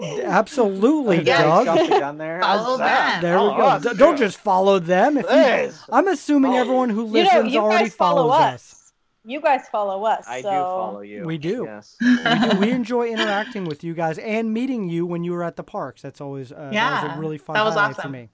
Absolutely, 0.00 1.22
Yeah. 1.22 1.42
Doug. 1.42 1.64
Jumped 1.64 1.90
the 1.92 1.98
gun 2.00 2.18
there. 2.18 2.40
Follow 2.40 2.76
that? 2.78 3.20
them. 3.20 3.22
There 3.22 3.40
we 3.40 3.46
Follow 3.48 3.56
go. 3.56 3.66
us. 3.66 3.82
D- 3.82 3.94
Don't 3.96 4.16
just 4.16 4.38
follow 4.38 4.78
them. 4.78 5.16
If 5.18 5.24
you, 5.26 5.72
I'm 5.92 6.08
assuming 6.08 6.52
Oh. 6.52 6.56
everyone 6.58 6.90
who 6.90 7.06
You 7.06 7.24
know, 7.24 7.30
listens 7.30 7.52
you 7.52 7.60
already 7.60 7.84
guys 7.84 7.94
follow 7.94 8.28
follows 8.30 8.54
us. 8.54 8.92
You 9.24 9.40
guys 9.40 9.62
follow 9.72 10.04
us. 10.04 10.24
I 10.28 10.40
so 10.42 10.50
do 10.50 10.54
follow 10.56 11.00
you. 11.00 11.24
We 11.24 11.36
do. 11.38 11.64
Yes. 11.66 11.96
we, 12.00 12.48
do. 12.50 12.58
we 12.60 12.70
enjoy 12.70 13.08
interacting 13.08 13.64
with 13.64 13.82
you 13.82 13.92
guys 13.94 14.18
and 14.18 14.54
meeting 14.54 14.88
you 14.88 15.04
when 15.04 15.24
you 15.24 15.32
were 15.32 15.42
at 15.42 15.56
the 15.56 15.64
parks. 15.64 16.00
That's 16.02 16.20
always 16.20 16.52
uh, 16.52 16.56
that 16.56 16.64
was 16.66 16.74
Yeah, 16.74 17.16
a 17.16 17.18
really 17.18 17.38
fun 17.38 17.54
that 17.54 17.64
was 17.64 17.74
highlight 17.74 17.96
for 17.96 18.02
awesome. 18.02 18.12
me. 18.12 18.28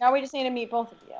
Now 0.00 0.12
we 0.12 0.20
just 0.22 0.32
need 0.32 0.44
to 0.44 0.50
meet 0.50 0.70
both 0.70 0.90
of 0.92 0.98
you. 1.06 1.14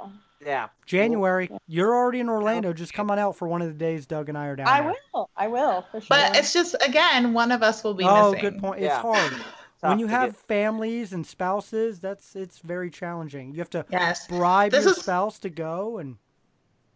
Yeah. 0.45 0.69
January, 0.87 1.51
you're 1.67 1.95
already 1.95 2.21
in 2.21 2.29
Orlando. 2.29 2.73
Just 2.73 2.93
come 2.95 3.11
on 3.11 3.19
out 3.19 3.37
for 3.37 3.49
one 3.49 3.61
of 3.63 3.69
the 3.69 3.75
days 3.75 4.07
Doug 4.07 4.29
and 4.29 4.39
I 4.39 4.47
are 4.47 4.57
down 4.57 4.69
I 4.69 4.81
there. 4.83 4.95
will. 5.15 5.31
I 5.37 5.49
will 5.49 5.83
for 5.91 6.01
sure. 6.01 6.07
but 6.11 6.37
it's 6.37 6.53
just 6.53 6.77
again, 6.81 7.33
one 7.35 7.51
of 7.53 7.63
us 7.63 7.83
will 7.83 7.95
be 7.95 8.05
oh, 8.05 8.09
missing. 8.09 8.23
Oh, 8.25 8.31
missing. 8.33 8.51
good 8.51 8.61
point. 8.61 8.81
It's 8.81 8.87
Yeah. 8.87 9.01
hard 9.03 9.33
when 9.81 9.99
you 9.99 10.07
have 10.07 10.31
get- 10.33 10.37
families 10.47 11.13
and 11.13 11.27
spouses. 11.27 11.99
That's 12.01 12.37
it's 12.37 12.59
very 12.61 12.91
challenging. 12.91 13.53
You 13.53 13.59
have 13.59 13.71
to 13.71 13.85
Yes. 13.91 14.27
bribe 14.29 14.71
This 14.73 14.85
your 14.85 14.93
is- 14.95 15.01
spouse 15.01 15.39
to 15.41 15.51
go, 15.51 15.99
and 15.99 16.17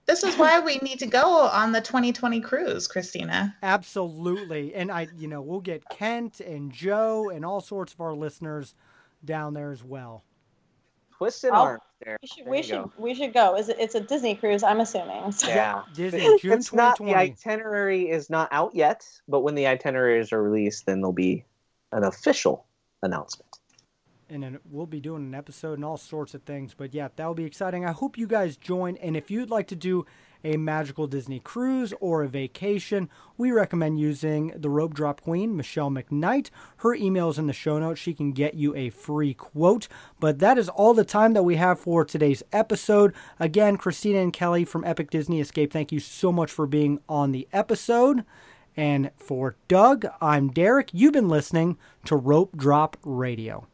This 0.07 0.23
is 0.25 0.37
why 0.37 0.61
we 0.61 0.77
need 0.79 0.99
to 1.01 1.07
go 1.07 1.41
on 1.49 1.73
the 1.73 1.81
2020 1.81 2.41
cruise, 2.41 2.87
Christina. 2.89 3.57
absolutely. 3.63 4.75
And 4.75 4.91
I, 4.91 5.07
you 5.17 5.29
know, 5.29 5.41
we'll 5.41 5.61
get 5.61 5.89
Kent 5.91 6.41
and 6.41 6.73
Joe 6.73 7.29
and 7.31 7.45
all 7.45 7.61
sorts 7.61 7.93
of 7.93 8.01
our 8.01 8.15
listeners 8.15 8.75
down 9.25 9.55
there 9.55 9.71
as 9.71 9.85
well. 9.85 10.25
Twisted 11.23 11.51
I'll- 11.53 11.63
arms 11.63 11.83
there. 12.05 12.17
we 12.21 12.27
should 12.29 12.45
There 12.45 12.51
we 12.51 12.63
should 12.63 12.73
go. 12.83 12.93
we 12.99 13.15
should 13.15 13.33
go. 13.33 13.57
Is 13.57 13.69
it? 13.69 13.77
It's 13.79 13.95
a 13.95 14.01
Disney 14.01 14.35
cruise. 14.35 14.63
I'm 14.63 14.81
assuming. 14.81 15.33
So. 15.33 15.49
Yeah. 15.49 15.83
Disney, 15.95 16.39
June 16.41 16.53
it's 16.59 16.73
not 16.73 16.99
the 16.99 17.15
itinerary 17.15 18.11
is 18.11 18.29
not 18.31 18.49
out 18.53 18.75
yet, 18.75 19.07
but 19.29 19.41
when 19.41 19.55
the 19.55 19.67
itineraries 19.67 20.33
are 20.33 20.43
released, 20.43 20.87
then 20.87 21.01
there'll 21.01 21.13
be 21.13 21.45
an 21.93 22.05
official 22.05 22.67
announcement. 23.03 23.49
and 24.31 24.43
then 24.43 24.59
we'll 24.71 24.87
be 24.87 25.01
doing 25.01 25.23
an 25.27 25.35
episode 25.35 25.75
and 25.75 25.85
all 25.85 25.97
sorts 25.99 26.35
of 26.35 26.43
things. 26.45 26.75
But 26.75 26.95
yeah, 26.95 27.09
that'll 27.17 27.35
be 27.35 27.45
exciting. 27.45 27.85
I 27.85 27.93
hope 27.93 28.17
you 28.19 28.27
guys 28.27 28.57
join. 28.57 28.97
And 28.97 29.17
if 29.17 29.31
you'd 29.31 29.51
like 29.51 29.67
to 29.69 29.77
do 29.77 30.07
a 30.45 30.57
magical 30.57 31.07
Disney 31.07 31.41
cruise 31.41 31.93
or 32.01 32.23
a 32.23 32.29
vacation, 32.29 33.09
we 33.37 33.51
recommend 33.51 33.99
using 33.99 34.53
the 34.57 34.71
Rope 34.71 34.95
Drop 34.95 35.21
Queen, 35.21 35.57
Michelle 35.57 35.91
McKnight. 35.91 36.51
Her 36.79 36.95
email 36.95 37.29
is 37.29 37.39
in 37.39 37.47
the 37.47 37.53
show 37.53 37.79
notes. 37.79 38.01
She 38.01 38.15
can 38.15 38.33
get 38.33 38.55
you 38.55 38.75
a 38.75 38.91
free 38.91 39.35
quote. 39.35 39.89
But 40.21 40.39
that 40.41 40.59
is 40.59 40.69
all 40.69 40.95
the 40.95 41.05
time 41.05 41.33
that 41.33 41.45
we 41.45 41.57
have 41.57 41.81
for 41.81 42.05
today's 42.05 42.43
episode. 42.53 43.15
Again, 43.41 43.77
Christina 43.77 44.19
and 44.19 44.33
Kelly 44.33 44.65
from 44.65 44.85
Epic 44.85 45.11
Disney 45.11 45.41
Escape, 45.41 45.73
thank 45.73 45.93
you 45.93 46.01
so 46.01 46.33
much 46.33 46.51
for 46.51 46.67
being 46.67 47.01
on 47.09 47.33
the 47.33 47.49
episode. 47.53 48.25
And 48.77 49.11
for 49.17 49.57
Doug, 49.69 50.07
I'm 50.21 50.49
Derek. 50.49 50.91
You've 50.93 51.13
been 51.13 51.29
listening 51.29 51.79
to 52.07 52.17
Rope 52.17 52.57
Drop 52.57 52.97
Radio. 53.03 53.67